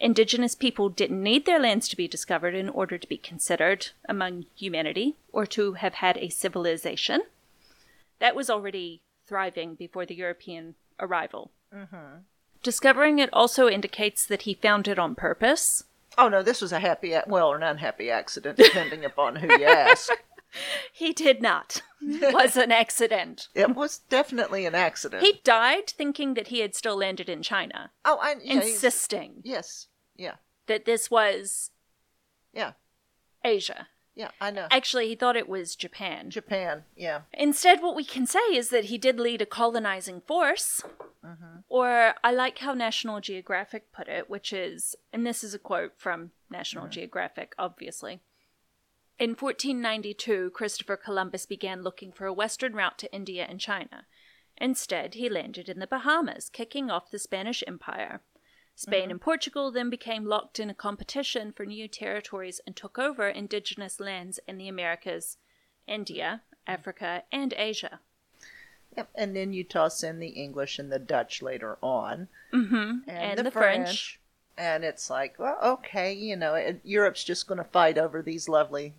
Indigenous 0.00 0.56
people 0.56 0.88
didn't 0.88 1.22
need 1.22 1.46
their 1.46 1.60
lands 1.60 1.88
to 1.88 1.96
be 1.96 2.08
discovered 2.08 2.56
in 2.56 2.68
order 2.68 2.98
to 2.98 3.08
be 3.08 3.16
considered 3.16 3.90
among 4.08 4.46
humanity 4.56 5.16
or 5.32 5.46
to 5.46 5.74
have 5.74 5.94
had 5.94 6.18
a 6.18 6.28
civilization. 6.28 7.22
That 8.18 8.34
was 8.34 8.50
already 8.50 9.00
thriving 9.26 9.76
before 9.76 10.04
the 10.04 10.16
European 10.16 10.74
arrival. 10.98 11.52
Mm-hmm. 11.72 12.22
Discovering 12.64 13.20
it 13.20 13.30
also 13.32 13.68
indicates 13.68 14.26
that 14.26 14.42
he 14.42 14.54
found 14.54 14.88
it 14.88 14.98
on 14.98 15.14
purpose. 15.14 15.84
Oh 16.16 16.28
no, 16.28 16.42
this 16.42 16.60
was 16.60 16.72
a 16.72 16.80
happy, 16.80 17.14
well, 17.28 17.48
or 17.48 17.56
an 17.56 17.62
unhappy 17.62 18.10
accident, 18.10 18.56
depending 18.56 19.04
upon 19.04 19.36
who 19.36 19.46
you 19.56 19.66
ask. 19.66 20.10
He 20.92 21.12
did 21.12 21.42
not. 21.42 21.82
It 22.00 22.34
was 22.34 22.56
an 22.56 22.72
accident. 22.72 23.48
It 23.54 23.74
was 23.74 23.98
definitely 24.08 24.66
an 24.66 24.74
accident. 24.74 25.22
He 25.22 25.40
died 25.44 25.88
thinking 25.88 26.34
that 26.34 26.48
he 26.48 26.60
had 26.60 26.74
still 26.74 26.96
landed 26.96 27.28
in 27.28 27.42
China, 27.42 27.90
oh, 28.04 28.18
I 28.20 28.36
yeah, 28.42 28.54
he's- 28.54 28.68
insisting 28.68 29.42
yes, 29.44 29.88
yeah, 30.16 30.36
that 30.66 30.84
this 30.84 31.10
was 31.10 31.70
yeah, 32.52 32.72
Asia. 33.44 33.88
yeah. 34.14 34.30
I 34.40 34.50
know. 34.50 34.66
Actually, 34.70 35.08
he 35.08 35.14
thought 35.14 35.36
it 35.36 35.48
was 35.48 35.76
Japan. 35.76 36.30
Japan, 36.30 36.84
yeah, 36.96 37.22
Instead, 37.32 37.82
what 37.82 37.96
we 37.96 38.04
can 38.04 38.26
say 38.26 38.40
is 38.52 38.70
that 38.70 38.86
he 38.86 38.98
did 38.98 39.20
lead 39.20 39.42
a 39.42 39.46
colonizing 39.46 40.20
force. 40.20 40.82
Mm-hmm. 41.24 41.58
Or 41.68 42.14
I 42.22 42.30
like 42.30 42.58
how 42.58 42.74
National 42.74 43.20
Geographic 43.20 43.92
put 43.92 44.08
it, 44.08 44.30
which 44.30 44.52
is, 44.52 44.94
and 45.12 45.26
this 45.26 45.42
is 45.42 45.52
a 45.52 45.58
quote 45.58 45.92
from 45.96 46.30
National 46.48 46.84
mm-hmm. 46.84 46.92
Geographic, 46.92 47.54
obviously. 47.58 48.20
In 49.18 49.30
1492, 49.30 50.50
Christopher 50.50 50.96
Columbus 50.96 51.44
began 51.44 51.82
looking 51.82 52.12
for 52.12 52.26
a 52.26 52.32
western 52.32 52.74
route 52.74 52.98
to 52.98 53.12
India 53.12 53.44
and 53.48 53.58
China. 53.58 54.06
Instead, 54.56 55.14
he 55.14 55.28
landed 55.28 55.68
in 55.68 55.80
the 55.80 55.88
Bahamas, 55.88 56.48
kicking 56.48 56.88
off 56.88 57.10
the 57.10 57.18
Spanish 57.18 57.64
Empire. 57.66 58.20
Spain 58.76 59.10
and 59.10 59.20
Portugal 59.20 59.72
then 59.72 59.90
became 59.90 60.24
locked 60.24 60.60
in 60.60 60.70
a 60.70 60.74
competition 60.74 61.50
for 61.50 61.66
new 61.66 61.88
territories 61.88 62.60
and 62.64 62.76
took 62.76 62.96
over 62.96 63.28
indigenous 63.28 63.98
lands 63.98 64.38
in 64.46 64.56
the 64.56 64.68
Americas, 64.68 65.36
India, 65.88 66.42
Africa, 66.64 67.24
and 67.32 67.52
Asia. 67.56 67.98
yep. 68.96 69.10
And 69.16 69.34
then 69.34 69.52
you 69.52 69.64
toss 69.64 70.04
in 70.04 70.20
the 70.20 70.28
English 70.28 70.78
and 70.78 70.92
the 70.92 71.00
Dutch 71.00 71.42
later 71.42 71.76
on, 71.82 72.28
mm-hmm. 72.52 73.10
And 73.10 73.40
the 73.40 73.50
French. 73.50 74.20
and 74.56 74.84
it's 74.84 75.10
like, 75.10 75.40
well, 75.40 75.58
okay, 75.60 76.12
you 76.12 76.36
know, 76.36 76.78
Europe's 76.84 77.24
just 77.24 77.48
going 77.48 77.58
to 77.58 77.64
fight 77.64 77.98
over 77.98 78.22
these 78.22 78.48
lovely 78.48 78.94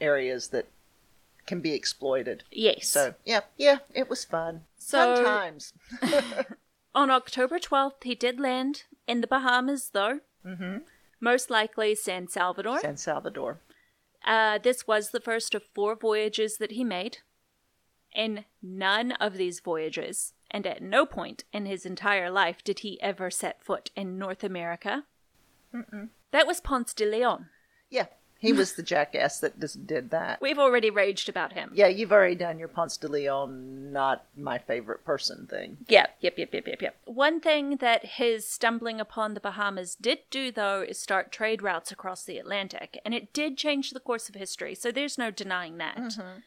areas 0.00 0.48
that 0.48 0.66
can 1.46 1.60
be 1.60 1.72
exploited. 1.72 2.44
Yes. 2.50 2.88
So 2.88 3.14
yeah, 3.24 3.40
yeah, 3.56 3.78
it 3.94 4.08
was 4.08 4.24
fun. 4.24 4.62
So- 4.76 5.16
fun 5.16 5.24
times. 5.24 5.72
On 6.94 7.10
October 7.10 7.58
12th, 7.58 8.02
he 8.02 8.14
did 8.14 8.40
land 8.40 8.84
in 9.06 9.20
the 9.20 9.26
Bahamas, 9.26 9.90
though. 9.92 10.20
Mm-hmm. 10.44 10.78
Most 11.20 11.50
likely 11.50 11.94
San 11.94 12.28
Salvador. 12.28 12.80
San 12.80 12.96
Salvador. 12.96 13.60
Uh, 14.26 14.58
this 14.58 14.86
was 14.86 15.10
the 15.10 15.20
first 15.20 15.54
of 15.54 15.62
four 15.74 15.94
voyages 15.94 16.56
that 16.58 16.72
he 16.72 16.84
made. 16.84 17.18
In 18.14 18.46
none 18.62 19.12
of 19.12 19.36
these 19.36 19.60
voyages, 19.60 20.32
and 20.50 20.66
at 20.66 20.82
no 20.82 21.04
point 21.06 21.44
in 21.52 21.66
his 21.66 21.84
entire 21.84 22.30
life, 22.30 22.64
did 22.64 22.80
he 22.80 23.00
ever 23.02 23.30
set 23.30 23.62
foot 23.62 23.90
in 23.94 24.18
North 24.18 24.42
America. 24.42 25.04
That 26.32 26.46
was 26.46 26.60
Ponce 26.60 26.94
de 26.94 27.04
Leon. 27.04 27.46
Yeah, 27.90 28.06
he 28.38 28.52
was 28.52 28.74
the 28.74 28.82
jackass 28.82 29.40
that 29.40 29.58
just 29.58 29.86
did 29.86 30.10
that. 30.10 30.40
We've 30.40 30.58
already 30.58 30.90
raged 30.90 31.28
about 31.28 31.54
him. 31.54 31.72
Yeah, 31.74 31.88
you've 31.88 32.12
already 32.12 32.36
done 32.36 32.58
your 32.58 32.68
Ponce 32.68 32.96
de 32.96 33.08
Leon, 33.08 33.92
not 33.92 34.24
my 34.36 34.58
favorite 34.58 35.04
person 35.04 35.46
thing. 35.46 35.78
Yep, 35.88 36.16
yep, 36.20 36.38
yep, 36.38 36.54
yep, 36.54 36.68
yep, 36.68 36.82
yep. 36.82 36.96
One 37.04 37.40
thing 37.40 37.78
that 37.78 38.04
his 38.04 38.46
stumbling 38.48 39.00
upon 39.00 39.34
the 39.34 39.40
Bahamas 39.40 39.96
did 39.96 40.20
do, 40.30 40.52
though, 40.52 40.82
is 40.82 40.98
start 40.98 41.32
trade 41.32 41.62
routes 41.62 41.90
across 41.90 42.24
the 42.24 42.38
Atlantic, 42.38 43.00
and 43.04 43.12
it 43.12 43.32
did 43.32 43.56
change 43.56 43.90
the 43.90 44.00
course 44.00 44.28
of 44.28 44.36
history, 44.36 44.74
so 44.74 44.92
there's 44.92 45.18
no 45.18 45.32
denying 45.32 45.78
that. 45.78 45.96
Mm-hmm. 45.96 46.38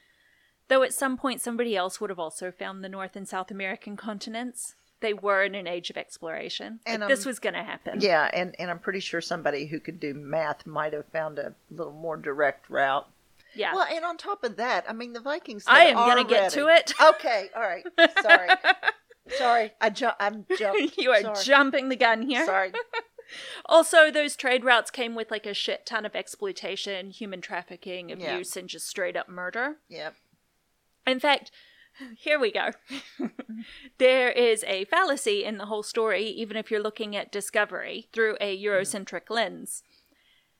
Though 0.69 0.83
at 0.83 0.93
some 0.93 1.17
point 1.17 1.41
somebody 1.41 1.75
else 1.75 1.99
would 1.99 2.09
have 2.09 2.19
also 2.19 2.49
found 2.49 2.81
the 2.81 2.89
North 2.89 3.17
and 3.17 3.27
South 3.27 3.51
American 3.51 3.97
continents. 3.97 4.75
They 5.01 5.13
were 5.13 5.43
in 5.43 5.55
an 5.55 5.67
age 5.67 5.89
of 5.89 5.97
exploration. 5.97 6.79
And, 6.85 7.01
Like, 7.01 7.09
this 7.09 7.25
um, 7.25 7.29
was 7.29 7.39
going 7.39 7.55
to 7.55 7.63
happen. 7.63 7.99
Yeah, 8.01 8.29
and, 8.33 8.55
and 8.59 8.69
I'm 8.71 8.79
pretty 8.79 8.99
sure 8.99 9.19
somebody 9.19 9.65
who 9.65 9.79
could 9.79 9.99
do 9.99 10.13
math 10.13 10.65
might 10.65 10.93
have 10.93 11.07
found 11.07 11.39
a 11.39 11.53
little 11.69 11.93
more 11.93 12.17
direct 12.17 12.69
route. 12.69 13.07
Yeah. 13.53 13.73
Well, 13.73 13.85
and 13.91 14.05
on 14.05 14.15
top 14.17 14.43
of 14.43 14.55
that, 14.57 14.85
I 14.87 14.93
mean, 14.93 15.13
the 15.13 15.19
Vikings. 15.19 15.65
I 15.67 15.85
am 15.85 15.95
going 15.95 16.23
to 16.25 16.29
get 16.29 16.51
to 16.51 16.67
it. 16.67 16.93
Okay, 17.01 17.49
all 17.55 17.61
right. 17.63 17.83
Sorry, 18.21 18.49
sorry. 19.37 19.71
I 19.81 19.89
ju- 19.89 20.09
I'm 20.19 20.45
jumped. 20.57 20.97
you 20.97 21.11
are 21.11 21.21
Sorry. 21.21 21.43
jumping 21.43 21.89
the 21.89 21.95
gun 21.97 22.21
here. 22.21 22.45
Sorry. 22.45 22.71
Also, 23.65 24.11
those 24.11 24.35
trade 24.35 24.65
routes 24.65 24.91
came 24.91 25.15
with 25.15 25.31
like 25.31 25.45
a 25.45 25.53
shit 25.53 25.85
ton 25.85 26.05
of 26.05 26.17
exploitation, 26.17 27.11
human 27.11 27.39
trafficking, 27.39 28.09
Yeah. 28.09 28.15
abuse, 28.33 28.57
and 28.57 28.67
just 28.67 28.87
straight 28.87 29.15
up 29.15 29.29
murder. 29.29 29.77
Yep. 29.87 30.15
In 31.07 31.19
fact, 31.19 31.49
here 32.17 32.39
we 32.39 32.51
go. 32.51 32.71
there 33.97 34.31
is 34.31 34.63
a 34.67 34.85
fallacy 34.85 35.43
in 35.43 35.57
the 35.57 35.65
whole 35.65 35.83
story, 35.83 36.25
even 36.25 36.57
if 36.57 36.71
you're 36.71 36.81
looking 36.81 37.15
at 37.15 37.31
discovery 37.31 38.07
through 38.11 38.37
a 38.39 38.57
Eurocentric 38.57 39.29
lens. 39.29 39.83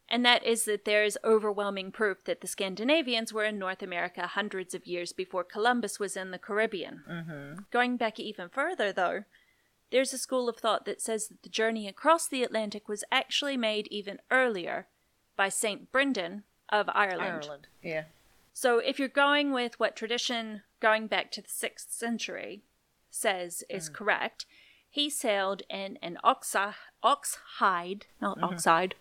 And 0.09 0.25
that 0.25 0.45
is 0.45 0.65
that 0.65 0.83
there 0.83 1.05
is 1.05 1.17
overwhelming 1.23 1.93
proof 1.93 2.25
that 2.25 2.41
the 2.41 2.47
Scandinavians 2.47 3.31
were 3.31 3.45
in 3.45 3.57
North 3.57 3.81
America 3.81 4.27
hundreds 4.27 4.73
of 4.73 4.85
years 4.85 5.13
before 5.13 5.45
Columbus 5.45 5.99
was 5.99 6.17
in 6.17 6.31
the 6.31 6.37
Caribbean. 6.37 7.01
Mm-hmm. 7.09 7.59
Going 7.71 7.95
back 7.95 8.19
even 8.19 8.49
further, 8.49 8.91
though, 8.91 9.23
there's 9.89 10.11
a 10.11 10.17
school 10.17 10.49
of 10.49 10.57
thought 10.57 10.83
that 10.83 11.01
says 11.01 11.29
that 11.29 11.43
the 11.43 11.49
journey 11.49 11.87
across 11.87 12.27
the 12.27 12.43
Atlantic 12.43 12.89
was 12.89 13.05
actually 13.09 13.55
made 13.55 13.87
even 13.87 14.19
earlier 14.29 14.87
by 15.37 15.47
St. 15.47 15.89
Brendan 15.93 16.43
of 16.67 16.89
Ireland. 16.93 17.43
Ireland. 17.43 17.67
Yeah. 17.81 18.03
So 18.53 18.79
if 18.79 18.99
you're 18.99 19.07
going 19.07 19.51
with 19.51 19.79
what 19.79 19.95
tradition 19.95 20.63
going 20.79 21.07
back 21.07 21.31
to 21.31 21.41
the 21.41 21.47
6th 21.47 21.91
century 21.91 22.63
says 23.09 23.63
is 23.69 23.89
mm. 23.89 23.93
correct, 23.93 24.45
he 24.89 25.09
sailed 25.09 25.63
in 25.69 25.97
an 26.01 26.17
oxa- 26.23 26.75
ox 27.01 27.37
hide, 27.57 28.07
not 28.19 28.37
mm-hmm. 28.37 28.53
oxide. 28.53 28.95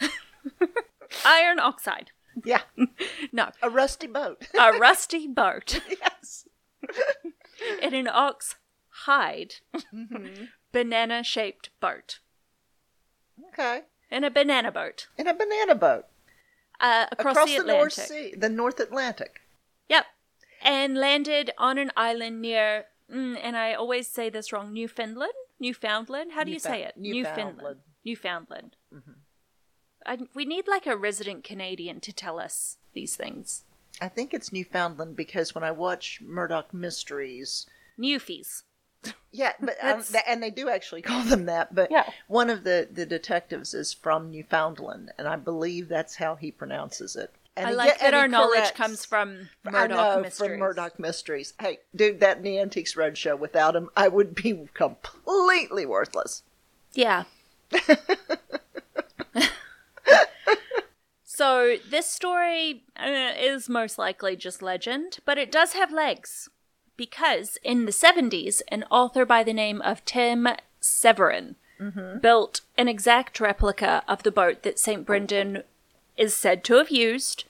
Iron 1.24 1.58
oxide. 1.58 2.12
Yeah. 2.44 2.62
No, 3.32 3.50
A 3.62 3.68
rusty 3.68 4.06
boat. 4.06 4.48
a 4.58 4.72
rusty 4.72 5.26
boat 5.28 5.80
yes. 5.88 6.46
in 7.82 7.94
an 7.94 8.08
ox 8.08 8.56
hide 8.88 9.56
mm-hmm. 9.94 10.44
banana 10.72 11.22
shaped 11.22 11.68
boat. 11.80 12.18
Okay. 13.48 13.82
In 14.10 14.24
a 14.24 14.30
banana 14.30 14.72
boat. 14.72 15.08
In 15.16 15.28
a 15.28 15.34
banana 15.34 15.74
boat 15.74 16.06
Uh, 16.80 17.06
across, 17.12 17.36
across 17.36 17.50
the 17.50 17.62
the, 17.62 17.72
North 17.72 17.92
Sea, 17.92 18.34
the 18.36 18.48
North 18.48 18.80
Atlantic. 18.80 19.40
Yep. 19.88 20.06
And 20.62 20.96
landed 20.96 21.50
on 21.58 21.78
an 21.78 21.90
island 21.96 22.40
near, 22.40 22.86
mm, 23.12 23.38
and 23.42 23.56
I 23.56 23.74
always 23.74 24.08
say 24.08 24.30
this 24.30 24.52
wrong, 24.52 24.72
Newfoundland? 24.72 25.32
Newfoundland? 25.58 26.32
How 26.32 26.44
do 26.44 26.50
you 26.50 26.58
say 26.58 26.82
it? 26.82 26.96
Newfoundland. 26.96 27.80
Newfoundland. 28.04 28.76
I, 30.06 30.18
we 30.34 30.44
need 30.44 30.66
like 30.66 30.86
a 30.86 30.96
resident 30.96 31.44
Canadian 31.44 32.00
to 32.00 32.12
tell 32.12 32.40
us 32.40 32.78
these 32.94 33.16
things. 33.16 33.64
I 34.00 34.08
think 34.08 34.32
it's 34.32 34.52
Newfoundland 34.52 35.16
because 35.16 35.54
when 35.54 35.64
I 35.64 35.72
watch 35.72 36.20
Murdoch 36.22 36.72
Mysteries, 36.72 37.66
Newfies. 37.98 38.62
Yeah, 39.32 39.52
but 39.60 39.76
um, 39.82 40.02
th- 40.02 40.24
and 40.28 40.42
they 40.42 40.50
do 40.50 40.68
actually 40.68 41.02
call 41.02 41.22
them 41.22 41.46
that. 41.46 41.74
But 41.74 41.90
Yeah. 41.90 42.04
one 42.28 42.50
of 42.50 42.64
the 42.64 42.88
the 42.90 43.06
detectives 43.06 43.74
is 43.74 43.92
from 43.92 44.30
Newfoundland, 44.30 45.12
and 45.18 45.26
I 45.28 45.36
believe 45.36 45.88
that's 45.88 46.16
how 46.16 46.34
he 46.36 46.50
pronounces 46.50 47.16
it. 47.16 47.32
And 47.56 47.66
I 47.68 47.72
like 47.72 47.98
that 48.00 48.14
our 48.14 48.28
knowledge 48.28 48.58
corrects- 48.60 48.76
comes 48.76 49.04
from 49.04 49.48
Murdoch 49.64 49.90
know 49.90 50.20
Mysteries. 50.22 50.50
from 50.50 50.58
Murdoch 50.60 50.98
Mysteries. 50.98 51.52
Hey, 51.60 51.78
dude, 51.94 52.20
that 52.20 52.38
in 52.38 52.42
the 52.42 52.58
Antiques 52.58 52.94
Roadshow 52.94 53.38
without 53.38 53.74
him, 53.76 53.90
I 53.96 54.08
would 54.08 54.34
be 54.34 54.68
completely 54.72 55.84
worthless. 55.84 56.42
Yeah. 56.94 57.24
so 61.24 61.76
this 61.88 62.06
story 62.06 62.84
uh, 62.98 63.32
is 63.38 63.68
most 63.68 63.98
likely 63.98 64.36
just 64.36 64.62
legend, 64.62 65.18
but 65.24 65.38
it 65.38 65.50
does 65.52 65.72
have 65.74 65.92
legs 65.92 66.48
because 67.00 67.56
in 67.64 67.86
the 67.86 67.92
70s, 67.92 68.60
an 68.68 68.84
author 68.90 69.24
by 69.24 69.42
the 69.42 69.54
name 69.54 69.80
of 69.80 70.04
Tim 70.04 70.46
Severin 70.80 71.56
mm-hmm. 71.80 72.18
built 72.18 72.60
an 72.76 72.88
exact 72.88 73.40
replica 73.40 74.02
of 74.06 74.22
the 74.22 74.30
boat 74.30 74.64
that 74.64 74.78
St. 74.78 75.06
Brendan 75.06 75.62
is 76.18 76.36
said 76.36 76.62
to 76.64 76.74
have 76.74 76.90
used 76.90 77.44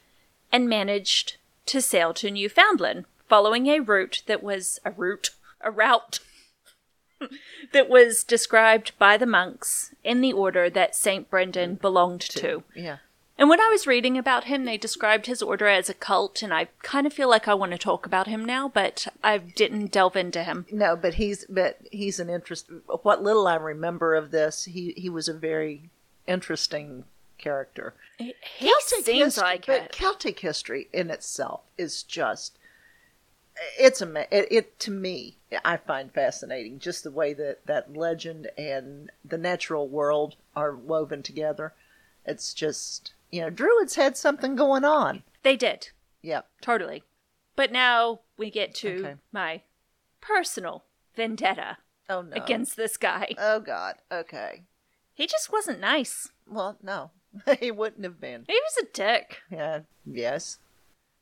and 0.53 0.69
managed 0.69 1.39
to 1.67 1.83
sail 1.83 2.15
to 2.15 2.31
Newfoundland, 2.31 3.07
following 3.29 3.67
a 3.67 3.81
route 3.81 4.23
that 4.27 4.41
was 4.41 4.79
a 4.85 4.93
route, 4.93 5.31
a 5.61 5.73
route 5.73 6.21
that 7.73 7.89
was 7.89 8.23
described 8.23 8.93
by 9.01 9.17
the 9.17 9.27
monks 9.27 9.93
in 10.05 10.21
the 10.21 10.33
order 10.33 10.71
that 10.71 10.95
Saint 10.95 11.29
Brendan 11.29 11.75
belonged 11.75 12.21
to. 12.21 12.63
Yeah. 12.77 12.99
And 13.41 13.49
when 13.49 13.59
I 13.59 13.69
was 13.71 13.87
reading 13.87 14.19
about 14.19 14.45
him, 14.45 14.67
they 14.67 14.77
described 14.77 15.25
his 15.25 15.41
order 15.41 15.67
as 15.67 15.89
a 15.89 15.95
cult, 15.95 16.43
and 16.43 16.53
I 16.53 16.69
kind 16.83 17.07
of 17.07 17.15
feel 17.15 17.31
like 17.31 17.49
I 17.49 17.55
want 17.55 17.73
to 17.73 17.79
talk 17.79 18.05
about 18.05 18.27
him 18.27 18.45
now, 18.45 18.69
but 18.69 19.09
I 19.25 19.39
didn't 19.39 19.93
delve 19.93 20.15
into 20.15 20.45
him. 20.45 20.67
No, 20.71 20.95
but 20.95 21.15
he's 21.15 21.47
but 21.49 21.79
he's 21.91 22.21
an 22.21 22.29
interest. 22.29 22.71
What 23.03 23.23
little 23.23 23.49
I 23.49 23.55
remember 23.55 24.15
of 24.15 24.31
this, 24.31 24.67
he 24.67 24.93
he 24.95 25.09
was 25.09 25.27
a 25.27 25.33
very 25.33 25.89
interesting 26.27 27.05
character. 27.39 27.95
He 28.19 28.35
seems 28.89 29.07
his- 29.07 29.39
like 29.39 29.65
but 29.65 29.85
it. 29.85 29.93
Celtic 29.93 30.41
history 30.41 30.89
in 30.93 31.11
itself 31.11 31.63
is 31.79 32.03
just 32.03 32.59
it's 33.79 34.03
a 34.03 34.37
it, 34.37 34.49
it 34.51 34.79
to 34.81 34.91
me 34.91 35.37
I 35.65 35.79
find 35.79 36.13
fascinating 36.13 36.79
just 36.79 37.05
the 37.05 37.11
way 37.11 37.33
that 37.33 37.65
that 37.65 37.97
legend 37.97 38.51
and 38.59 39.11
the 39.25 39.39
natural 39.39 39.89
world 39.89 40.37
are 40.55 40.77
woven 40.77 41.23
together. 41.23 41.73
It's 42.27 42.53
just 42.53 43.15
you 43.31 43.41
know 43.43 43.51
druids 43.51 43.97
had 43.97 44.17
something 44.17 44.57
going 44.57 44.85
on. 44.85 45.23
They 45.43 45.57
did. 45.57 45.91
Yep. 46.23 46.49
Totally. 46.61 47.03
But 47.57 47.73
now 47.73 48.21
we 48.37 48.51
get 48.51 48.75
to 48.77 48.99
Okay. 48.99 49.15
my 49.33 49.63
personal 50.21 50.85
vendetta 51.17 51.79
Oh 52.09 52.23
no. 52.23 52.37
against 52.37 52.77
this 52.77 52.97
guy. 52.97 53.35
Oh 53.39 53.61
God. 53.61 53.97
Okay. 54.13 54.63
He 55.15 55.27
just 55.27 55.53
wasn't 55.53 55.81
nice. 55.81 56.31
Well, 56.49 56.79
no, 56.83 57.11
he 57.61 57.71
wouldn't 57.71 58.05
have 58.05 58.21
been. 58.21 58.45
He 58.49 58.55
was 58.55 58.77
a 58.83 58.87
dick. 58.93 59.39
Yeah. 59.51 59.81
Yes. 60.07 60.59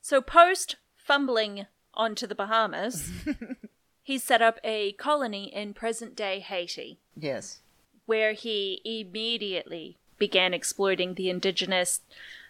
So, 0.01 0.21
post 0.21 0.77
fumbling 0.97 1.67
onto 1.95 2.27
the 2.27 2.35
Bahamas, 2.37 3.11
he 4.03 4.17
set 4.19 4.41
up 4.41 4.59
a 4.63 4.93
colony 4.93 5.53
in 5.53 5.75
present 5.75 6.15
day 6.17 6.39
Haiti, 6.41 6.99
Yes. 7.17 7.61
where 8.07 8.33
he 8.33 8.81
immediately 8.85 9.99
began 10.19 10.55
exploiting 10.55 11.15
the 11.15 11.31
indigenous, 11.31 12.01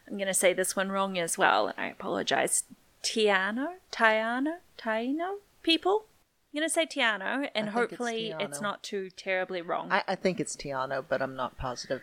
I'm 0.06 0.16
going 0.16 0.26
to 0.28 0.34
say 0.34 0.52
this 0.52 0.74
one 0.74 0.90
wrong 0.90 1.18
as 1.18 1.36
well, 1.36 1.68
and 1.68 1.78
I 1.78 1.86
apologize, 1.88 2.64
Tiano? 3.02 3.74
Tiano? 3.92 4.56
Taino 4.78 5.36
people? 5.62 6.06
I'm 6.52 6.60
going 6.60 6.68
to 6.68 6.72
say 6.72 6.86
Tiano, 6.86 7.48
and 7.54 7.66
think 7.66 7.66
it's 7.66 7.74
hopefully 7.74 8.34
it's 8.40 8.60
not 8.60 8.82
too 8.82 9.10
terribly 9.10 9.60
wrong. 9.60 9.92
I, 9.92 10.02
I 10.08 10.14
think 10.14 10.40
it's 10.40 10.56
Tiano, 10.56 11.04
but 11.06 11.20
I'm 11.20 11.36
not 11.36 11.58
positive. 11.58 12.02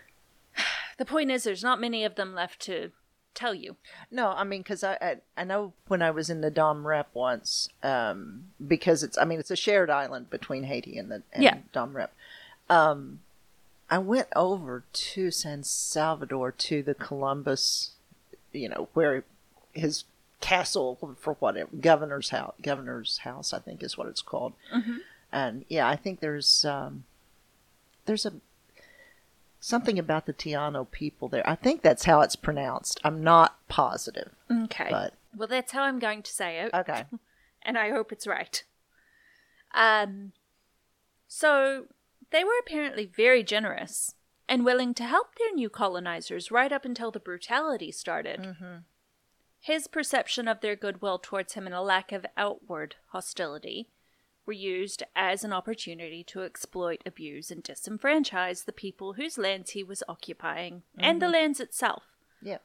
the 0.97 1.05
point 1.05 1.31
is, 1.31 1.43
there's 1.43 1.63
not 1.63 1.81
many 1.81 2.03
of 2.03 2.15
them 2.15 2.35
left 2.35 2.61
to 2.61 2.91
tell 3.33 3.53
you. 3.53 3.75
No, 4.09 4.29
I 4.29 4.43
mean, 4.43 4.61
because 4.61 4.83
I, 4.83 4.93
I 5.01 5.15
I 5.37 5.43
know 5.43 5.73
when 5.87 6.01
I 6.01 6.11
was 6.11 6.29
in 6.29 6.41
the 6.41 6.49
Dom 6.49 6.87
Rep 6.87 7.09
once, 7.13 7.69
um, 7.83 8.45
because 8.65 9.03
it's 9.03 9.17
I 9.17 9.25
mean 9.25 9.39
it's 9.39 9.51
a 9.51 9.55
shared 9.55 9.89
island 9.89 10.29
between 10.29 10.63
Haiti 10.63 10.97
and 10.97 11.11
the 11.11 11.23
and 11.33 11.43
Yeah. 11.43 11.57
Dom 11.73 11.95
Rep. 11.95 12.13
Um, 12.69 13.19
I 13.95 13.97
went 13.97 14.27
over 14.35 14.83
to 14.91 15.31
San 15.31 15.63
Salvador 15.63 16.51
to 16.51 16.83
the 16.83 16.93
Columbus, 16.93 17.91
you 18.51 18.67
know, 18.67 18.89
where 18.93 19.23
his 19.71 20.03
castle 20.41 21.15
for 21.17 21.35
what 21.35 21.81
governor's 21.81 22.29
house 22.29 22.53
governor's 22.61 23.19
house 23.19 23.53
I 23.53 23.59
think 23.59 23.81
is 23.81 23.97
what 23.97 24.07
it's 24.09 24.21
called. 24.21 24.51
And 25.31 25.63
yeah, 25.69 25.87
I 25.87 25.95
think 25.95 26.19
there's 26.19 26.65
um, 26.65 27.05
there's 28.05 28.25
a 28.25 28.33
something 29.61 29.97
about 29.97 30.25
the 30.25 30.33
Tiano 30.33 30.91
people 30.91 31.29
there. 31.29 31.49
I 31.49 31.55
think 31.55 31.81
that's 31.81 32.03
how 32.03 32.19
it's 32.19 32.35
pronounced. 32.35 32.99
I'm 33.01 33.23
not 33.23 33.55
positive. 33.69 34.31
Okay. 34.51 34.87
But- 34.89 35.13
well, 35.37 35.47
that's 35.47 35.71
how 35.71 35.83
I'm 35.83 35.99
going 35.99 36.21
to 36.21 36.31
say 36.33 36.59
it. 36.59 36.73
Okay. 36.73 37.05
and 37.63 37.77
I 37.77 37.91
hope 37.91 38.11
it's 38.11 38.27
right. 38.27 38.61
Um, 39.73 40.33
so 41.29 41.85
they 42.31 42.43
were 42.43 42.57
apparently 42.59 43.05
very 43.05 43.43
generous 43.43 44.15
and 44.47 44.63
willing 44.65 44.93
to 44.93 45.03
help 45.03 45.35
their 45.35 45.53
new 45.53 45.69
colonizers 45.69 46.51
right 46.51 46.71
up 46.71 46.85
until 46.85 47.11
the 47.11 47.19
brutality 47.19 47.91
started. 47.91 48.55
His 49.59 49.87
perception 49.87 50.47
of 50.47 50.61
their 50.61 50.75
goodwill 50.75 51.17
towards 51.17 51.53
him 51.53 51.65
and 51.65 51.73
a 51.73 51.81
lack 51.81 52.11
of 52.11 52.25
outward 52.37 52.95
hostility 53.07 53.89
were 54.45 54.53
used 54.53 55.01
as 55.15 55.43
an 55.43 55.51
opportunity 55.51 56.23
to 56.25 56.43
exploit, 56.43 57.01
abuse, 57.05 57.49
and 57.49 57.63
disenfranchise 57.63 58.65
the 58.65 58.71
people 58.71 59.13
whose 59.13 59.39
lands 59.39 59.71
he 59.71 59.83
was 59.83 60.03
occupying 60.07 60.83
and 60.99 61.19
the 61.21 61.29
lands 61.29 61.59
itself. 61.59 62.03
Yeah. 62.43 62.59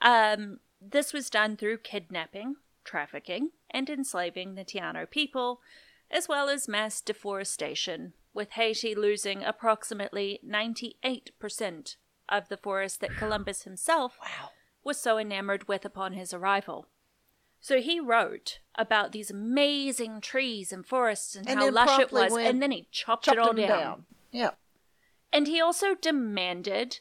Um, 0.00 0.60
this 0.80 1.12
was 1.12 1.30
done 1.30 1.56
through 1.56 1.78
kidnapping, 1.78 2.56
trafficking, 2.84 3.50
and 3.70 3.90
enslaving 3.90 4.54
the 4.54 4.64
Tiano 4.64 5.10
people, 5.10 5.60
as 6.10 6.28
well 6.28 6.48
as 6.48 6.68
mass 6.68 7.00
deforestation, 7.00 8.12
with 8.36 8.50
Haiti 8.52 8.94
losing 8.94 9.42
approximately 9.42 10.38
98% 10.46 11.96
of 12.28 12.48
the 12.48 12.56
forest 12.56 13.00
that 13.00 13.16
Columbus 13.16 13.62
himself 13.62 14.18
Wow. 14.20 14.50
was 14.84 15.00
so 15.00 15.18
enamored 15.18 15.66
with 15.68 15.84
upon 15.84 16.12
his 16.12 16.32
arrival. 16.34 16.86
So 17.60 17.80
he 17.80 17.98
wrote 17.98 18.60
about 18.76 19.12
these 19.12 19.30
amazing 19.30 20.20
trees 20.20 20.72
and 20.72 20.86
forests 20.86 21.34
and, 21.34 21.48
And 21.48 21.58
how 21.58 21.70
lush 21.70 21.98
it 21.98 22.12
was, 22.12 22.36
and 22.36 22.62
then 22.62 22.70
he 22.70 22.86
chopped, 22.92 23.24
Chopped 23.24 23.38
it 23.38 23.40
all 23.40 23.52
down. 23.54 23.68
down. 23.68 24.06
Yeah. 24.30 24.50
And 25.32 25.46
he 25.48 25.60
also 25.60 25.94
demanded 25.94 27.00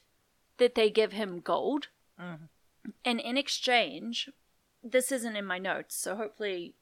that 0.58 0.76
they 0.76 0.90
give 0.90 1.12
him 1.12 1.40
gold. 1.40 1.90
Mm-hmm. 2.20 2.46
And 3.04 3.20
in 3.20 3.38
exchange, 3.38 4.30
this 4.84 5.12
isn't 5.12 5.36
in 5.36 5.46
my 5.46 5.58
notes, 5.60 5.96
so 5.96 6.16
hopefully 6.16 6.74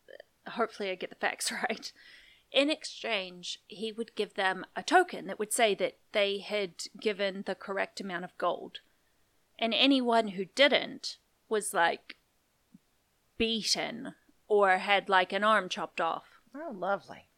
hopefully 0.47 0.91
I 0.91 0.95
get 0.95 1.09
the 1.09 1.15
facts 1.15 1.51
right. 1.69 1.91
In 2.53 2.69
exchange, 2.69 3.59
he 3.67 3.91
would 3.91 4.15
give 4.15 4.35
them 4.35 4.63
a 4.75 4.83
token 4.83 5.25
that 5.25 5.39
would 5.39 5.51
say 5.51 5.73
that 5.75 5.97
they 6.11 6.37
had 6.37 6.83
given 7.01 7.43
the 7.47 7.55
correct 7.55 7.99
amount 7.99 8.25
of 8.25 8.37
gold. 8.37 8.79
And 9.57 9.73
anyone 9.73 10.29
who 10.29 10.45
didn't 10.45 11.17
was 11.49 11.73
like 11.73 12.17
beaten 13.39 14.13
or 14.47 14.77
had 14.77 15.09
like 15.09 15.33
an 15.33 15.43
arm 15.43 15.67
chopped 15.67 15.99
off. 15.99 16.25
Oh, 16.55 16.71
lovely. 16.71 17.29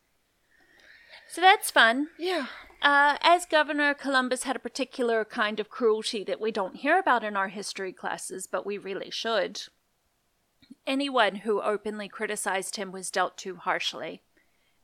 So 1.30 1.40
that's 1.40 1.72
fun. 1.72 2.08
Yeah. 2.20 2.48
Uh, 2.82 3.18
as 3.22 3.46
governor, 3.46 3.94
Columbus 3.94 4.44
had 4.44 4.58
a 4.58 4.60
particular 4.60 5.24
kind 5.24 5.62
of 5.62 5.70
cruelty 5.70 6.26
that 6.26 6.42
we 6.42 6.52
don't 6.52 6.78
hear 6.78 7.00
about 7.00 7.24
in 7.24 7.38
our 7.38 7.48
history 7.48 7.94
classes, 7.94 8.48
but 8.48 8.66
we 8.66 8.78
really 8.78 9.10
should. 9.10 9.62
Anyone 10.86 11.36
who 11.38 11.62
openly 11.62 12.10
criticized 12.10 12.76
him 12.76 12.92
was 12.92 13.10
dealt 13.10 13.38
to 13.40 13.56
harshly, 13.56 14.22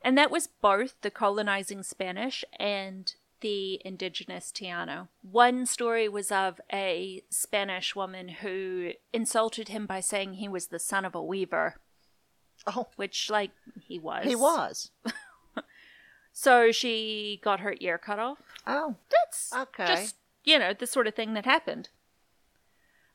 and 0.03 0.17
that 0.17 0.31
was 0.31 0.47
both 0.47 0.95
the 1.01 1.11
colonizing 1.11 1.83
Spanish 1.83 2.43
and 2.59 3.13
the 3.41 3.81
indigenous 3.85 4.51
Tiano. 4.51 5.07
One 5.23 5.65
story 5.65 6.07
was 6.07 6.31
of 6.31 6.61
a 6.71 7.23
Spanish 7.29 7.95
woman 7.95 8.29
who 8.29 8.91
insulted 9.13 9.69
him 9.69 9.85
by 9.87 9.99
saying 9.99 10.33
he 10.35 10.47
was 10.47 10.67
the 10.67 10.79
son 10.79 11.05
of 11.05 11.15
a 11.15 11.23
weaver, 11.23 11.75
Oh, 12.67 12.87
which, 12.95 13.29
like, 13.31 13.51
he 13.79 13.97
was. 13.97 14.25
he 14.25 14.35
was. 14.35 14.91
So 16.33 16.71
she 16.71 17.41
got 17.43 17.59
her 17.59 17.75
ear 17.81 17.97
cut 17.97 18.17
off. 18.17 18.39
Oh. 18.65 18.95
That's 19.09 19.51
Okay. 19.53 19.85
just 19.85 20.15
you 20.45 20.57
know 20.57 20.73
the 20.73 20.87
sort 20.87 21.05
of 21.07 21.13
thing 21.13 21.33
that 21.33 21.45
happened. 21.45 21.89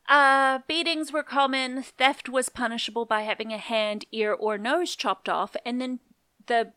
Uh, 0.07 0.59
beatings 0.67 1.11
were 1.11 1.23
common. 1.23 1.81
Theft 1.83 2.29
was 2.29 2.47
punishable 2.47 3.05
by 3.05 3.21
having 3.23 3.51
a 3.51 3.57
hand, 3.57 4.05
ear, 4.11 4.31
or 4.33 4.57
nose 4.57 4.95
chopped 4.95 5.27
off, 5.27 5.55
and 5.65 5.81
then 5.81 5.99
the 6.47 6.73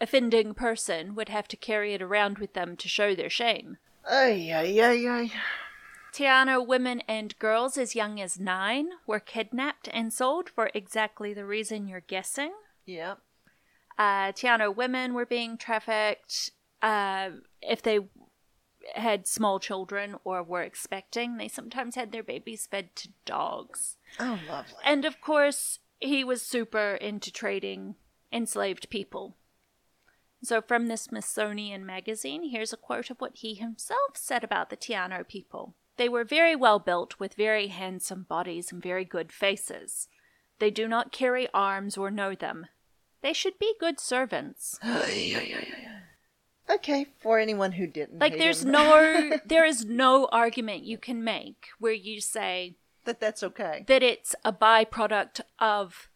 offending 0.00 0.54
person 0.54 1.14
would 1.14 1.28
have 1.28 1.48
to 1.48 1.56
carry 1.56 1.94
it 1.94 2.02
around 2.02 2.38
with 2.38 2.52
them 2.54 2.76
to 2.76 2.88
show 2.88 3.14
their 3.14 3.30
shame. 3.30 3.78
Ay, 4.08 4.50
ay, 4.52 4.80
ay, 4.80 5.08
ay. 5.08 5.30
Tiano 6.12 6.64
women 6.64 7.00
and 7.08 7.36
girls 7.38 7.76
as 7.76 7.94
young 7.96 8.20
as 8.20 8.38
nine 8.38 8.90
were 9.06 9.18
kidnapped 9.20 9.88
and 9.92 10.12
sold 10.12 10.48
for 10.48 10.70
exactly 10.74 11.34
the 11.34 11.44
reason 11.44 11.88
you're 11.88 12.00
guessing. 12.00 12.52
Yeah. 12.86 13.14
uh, 13.98 14.32
Tiano 14.32 14.74
women 14.74 15.14
were 15.14 15.26
being 15.26 15.56
trafficked. 15.56 16.50
Uh, 16.82 17.30
if 17.62 17.82
they 17.82 18.00
had 18.94 19.26
small 19.26 19.58
children 19.58 20.16
or 20.24 20.42
were 20.42 20.62
expecting, 20.62 21.36
they 21.38 21.48
sometimes 21.48 21.94
had 21.94 22.12
their 22.12 22.22
babies 22.22 22.66
fed 22.70 22.94
to 22.96 23.08
dogs. 23.24 23.96
Oh, 24.20 24.38
lovely. 24.48 24.74
And 24.84 25.04
of 25.04 25.20
course, 25.20 25.78
he 25.98 26.22
was 26.22 26.42
super 26.42 26.94
into 26.94 27.32
trading 27.32 27.94
enslaved 28.34 28.90
people. 28.90 29.36
So, 30.42 30.60
from 30.60 30.88
the 30.88 30.98
Smithsonian 30.98 31.86
Magazine, 31.86 32.50
here's 32.50 32.72
a 32.72 32.76
quote 32.76 33.08
of 33.08 33.18
what 33.18 33.36
he 33.36 33.54
himself 33.54 34.16
said 34.16 34.44
about 34.44 34.68
the 34.68 34.76
Tiano 34.76 35.26
people. 35.26 35.74
They 35.96 36.08
were 36.08 36.24
very 36.24 36.54
well 36.56 36.78
built, 36.78 37.18
with 37.18 37.34
very 37.34 37.68
handsome 37.68 38.26
bodies 38.28 38.70
and 38.70 38.82
very 38.82 39.04
good 39.06 39.32
faces. 39.32 40.08
They 40.58 40.70
do 40.70 40.86
not 40.86 41.12
carry 41.12 41.48
arms 41.54 41.96
or 41.96 42.10
know 42.10 42.34
them. 42.34 42.66
They 43.22 43.32
should 43.32 43.58
be 43.58 43.74
good 43.80 43.98
servants. 44.00 44.78
Okay, 46.70 47.06
for 47.20 47.38
anyone 47.38 47.72
who 47.72 47.86
didn't. 47.86 48.20
Like 48.20 48.38
there's 48.38 48.64
no 48.64 49.38
there 49.44 49.66
is 49.66 49.84
no 49.84 50.26
argument 50.32 50.84
you 50.84 50.96
can 50.96 51.22
make 51.22 51.66
where 51.78 51.92
you 51.92 52.22
say 52.22 52.76
That 53.04 53.20
that's 53.20 53.42
okay. 53.42 53.84
that 53.86 54.02
it's 54.02 54.34
a 54.46 54.52
byproduct 54.52 55.42
of 55.58 56.08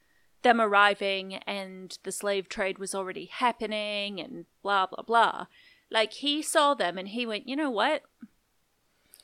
them 0.43 0.61
arriving 0.61 1.35
and 1.47 1.99
the 2.05 2.13
slave 2.13 2.49
trade 2.49 2.79
was 2.79 2.95
already 2.95 3.27
happening 3.27 4.21
and 4.21 4.47
blah 4.63 4.87
blah 4.87 5.03
blah. 5.03 5.47
Like 5.91 6.13
he 6.15 6.43
saw 6.43 6.75
them 6.75 6.99
and 6.99 7.09
he 7.09 7.27
went, 7.27 7.49
you 7.49 7.57
know 7.57 7.71
what? 7.71 8.03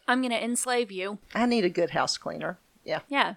I'm 0.09 0.23
gonna 0.23 0.37
enslave 0.37 0.91
you. 0.91 1.19
I 1.35 1.47
need 1.47 1.65
a 1.65 1.71
good 1.71 1.91
house 1.91 2.17
cleaner. 2.19 2.59
Yeah. 2.85 3.01
Yeah. 3.09 3.35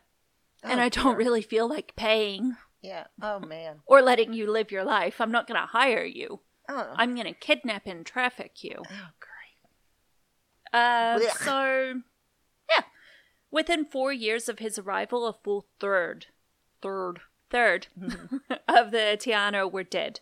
and 0.64 0.80
Oh, 0.80 0.84
I 0.84 0.90
don't 0.90 1.06
dear. 1.12 1.18
really 1.18 1.42
feel 1.42 1.68
like 1.70 1.96
paying 1.96 2.58
Yeah. 2.82 3.06
Oh 3.22 3.40
man. 3.40 3.82
or 3.86 4.02
letting 4.02 4.34
you 4.34 4.50
live 4.52 4.72
your 4.72 4.84
life. 4.84 5.22
I'm 5.22 5.32
not 5.32 5.48
gonna 5.48 5.68
hire 5.68 6.04
you. 6.06 6.40
Oh, 6.70 6.94
I'm 6.96 7.16
gonna 7.16 7.34
kidnap 7.34 7.86
and 7.86 8.06
traffic 8.06 8.64
you. 8.64 8.76
oh 8.80 9.10
great. 9.20 9.34
Uh, 10.74 11.18
Blech. 11.20 11.44
so, 11.44 12.02
yeah. 12.70 12.82
Within 13.52 13.86
four 13.86 14.12
years 14.12 14.50
of 14.50 14.60
his 14.60 14.78
arrival, 14.78 15.26
a 15.26 15.34
full 15.34 15.66
third, 15.80 16.26
third, 16.82 17.22
third 17.50 17.88
mm-hmm. 18.00 18.38
of 18.68 18.92
the 18.92 19.18
Tiano 19.20 19.72
were 19.72 19.84
dead. 19.84 20.20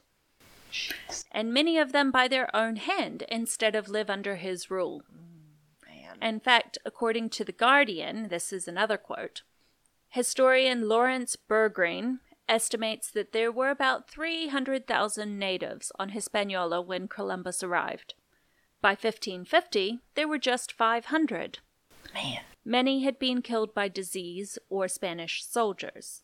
And 1.31 1.53
many 1.53 1.77
of 1.77 1.91
them 1.91 2.11
by 2.11 2.27
their 2.27 2.53
own 2.55 2.75
hand 2.75 3.23
instead 3.29 3.75
of 3.75 3.87
live 3.87 4.09
under 4.09 4.35
his 4.35 4.69
rule. 4.69 5.03
Mm, 5.11 5.87
man. 5.87 6.17
In 6.21 6.39
fact, 6.39 6.77
according 6.85 7.29
to 7.31 7.45
The 7.45 7.51
Guardian, 7.51 8.27
this 8.27 8.51
is 8.51 8.67
another 8.67 8.97
quote 8.97 9.41
historian 10.09 10.87
Laurence 10.87 11.35
Bergreen 11.35 12.19
estimates 12.47 13.11
that 13.11 13.33
there 13.33 13.51
were 13.51 13.69
about 13.69 14.09
300,000 14.09 15.37
natives 15.37 15.91
on 15.99 16.09
Hispaniola 16.09 16.81
when 16.81 17.07
Columbus 17.07 17.63
arrived. 17.63 18.13
By 18.81 18.91
1550, 18.91 19.99
there 20.13 20.27
were 20.27 20.37
just 20.37 20.71
500. 20.71 21.59
Man. 22.13 22.41
Many 22.63 23.03
had 23.03 23.19
been 23.19 23.41
killed 23.41 23.73
by 23.73 23.87
disease 23.87 24.57
or 24.69 24.87
Spanish 24.87 25.43
soldiers. 25.43 26.21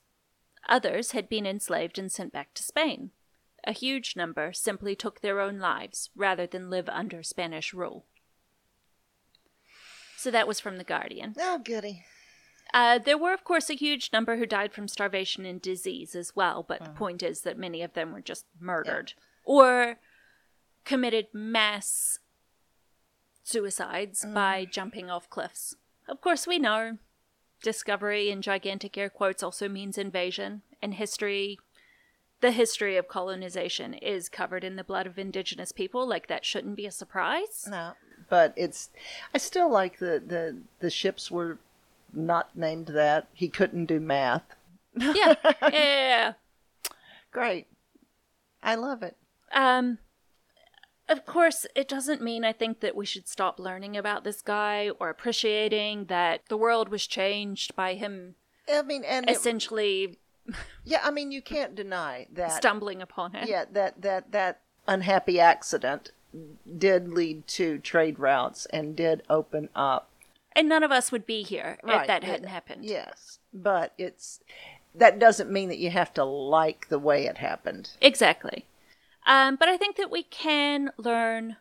Others 0.69 1.11
had 1.11 1.27
been 1.27 1.45
enslaved 1.45 1.97
and 1.97 2.11
sent 2.11 2.31
back 2.31 2.53
to 2.53 2.63
Spain. 2.63 3.11
A 3.63 3.73
huge 3.73 4.15
number 4.15 4.53
simply 4.53 4.95
took 4.95 5.21
their 5.21 5.39
own 5.39 5.59
lives 5.59 6.09
rather 6.15 6.47
than 6.47 6.69
live 6.69 6.89
under 6.89 7.21
Spanish 7.23 7.73
rule. 7.73 8.05
So 10.17 10.31
that 10.31 10.47
was 10.47 10.59
from 10.59 10.77
The 10.77 10.83
Guardian. 10.83 11.35
Oh 11.39 11.59
goody. 11.59 12.05
Uh, 12.73 12.99
there 12.99 13.17
were, 13.17 13.33
of 13.33 13.43
course, 13.43 13.69
a 13.69 13.75
huge 13.75 14.11
number 14.13 14.37
who 14.37 14.45
died 14.45 14.71
from 14.71 14.87
starvation 14.87 15.45
and 15.45 15.61
disease 15.61 16.15
as 16.15 16.35
well, 16.35 16.63
but 16.65 16.83
the 16.83 16.89
point 16.91 17.21
is 17.21 17.41
that 17.41 17.57
many 17.57 17.81
of 17.81 17.93
them 17.93 18.13
were 18.13 18.21
just 18.21 18.45
murdered 18.59 19.13
or 19.43 19.97
committed 20.85 21.27
mass 21.33 22.19
suicides 23.43 24.25
by 24.33 24.65
jumping 24.65 25.09
off 25.09 25.29
cliffs. 25.29 25.75
Of 26.07 26.21
course, 26.21 26.47
we 26.47 26.59
know 26.59 26.97
discovery 27.61 28.29
in 28.29 28.41
gigantic 28.41 28.97
air 28.97 29.09
quotes 29.09 29.43
also 29.43 29.69
means 29.69 29.97
invasion, 29.97 30.61
and 30.81 30.95
history. 30.95 31.59
The 32.41 32.51
history 32.51 32.97
of 32.97 33.07
colonization 33.07 33.93
is 33.93 34.27
covered 34.27 34.63
in 34.63 34.75
the 34.75 34.83
blood 34.83 35.05
of 35.05 35.19
indigenous 35.19 35.71
people. 35.71 36.07
Like, 36.07 36.27
that 36.27 36.43
shouldn't 36.43 36.75
be 36.75 36.87
a 36.87 36.91
surprise. 36.91 37.67
No, 37.69 37.93
but 38.29 38.53
it's. 38.55 38.89
I 39.33 39.37
still 39.37 39.69
like 39.69 39.99
the 39.99 40.21
the 40.25 40.57
the 40.79 40.89
ships 40.89 41.29
were 41.29 41.59
not 42.13 42.55
named 42.57 42.87
that. 42.87 43.27
He 43.33 43.47
couldn't 43.47 43.85
do 43.85 43.99
math. 43.99 44.43
Yeah. 44.95 45.35
yeah. 45.71 46.33
Great. 47.31 47.67
I 48.63 48.75
love 48.75 49.03
it. 49.03 49.15
Um, 49.53 49.99
of 51.11 51.25
course, 51.25 51.65
it 51.75 51.87
doesn't 51.87 52.21
mean 52.21 52.43
I 52.45 52.53
think 52.53 52.79
that 52.79 52.95
we 52.95 53.05
should 53.05 53.27
stop 53.27 53.59
learning 53.59 53.97
about 53.97 54.23
this 54.23 54.41
guy 54.41 54.89
or 54.99 55.09
appreciating 55.09 56.05
that 56.05 56.41
the 56.47 56.57
world 56.57 56.89
was 56.89 57.05
changed 57.07 57.75
by 57.75 57.93
him 57.95 58.35
I 58.71 58.81
mean, 58.81 59.03
and 59.03 59.29
it- 59.29 59.35
essentially 59.35 60.17
yeah, 60.83 61.01
I 61.03 61.11
mean, 61.11 61.31
you 61.31 61.41
can't 61.41 61.75
deny 61.75 62.27
that. 62.33 62.51
stumbling 62.53 63.01
upon 63.01 63.35
it. 63.35 63.47
Yeah, 63.47 63.65
that 63.71 64.01
that 64.01 64.31
that 64.31 64.61
unhappy 64.87 65.39
accident 65.39 66.11
did 66.77 67.09
lead 67.09 67.47
to 67.47 67.77
trade 67.79 68.17
routes 68.17 68.65
and 68.67 68.95
did 68.95 69.21
open 69.29 69.69
up. 69.75 70.09
And 70.53 70.67
none 70.67 70.83
of 70.83 70.91
us 70.91 71.11
would 71.11 71.25
be 71.25 71.43
here 71.43 71.77
if 71.83 72.07
that 72.07 72.23
hadn't 72.23 72.47
happened. 72.47 72.85
Yes, 72.85 73.39
but 73.53 73.93
it's 73.97 74.39
that 74.95 75.19
doesn't 75.19 75.51
mean 75.51 75.69
that 75.69 75.77
you 75.77 75.89
have 75.91 76.13
to 76.15 76.23
like 76.23 76.89
the 76.89 76.99
way 76.99 77.25
it 77.25 77.37
happened. 77.37 77.91
Exactly. 78.01 78.65
Um, 79.25 79.55
but 79.55 79.69
I 79.69 79.77
think 79.77 79.97
that 79.97 80.11
we 80.11 80.23
can 80.23 80.91
learn 80.97 81.57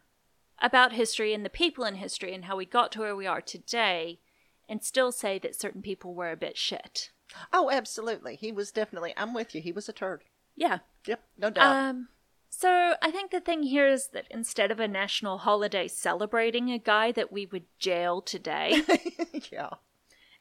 about 0.61 0.93
history 0.93 1.33
and 1.33 1.45
the 1.45 1.51
people 1.51 1.85
in 1.85 1.97
history 1.97 2.35
and 2.35 2.45
how 2.45 2.57
we 2.57 2.67
got 2.67 2.93
to 2.93 3.01
where 3.01 3.17
we 3.17 3.27
are 3.27 3.41
today 3.41 4.21
and 4.69 4.83
still 4.83 5.11
say 5.11 5.39
that 5.39 5.55
certain 5.55 5.83
people 5.83 6.15
were 6.15 6.31
a 6.31 6.37
bit 6.37 6.57
shit. 6.57 7.11
Oh, 7.53 7.71
absolutely. 7.71 8.37
He 8.37 8.53
was 8.53 8.71
definitely. 8.71 9.15
I'm 9.17 9.35
with 9.35 9.55
you. 9.55 9.61
He 9.61 9.73
was 9.73 9.89
a 9.89 9.93
turd. 9.93 10.25
Yeah. 10.57 10.79
Yep, 11.07 11.23
no 11.39 11.51
doubt. 11.51 11.77
Um, 11.77 12.09
so 12.51 12.95
I 13.01 13.11
think 13.11 13.31
the 13.31 13.41
thing 13.41 13.63
here 13.63 13.87
is 13.87 14.09
that 14.09 14.27
instead 14.31 14.71
of 14.71 14.81
a 14.81 14.89
national 14.89 15.39
holiday 15.39 15.89
celebrating 15.89 16.71
a 16.71 16.79
guy 16.79 17.13
that 17.13 17.33
we 17.33 17.47
would 17.47 17.65
jail 17.79 18.21
today 18.21 18.83
yeah. 19.53 19.71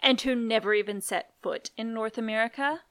and 0.02 0.20
who 0.20 0.36
never 0.36 0.74
even 0.74 1.02
set 1.02 1.34
foot 1.42 1.70
in 1.78 1.94
North 1.94 2.18
America, 2.18 2.82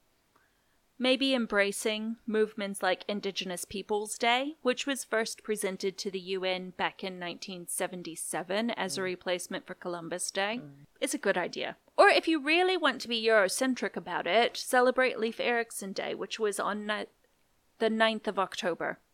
maybe 0.98 1.34
embracing 1.34 2.16
movements 2.26 2.82
like 2.82 3.04
Indigenous 3.06 3.64
Peoples 3.64 4.18
Day, 4.18 4.56
which 4.62 4.86
was 4.86 5.04
first 5.04 5.42
presented 5.42 5.96
to 5.98 6.10
the 6.10 6.18
UN 6.18 6.70
back 6.70 7.04
in 7.04 7.14
1977 7.14 8.70
as 8.70 8.98
a 8.98 9.02
replacement 9.02 9.66
for 9.66 9.74
Columbus 9.74 10.30
Day, 10.30 10.60
is 11.00 11.14
a 11.14 11.18
good 11.18 11.38
idea. 11.38 11.76
Or 11.96 12.08
if 12.08 12.28
you 12.28 12.40
really 12.40 12.76
want 12.76 13.00
to 13.02 13.08
be 13.08 13.24
Eurocentric 13.24 13.96
about 13.96 14.26
it, 14.26 14.56
celebrate 14.56 15.18
Leif 15.18 15.40
Erikson 15.40 15.92
Day, 15.92 16.14
which 16.14 16.38
was 16.38 16.58
on 16.60 16.86
ni- 16.86 17.06
the 17.78 17.90
9th 17.90 18.26
of 18.26 18.38
October. 18.38 18.98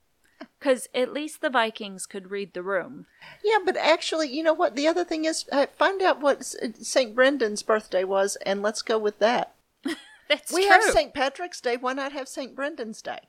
Because 0.59 0.89
at 0.95 1.13
least 1.13 1.41
the 1.41 1.49
Vikings 1.49 2.07
could 2.07 2.31
read 2.31 2.55
the 2.55 2.63
room. 2.63 3.07
Yeah, 3.43 3.59
but 3.65 3.77
actually, 3.77 4.29
you 4.29 4.43
know 4.43 4.53
what? 4.53 4.75
The 4.75 4.87
other 4.89 5.05
thing 5.05 5.27
is, 5.27 5.45
uh, 5.53 5.67
find 5.79 6.03
out 6.03 6.21
what 6.21 6.45
St. 6.45 7.15
Brendan's 7.15 7.63
birthday 7.63 8.03
was, 8.03 8.37
and 8.45 8.61
let's 8.61 8.83
go 8.83 8.99
with 8.99 9.21
that. 9.21 9.55
That's 10.29 10.53
we 10.53 10.63
true. 10.63 10.71
have 10.73 10.83
St. 10.85 11.13
Patrick's 11.15 11.61
Day. 11.61 11.77
Why 11.77 11.93
not 11.93 12.13
have 12.13 12.29
St. 12.29 12.55
Brendan's 12.55 13.03
Day? 13.03 13.21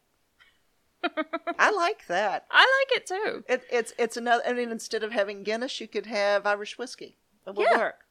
I 1.60 1.72
like 1.72 2.08
that. 2.08 2.46
I 2.50 2.62
like 2.90 2.98
it 3.02 3.06
too. 3.08 3.44
It, 3.48 3.64
it's 3.72 3.94
it's 3.98 4.18
another. 4.18 4.44
I 4.46 4.54
mean, 4.54 4.72
instead 4.72 5.04
of 5.04 5.12
having 5.12 5.44
Guinness, 5.44 5.80
you 5.80 5.88
could 5.88 6.08
have 6.08 6.46
Irish 6.46 6.78
whiskey. 6.78 7.18
It 7.46 7.56
would 7.56 7.68
Yeah. 7.70 7.78
work. 7.78 8.06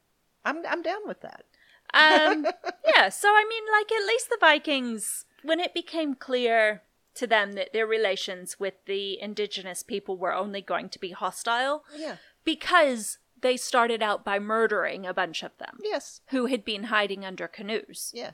I'm 0.45 0.65
I'm 0.69 0.83
down 0.83 1.01
with 1.07 1.21
that. 1.23 1.45
Um, 1.93 2.47
yeah, 2.97 3.09
so 3.09 3.29
I 3.29 3.45
mean, 3.49 3.65
like, 3.73 3.91
at 3.93 4.07
least 4.07 4.29
the 4.31 4.37
Vikings, 4.41 5.27
when 5.43 5.61
it 5.61 5.75
became 5.75 6.15
clear 6.15 6.83
to 7.15 7.27
them 7.27 7.53
that 7.53 7.73
their 7.73 7.87
relations 7.87 8.59
with 8.59 8.75
the 8.87 9.21
indigenous 9.21 9.83
people 9.85 10.17
were 10.17 10.35
only 10.35 10.61
going 10.61 10.89
to 10.89 10.99
be 10.99 11.11
hostile, 11.11 11.85
Yeah. 11.95 12.17
because 12.45 13.19
they 13.41 13.57
started 13.57 14.03
out 14.03 14.25
by 14.25 14.39
murdering 14.41 15.07
a 15.07 15.15
bunch 15.15 15.45
of 15.45 15.57
them 15.59 15.79
Yes. 15.85 16.21
who 16.31 16.47
had 16.47 16.65
been 16.65 16.85
hiding 16.85 17.25
under 17.25 17.47
canoes 17.47 18.11
Yeah. 18.13 18.33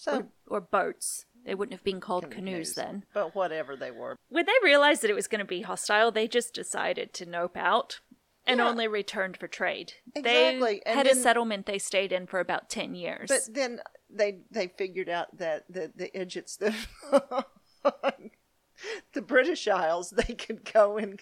So 0.00 0.28
or 0.46 0.60
boats. 0.60 1.26
They 1.44 1.54
wouldn't 1.54 1.72
have 1.74 1.84
been 1.84 2.00
called 2.00 2.30
canoes 2.30 2.74
then. 2.74 3.04
but 3.14 3.34
whatever 3.34 3.74
they 3.76 3.90
were. 3.90 4.16
When 4.28 4.44
they 4.46 4.52
realized 4.62 5.02
that 5.02 5.10
it 5.10 5.14
was 5.14 5.28
going 5.28 5.38
to 5.40 5.44
be 5.44 5.62
hostile, 5.62 6.10
they 6.12 6.28
just 6.28 6.52
decided 6.54 7.12
to 7.14 7.26
nope 7.26 7.56
out 7.56 8.00
and 8.46 8.58
Yeah. 8.58 8.68
only 8.68 8.86
returned 8.86 9.36
for 9.36 9.48
trade. 9.48 9.94
Exactly, 10.14 10.60
They 10.76 10.82
and 10.84 10.96
had 10.98 11.06
a 11.06 11.14
settlement 11.14 11.66
they 11.66 11.78
stayed 11.78 12.12
in 12.12 12.26
for 12.26 12.38
about 12.40 12.68
10 12.68 12.94
years. 12.94 13.28
But 13.28 13.54
then 13.54 13.80
they 14.10 14.40
they 14.50 14.68
figured 14.68 15.08
out 15.08 15.36
that 15.38 15.64
the 15.70 15.92
the 15.94 16.16
idiots 16.18 16.56
the 16.56 16.74
the 19.12 19.22
British 19.22 19.66
Isles 19.68 20.10
they 20.10 20.34
could 20.34 20.70
go 20.70 20.96
and 20.98 21.20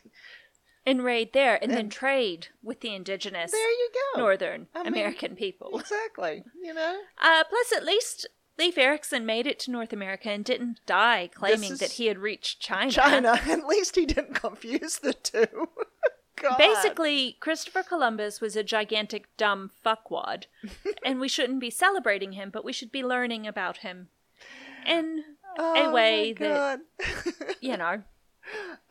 and 0.84 1.02
raid 1.04 1.32
there 1.32 1.58
and 1.62 1.72
then 1.72 1.88
trade 1.88 2.48
with 2.62 2.80
the 2.80 2.94
indigenous 2.94 3.50
there 3.50 3.70
you 3.70 3.90
go. 4.14 4.20
northern 4.20 4.68
I 4.74 4.84
mean, 4.84 4.92
American 4.92 5.34
people. 5.34 5.78
Exactly. 5.80 6.44
You 6.62 6.74
know. 6.74 7.00
Uh, 7.20 7.42
plus, 7.48 7.72
at 7.76 7.84
least 7.84 8.28
Leif 8.58 8.78
Erikson 8.78 9.26
made 9.26 9.46
it 9.46 9.58
to 9.60 9.70
North 9.70 9.92
America 9.92 10.30
and 10.30 10.44
didn't 10.44 10.80
die 10.86 11.28
claiming 11.34 11.76
that 11.76 11.92
he 11.92 12.06
had 12.06 12.18
reached 12.18 12.60
China. 12.60 12.90
China. 12.90 13.40
At 13.48 13.66
least 13.66 13.96
he 13.96 14.06
didn't 14.06 14.34
confuse 14.34 14.98
the 14.98 15.12
two. 15.12 15.68
God. 16.36 16.58
Basically, 16.58 17.38
Christopher 17.40 17.82
Columbus 17.82 18.42
was 18.42 18.56
a 18.56 18.62
gigantic 18.62 19.34
dumb 19.38 19.70
fuckwad, 19.84 20.44
and 21.04 21.18
we 21.18 21.28
shouldn't 21.28 21.60
be 21.60 21.70
celebrating 21.70 22.32
him, 22.32 22.50
but 22.50 22.64
we 22.64 22.74
should 22.74 22.92
be 22.92 23.02
learning 23.02 23.46
about 23.46 23.78
him 23.78 24.08
in 24.86 25.24
oh, 25.58 25.88
a 25.88 25.90
way 25.90 26.34
that 26.34 26.80
you 27.60 27.76
know 27.76 28.02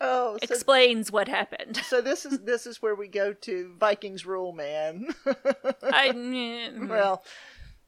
oh, 0.02 0.34
so, 0.34 0.40
explains 0.42 1.12
what 1.12 1.28
happened. 1.28 1.78
so 1.86 2.02
this 2.02 2.26
is 2.26 2.40
this 2.40 2.66
is 2.66 2.82
where 2.82 2.96
we 2.96 3.08
go 3.08 3.32
to 3.32 3.74
Vikings 3.80 4.26
rule, 4.26 4.52
man. 4.52 5.08
I, 5.84 6.10
mm, 6.10 6.90
well, 6.90 7.24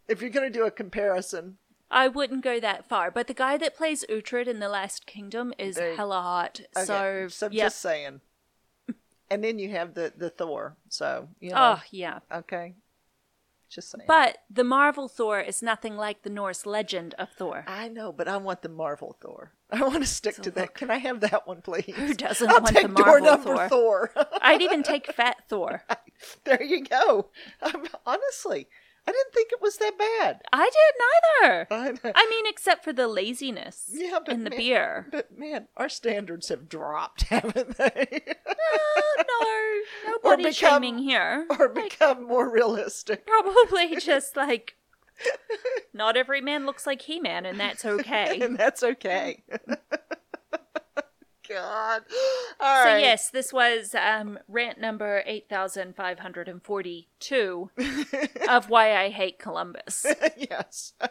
if 0.08 0.22
you're 0.22 0.30
going 0.30 0.52
to 0.52 0.58
do 0.60 0.66
a 0.66 0.72
comparison, 0.72 1.58
I 1.90 2.08
wouldn't 2.08 2.44
go 2.44 2.60
that 2.60 2.88
far, 2.88 3.12
but 3.12 3.28
the 3.28 3.34
guy 3.34 3.58
that 3.58 3.76
plays 3.76 4.04
Uhtred 4.10 4.48
in 4.48 4.60
The 4.60 4.70
Last 4.70 5.06
Kingdom 5.06 5.54
is 5.58 5.78
hella 5.78 6.22
hot. 6.22 6.62
okay, 6.76 6.86
So, 6.86 7.28
so 7.30 7.50
yep. 7.52 7.68
just 7.68 7.80
saying. 7.80 8.22
And 9.30 9.44
then 9.44 9.60
you 9.60 9.70
have 9.72 9.94
the 9.94 10.14
the 10.16 10.30
Thor. 10.30 10.78
So 10.90 11.28
you 11.42 11.52
know, 11.52 11.58
oh 11.58 11.82
yeah, 11.92 12.20
okay. 12.34 12.76
Just 13.70 13.92
saying. 13.92 14.06
But 14.08 14.38
the 14.50 14.64
Marvel 14.64 15.10
Thor 15.10 15.42
is 15.42 15.62
nothing 15.62 15.98
like 15.98 16.24
the 16.24 16.30
Norse 16.30 16.66
legend 16.66 17.14
of 17.16 17.30
Thor. 17.32 17.66
I 17.68 17.90
know, 17.90 18.14
but 18.14 18.30
I 18.30 18.38
want 18.38 18.62
the 18.62 18.70
Marvel 18.70 19.18
Thor. 19.20 19.52
I 19.70 19.82
want 19.82 19.98
to 20.02 20.06
stick 20.06 20.36
to 20.44 20.52
that. 20.52 20.76
Can 20.76 20.90
I 20.90 20.98
have 21.00 21.20
that 21.20 21.46
one, 21.46 21.62
please? 21.62 21.94
Who 21.96 22.14
doesn't 22.14 22.48
I'll 22.50 22.62
want 22.62 22.68
take 22.74 22.88
the 22.88 22.94
door 22.94 23.20
Marvel 23.20 23.26
number 23.26 23.68
Thor? 23.68 24.12
Thor. 24.16 24.28
I'd 24.42 24.62
even 24.62 24.84
take 24.84 25.12
Fat 25.12 25.44
Thor. 25.50 25.84
there 26.46 26.64
you 26.64 26.86
go. 26.86 27.28
Um, 27.62 27.86
honestly, 28.06 28.70
I 29.08 29.12
didn't 29.12 29.34
think 29.34 29.52
it 29.54 29.62
was 29.62 29.78
that 29.78 29.98
bad. 29.98 30.42
I 30.52 30.70
did 30.70 31.48
neither. 31.48 31.68
I. 31.72 32.12
I 32.14 32.28
mean, 32.30 32.46
except 32.46 32.84
for 32.84 32.92
the 32.92 33.08
laziness 33.08 33.90
Yeah, 33.94 34.20
and 34.28 34.46
the 34.46 34.50
man- 34.50 34.60
beer. 34.60 35.08
But 35.12 35.38
man, 35.38 35.68
our 35.78 35.88
standards 35.88 36.50
have 36.50 36.68
dropped, 36.68 37.24
haven't 37.30 37.78
they? 37.78 38.22
Uh, 38.46 39.24
no, 39.24 39.48
nobody 40.12 40.44
become- 40.44 40.54
shaming 40.54 40.98
here. 40.98 41.46
or 41.58 41.70
become 41.70 42.28
more 42.28 42.50
realistic. 42.52 43.26
Probably 43.26 43.96
just 44.00 44.36
like 44.36 44.76
not 45.94 46.16
every 46.18 46.42
man 46.42 46.66
looks 46.66 46.86
like 46.86 47.02
He 47.04 47.20
Man, 47.20 47.46
and 47.46 47.60
that's 47.60 47.86
okay. 47.86 48.40
and 48.42 48.58
that's 48.58 48.84
okay. 48.84 49.44
God. 51.50 52.04
All 52.60 52.84
so 52.84 52.90
right. 52.90 53.00
yes, 53.00 53.30
this 53.30 53.54
was 53.54 53.96
um, 53.96 54.40
rant 54.48 54.80
number 54.80 55.24
eight 55.26 55.48
thousand 55.50 55.96
five 55.96 56.20
hundred 56.20 56.48
and 56.48 56.64
forty-two 56.64 57.70
of 58.50 58.70
why 58.70 58.96
I 58.96 59.10
hate 59.10 59.40
Columbus. 59.40 60.06
yes. 60.38 60.94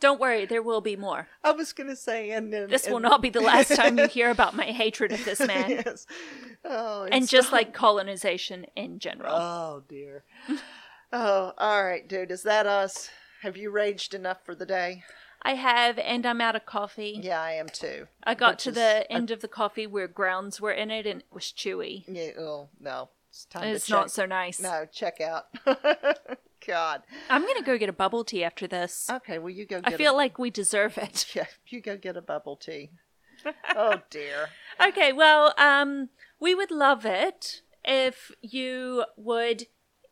Don't 0.00 0.20
worry, 0.20 0.44
there 0.44 0.62
will 0.62 0.82
be 0.82 0.96
more. 0.96 1.28
I 1.42 1.52
was 1.52 1.72
gonna 1.72 1.96
say, 1.96 2.30
and 2.30 2.52
then 2.52 2.68
This 2.68 2.86
will 2.86 3.00
not 3.00 3.22
be 3.22 3.30
the 3.30 3.40
last 3.40 3.74
time 3.74 3.98
you 3.98 4.06
hear 4.06 4.28
about 4.30 4.54
my 4.54 4.66
hatred 4.66 5.12
of 5.12 5.24
this 5.24 5.40
man, 5.40 5.70
yes. 5.70 6.06
Oh, 6.62 7.04
and 7.10 7.26
just 7.26 7.48
so- 7.48 7.56
like 7.56 7.72
colonization 7.72 8.66
in 8.76 8.98
general. 8.98 9.34
Oh 9.34 9.82
dear. 9.88 10.24
oh, 11.10 11.52
all 11.56 11.84
right, 11.84 12.06
dude. 12.06 12.30
Is 12.30 12.42
that 12.42 12.66
us? 12.66 13.08
Have 13.40 13.56
you 13.56 13.70
raged 13.70 14.12
enough 14.14 14.44
for 14.44 14.54
the 14.54 14.66
day? 14.66 15.04
I 15.44 15.54
have, 15.54 15.98
and 15.98 16.24
I'm 16.24 16.40
out 16.40 16.56
of 16.56 16.64
coffee. 16.64 17.20
Yeah, 17.22 17.40
I 17.42 17.52
am 17.52 17.68
too. 17.68 18.06
I 18.24 18.34
got 18.34 18.54
Which 18.54 18.64
to 18.64 18.68
is- 18.70 18.74
the 18.76 19.12
end 19.12 19.30
of 19.30 19.40
the 19.42 19.48
coffee 19.48 19.86
where 19.86 20.08
grounds 20.08 20.60
were 20.60 20.72
in 20.72 20.90
it, 20.90 21.06
and 21.06 21.20
it 21.20 21.26
was 21.30 21.44
chewy. 21.44 22.04
Yeah. 22.08 22.30
Oh 22.38 22.68
no. 22.80 23.10
It's 23.30 23.44
time 23.46 23.64
It's 23.64 23.86
to 23.86 23.90
check. 23.90 23.98
not 23.98 24.10
so 24.12 24.26
nice. 24.26 24.60
No, 24.60 24.86
check 24.92 25.20
out. 25.20 25.46
God. 26.66 27.02
I'm 27.28 27.42
gonna 27.46 27.62
go 27.62 27.76
get 27.76 27.88
a 27.88 27.92
bubble 27.92 28.24
tea 28.24 28.42
after 28.44 28.66
this. 28.66 29.08
Okay. 29.10 29.38
Well, 29.38 29.50
you 29.50 29.66
go. 29.66 29.80
I 29.84 29.90
Get 29.90 29.98
feel 29.98 30.16
like 30.16 30.38
we 30.38 30.50
deserve 30.50 30.96
it. 30.98 31.26
yeah. 31.34 31.46
You 31.66 31.80
go 31.80 31.96
get 31.96 32.16
a 32.16 32.22
bubble 32.22 32.56
tea. 32.56 32.90
oh 33.76 34.00
dear. 34.10 34.48
Okay, 34.82 35.12
well, 35.12 35.52
um, 35.58 36.08
we 36.40 36.54
would 36.54 36.70
love 36.70 37.04
it 37.04 37.60
if 37.84 38.30
you 38.40 39.04
would 39.16 39.66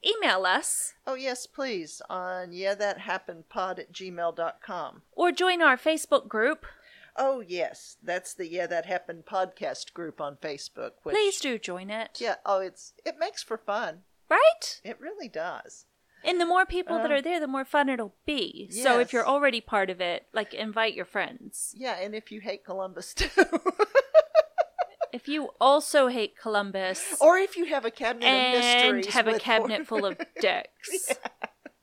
email 0.06 0.44
us 0.46 0.94
Oh 1.06 1.14
yes, 1.14 1.46
please. 1.46 2.00
On 2.08 2.52
yeah, 2.52 2.74
that 2.74 2.98
happened. 2.98 3.48
Pod 3.48 3.78
at 3.78 3.92
gmail.com. 3.92 5.02
or 5.12 5.32
join 5.32 5.62
our 5.62 5.76
Facebook 5.76 6.28
group. 6.28 6.64
Oh 7.16 7.40
yes, 7.46 7.96
that's 8.02 8.32
the 8.34 8.48
yeah 8.48 8.66
that 8.66 8.86
happened 8.86 9.24
podcast 9.26 9.92
group 9.92 10.20
on 10.20 10.36
Facebook. 10.36 10.92
Which, 11.02 11.14
Please 11.14 11.40
do 11.40 11.58
join 11.58 11.90
it. 11.90 12.18
Yeah. 12.20 12.36
Oh, 12.46 12.60
it's 12.60 12.92
it 13.04 13.16
makes 13.18 13.42
for 13.42 13.58
fun. 13.58 14.00
Right? 14.30 14.80
It 14.84 14.98
really 15.00 15.28
does. 15.28 15.86
And 16.24 16.40
the 16.40 16.46
more 16.46 16.64
people 16.64 16.96
that 16.98 17.10
Uh, 17.10 17.14
are 17.14 17.20
there, 17.20 17.40
the 17.40 17.48
more 17.48 17.64
fun 17.64 17.88
it'll 17.88 18.14
be. 18.24 18.70
So 18.70 19.00
if 19.00 19.12
you're 19.12 19.26
already 19.26 19.60
part 19.60 19.90
of 19.90 20.00
it, 20.00 20.26
like 20.32 20.54
invite 20.54 20.94
your 20.94 21.04
friends. 21.04 21.74
Yeah, 21.76 21.96
and 22.00 22.14
if 22.14 22.30
you 22.30 22.40
hate 22.40 22.64
Columbus 22.64 23.12
too, 23.20 23.28
If 25.12 25.28
you 25.28 25.50
also 25.60 26.08
hate 26.08 26.38
Columbus 26.40 27.16
or 27.20 27.36
if 27.36 27.56
you 27.56 27.66
have 27.66 27.84
a 27.84 27.90
cabinet 27.90 28.26
of 28.26 28.52
mysteries 28.60 29.06
and 29.06 29.14
have 29.14 29.28
a 29.28 29.38
cabinet 29.38 29.86
full 29.86 30.06
of 30.06 30.18
dicks, 30.40 31.12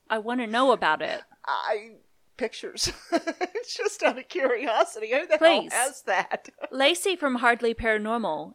I 0.09 0.17
want 0.17 0.41
to 0.41 0.47
know 0.47 0.71
about 0.71 1.01
it. 1.01 1.21
I 1.45 1.91
pictures. 2.37 2.91
it's 3.11 3.75
just 3.75 4.01
out 4.01 4.17
of 4.17 4.27
curiosity. 4.29 5.11
Who 5.11 5.27
the 5.27 5.37
Please. 5.37 5.71
hell 5.71 5.87
has 5.87 6.01
that? 6.03 6.49
Lacey 6.71 7.15
from 7.15 7.35
Hardly 7.35 7.73
Paranormal 7.73 8.53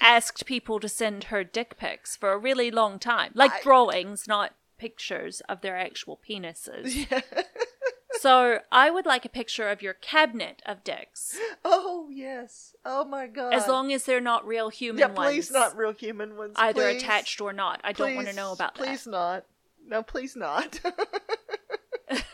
asked 0.00 0.46
people 0.46 0.78
to 0.80 0.88
send 0.88 1.24
her 1.24 1.42
dick 1.44 1.76
pics 1.76 2.16
for 2.16 2.32
a 2.32 2.38
really 2.38 2.70
long 2.70 2.98
time. 2.98 3.32
Like 3.34 3.52
I- 3.52 3.60
drawings, 3.62 4.26
not 4.26 4.52
pictures 4.78 5.42
of 5.48 5.60
their 5.60 5.76
actual 5.76 6.18
penises. 6.28 7.06
So 8.20 8.58
I 8.70 8.90
would 8.90 9.06
like 9.06 9.24
a 9.24 9.28
picture 9.28 9.68
of 9.68 9.82
your 9.82 9.94
cabinet 9.94 10.62
of 10.66 10.84
dicks. 10.84 11.36
oh 11.64 12.08
yes. 12.10 12.74
Oh 12.84 13.04
my 13.04 13.26
god. 13.26 13.54
As 13.54 13.68
long 13.68 13.92
as 13.92 14.04
they're 14.04 14.20
not 14.20 14.46
real 14.46 14.68
human 14.68 15.00
yeah, 15.00 15.06
ones. 15.06 15.28
please 15.28 15.50
not 15.50 15.76
real 15.76 15.92
human 15.92 16.36
ones. 16.36 16.52
Either 16.56 16.82
please. 16.82 17.02
attached 17.02 17.40
or 17.40 17.52
not. 17.52 17.80
I 17.84 17.92
don't 17.92 18.14
want 18.14 18.28
to 18.28 18.34
know 18.34 18.52
about 18.52 18.74
Please 18.74 18.84
that. 18.84 18.86
Please 18.86 19.06
not. 19.06 19.44
No, 19.86 20.02
please 20.02 20.36
not. 20.36 20.80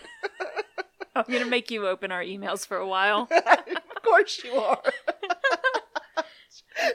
I'm 1.14 1.24
going 1.26 1.42
to 1.42 1.50
make 1.50 1.70
you 1.70 1.86
open 1.86 2.12
our 2.12 2.22
emails 2.22 2.66
for 2.66 2.76
a 2.76 2.86
while. 2.86 3.28
of 3.46 4.02
course 4.02 4.42
you 4.44 4.52
are. 4.52 4.80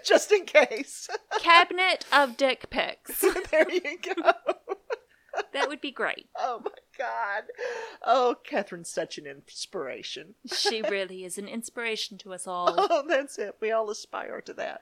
Just 0.06 0.32
in 0.32 0.46
case. 0.46 1.10
cabinet 1.40 2.06
of 2.12 2.38
dick 2.38 2.70
pics. 2.70 3.24
there 3.52 3.70
you 3.70 3.82
go. 4.02 4.32
That 5.54 5.68
would 5.68 5.82
be 5.82 5.92
great. 5.92 6.28
Oh 6.38 6.62
my 6.64 6.72
god. 7.06 7.44
Oh, 8.06 8.36
Catherine's 8.44 8.90
such 8.90 9.18
an 9.18 9.26
inspiration. 9.26 10.36
She 10.52 10.82
really 10.90 11.24
is 11.24 11.38
an 11.38 11.48
inspiration 11.48 12.18
to 12.20 12.34
us 12.34 12.48
all. 12.48 12.74
Oh, 12.78 13.04
that's 13.08 13.38
it. 13.38 13.56
We 13.62 13.72
all 13.72 13.90
aspire 13.90 14.42
to 14.42 14.54
that. 14.54 14.82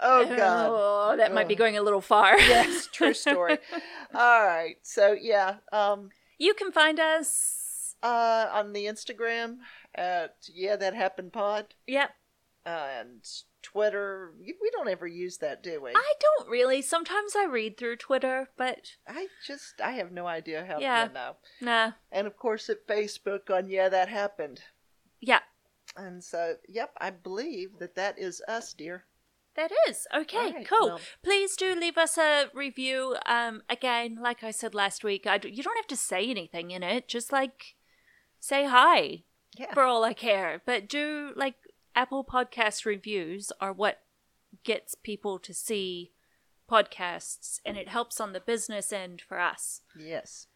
Oh 0.00 0.24
god. 0.36 0.68
Oh, 0.70 1.16
that 1.16 1.32
might 1.34 1.48
be 1.48 1.54
going 1.54 1.76
a 1.76 1.82
little 1.82 2.00
far. 2.00 2.38
Yes, 2.38 2.88
true 2.92 3.14
story. 3.14 3.58
all 4.14 4.44
right. 4.46 4.76
So 4.82 5.12
yeah, 5.12 5.56
um 5.72 6.10
You 6.38 6.54
can 6.54 6.72
find 6.72 6.98
us. 7.00 7.94
uh 8.02 8.48
on 8.52 8.72
the 8.72 8.84
Instagram 8.86 9.58
at 9.94 10.34
yeah 10.52 10.76
that 10.76 10.94
happened 10.94 11.32
pod 11.32 11.74
Yep. 11.86 12.10
and 12.66 13.24
Twitter. 13.64 14.32
We 14.40 14.70
don't 14.70 14.88
ever 14.88 15.06
use 15.06 15.38
that, 15.38 15.62
do 15.62 15.82
we? 15.82 15.90
I 15.90 16.12
don't 16.20 16.48
really. 16.48 16.80
Sometimes 16.82 17.34
I 17.36 17.46
read 17.46 17.76
through 17.76 17.96
Twitter, 17.96 18.50
but 18.56 18.92
I 19.08 19.26
just 19.46 19.80
I 19.82 19.92
have 19.92 20.12
no 20.12 20.26
idea 20.28 20.64
how 20.64 20.78
Yeah. 20.78 21.08
to 21.08 21.12
know. 21.12 21.36
nah. 21.60 21.92
And 22.12 22.26
of 22.28 22.36
course 22.36 22.68
at 22.70 22.86
Facebook 22.86 23.50
on 23.50 23.68
yeah 23.68 23.88
that 23.88 24.08
happened. 24.08 24.60
Yeah, 25.20 25.40
And 25.96 26.22
so 26.22 26.56
yep, 26.68 26.92
I 27.00 27.10
believe 27.10 27.78
that 27.80 27.94
that 27.96 28.18
is 28.18 28.42
us, 28.46 28.72
dear. 28.74 29.04
that 29.56 29.70
is. 29.88 30.06
Okay, 30.14 30.52
right, 30.52 30.68
cool. 30.68 30.88
well- 30.88 31.00
Please 31.22 31.56
do 31.56 31.74
leave 31.74 31.96
us 31.96 32.18
a 32.18 32.50
review. 32.52 33.16
Um, 33.24 33.62
again, 33.70 34.18
like 34.20 34.42
I 34.44 34.50
said 34.50 34.74
last 34.74 35.02
week, 35.04 35.26
I 35.26 35.38
d- 35.38 35.48
you 35.50 35.62
don't 35.62 35.76
have 35.78 35.86
to 35.88 35.96
say 35.96 36.28
anything 36.28 36.70
in 36.72 36.82
it. 36.82 37.08
Just 37.08 37.32
like 37.32 37.76
say 38.40 38.66
hi 38.66 39.22
Yeah. 39.56 39.72
for 39.72 39.84
all 39.84 40.02
I 40.04 40.12
care. 40.12 40.60
But 40.66 40.88
do 40.88 41.32
like 41.36 41.54
Apple 41.94 42.24
Podcast 42.24 42.84
reviews 42.84 43.52
are 43.60 43.72
what 43.72 44.00
gets 44.64 44.94
people 44.94 45.38
to 45.38 45.54
see 45.54 46.12
podcasts, 46.70 47.60
and 47.64 47.76
it 47.76 47.88
helps 47.88 48.20
on 48.20 48.32
the 48.32 48.40
business 48.40 48.92
end 48.92 49.20
for 49.20 49.38
us, 49.38 49.82
Yes. 49.98 50.46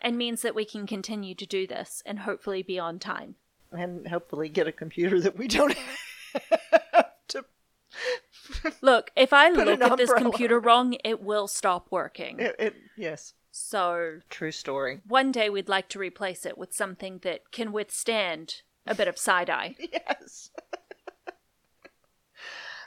and 0.00 0.18
means 0.18 0.42
that 0.42 0.54
we 0.54 0.64
can 0.64 0.86
continue 0.86 1.34
to 1.34 1.46
do 1.46 1.66
this 1.66 2.02
and 2.04 2.20
hopefully 2.20 2.62
be 2.62 2.78
on 2.78 2.98
time. 2.98 3.36
And 3.70 4.08
hopefully 4.08 4.48
get 4.48 4.66
a 4.66 4.72
computer 4.72 5.20
that 5.20 5.38
we 5.38 5.48
don't 5.48 5.74
have 6.34 7.06
to 7.28 7.44
Look, 8.80 9.10
if 9.16 9.32
I 9.32 9.48
look 9.50 9.80
at 9.80 9.96
this 9.96 10.12
computer 10.12 10.58
wrong, 10.58 10.96
it 11.04 11.22
will 11.22 11.46
stop 11.46 11.86
working. 11.90 12.38
it, 12.40 12.56
it 12.58 12.74
yes. 12.96 13.34
So 13.50 14.20
True 14.30 14.50
story. 14.50 15.00
one 15.06 15.30
day 15.30 15.48
we'd 15.50 15.68
like 15.68 15.88
to 15.90 15.98
replace 15.98 16.44
it 16.46 16.56
with 16.58 16.72
something 16.74 17.18
that 17.22 17.50
can 17.52 17.70
withstand 17.72 18.62
a 18.86 18.94
bit 18.94 19.08
of 19.08 19.16
side 19.18 19.48
eye. 19.50 19.76
Yes. 19.92 20.50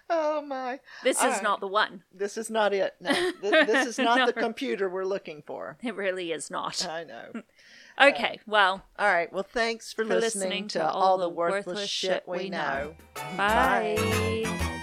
Oh 0.09 0.41
my. 0.41 0.79
This 1.03 1.21
All 1.21 1.27
is 1.29 1.33
right. 1.35 1.43
not 1.43 1.59
the 1.59 1.67
one. 1.67 2.03
This 2.13 2.37
is 2.37 2.49
not 2.49 2.73
it. 2.73 2.95
No. 2.99 3.11
Th- 3.41 3.67
this 3.67 3.87
is 3.87 3.99
not 3.99 4.17
No. 4.19 4.25
the 4.27 4.33
computer 4.33 4.89
we're 4.89 5.05
looking 5.05 5.43
for. 5.45 5.77
It 5.83 5.95
really 5.95 6.31
is 6.31 6.49
not. 6.51 6.87
I 6.87 7.03
know. 7.03 7.41
Okay, 7.97 8.39
uh, 8.41 8.43
well, 8.45 8.85
All 8.99 9.07
right. 9.07 9.31
Well, 9.31 9.47
thanks 9.49 9.93
for, 9.93 10.03
For 10.03 10.19
listening, 10.19 10.67
to, 10.67 10.85
all 10.85 11.17
the 11.17 11.29
worthless, 11.29 11.89
shit 11.89 12.27
we 12.27 12.49
know. 12.49 12.93
Bye. 13.37 14.73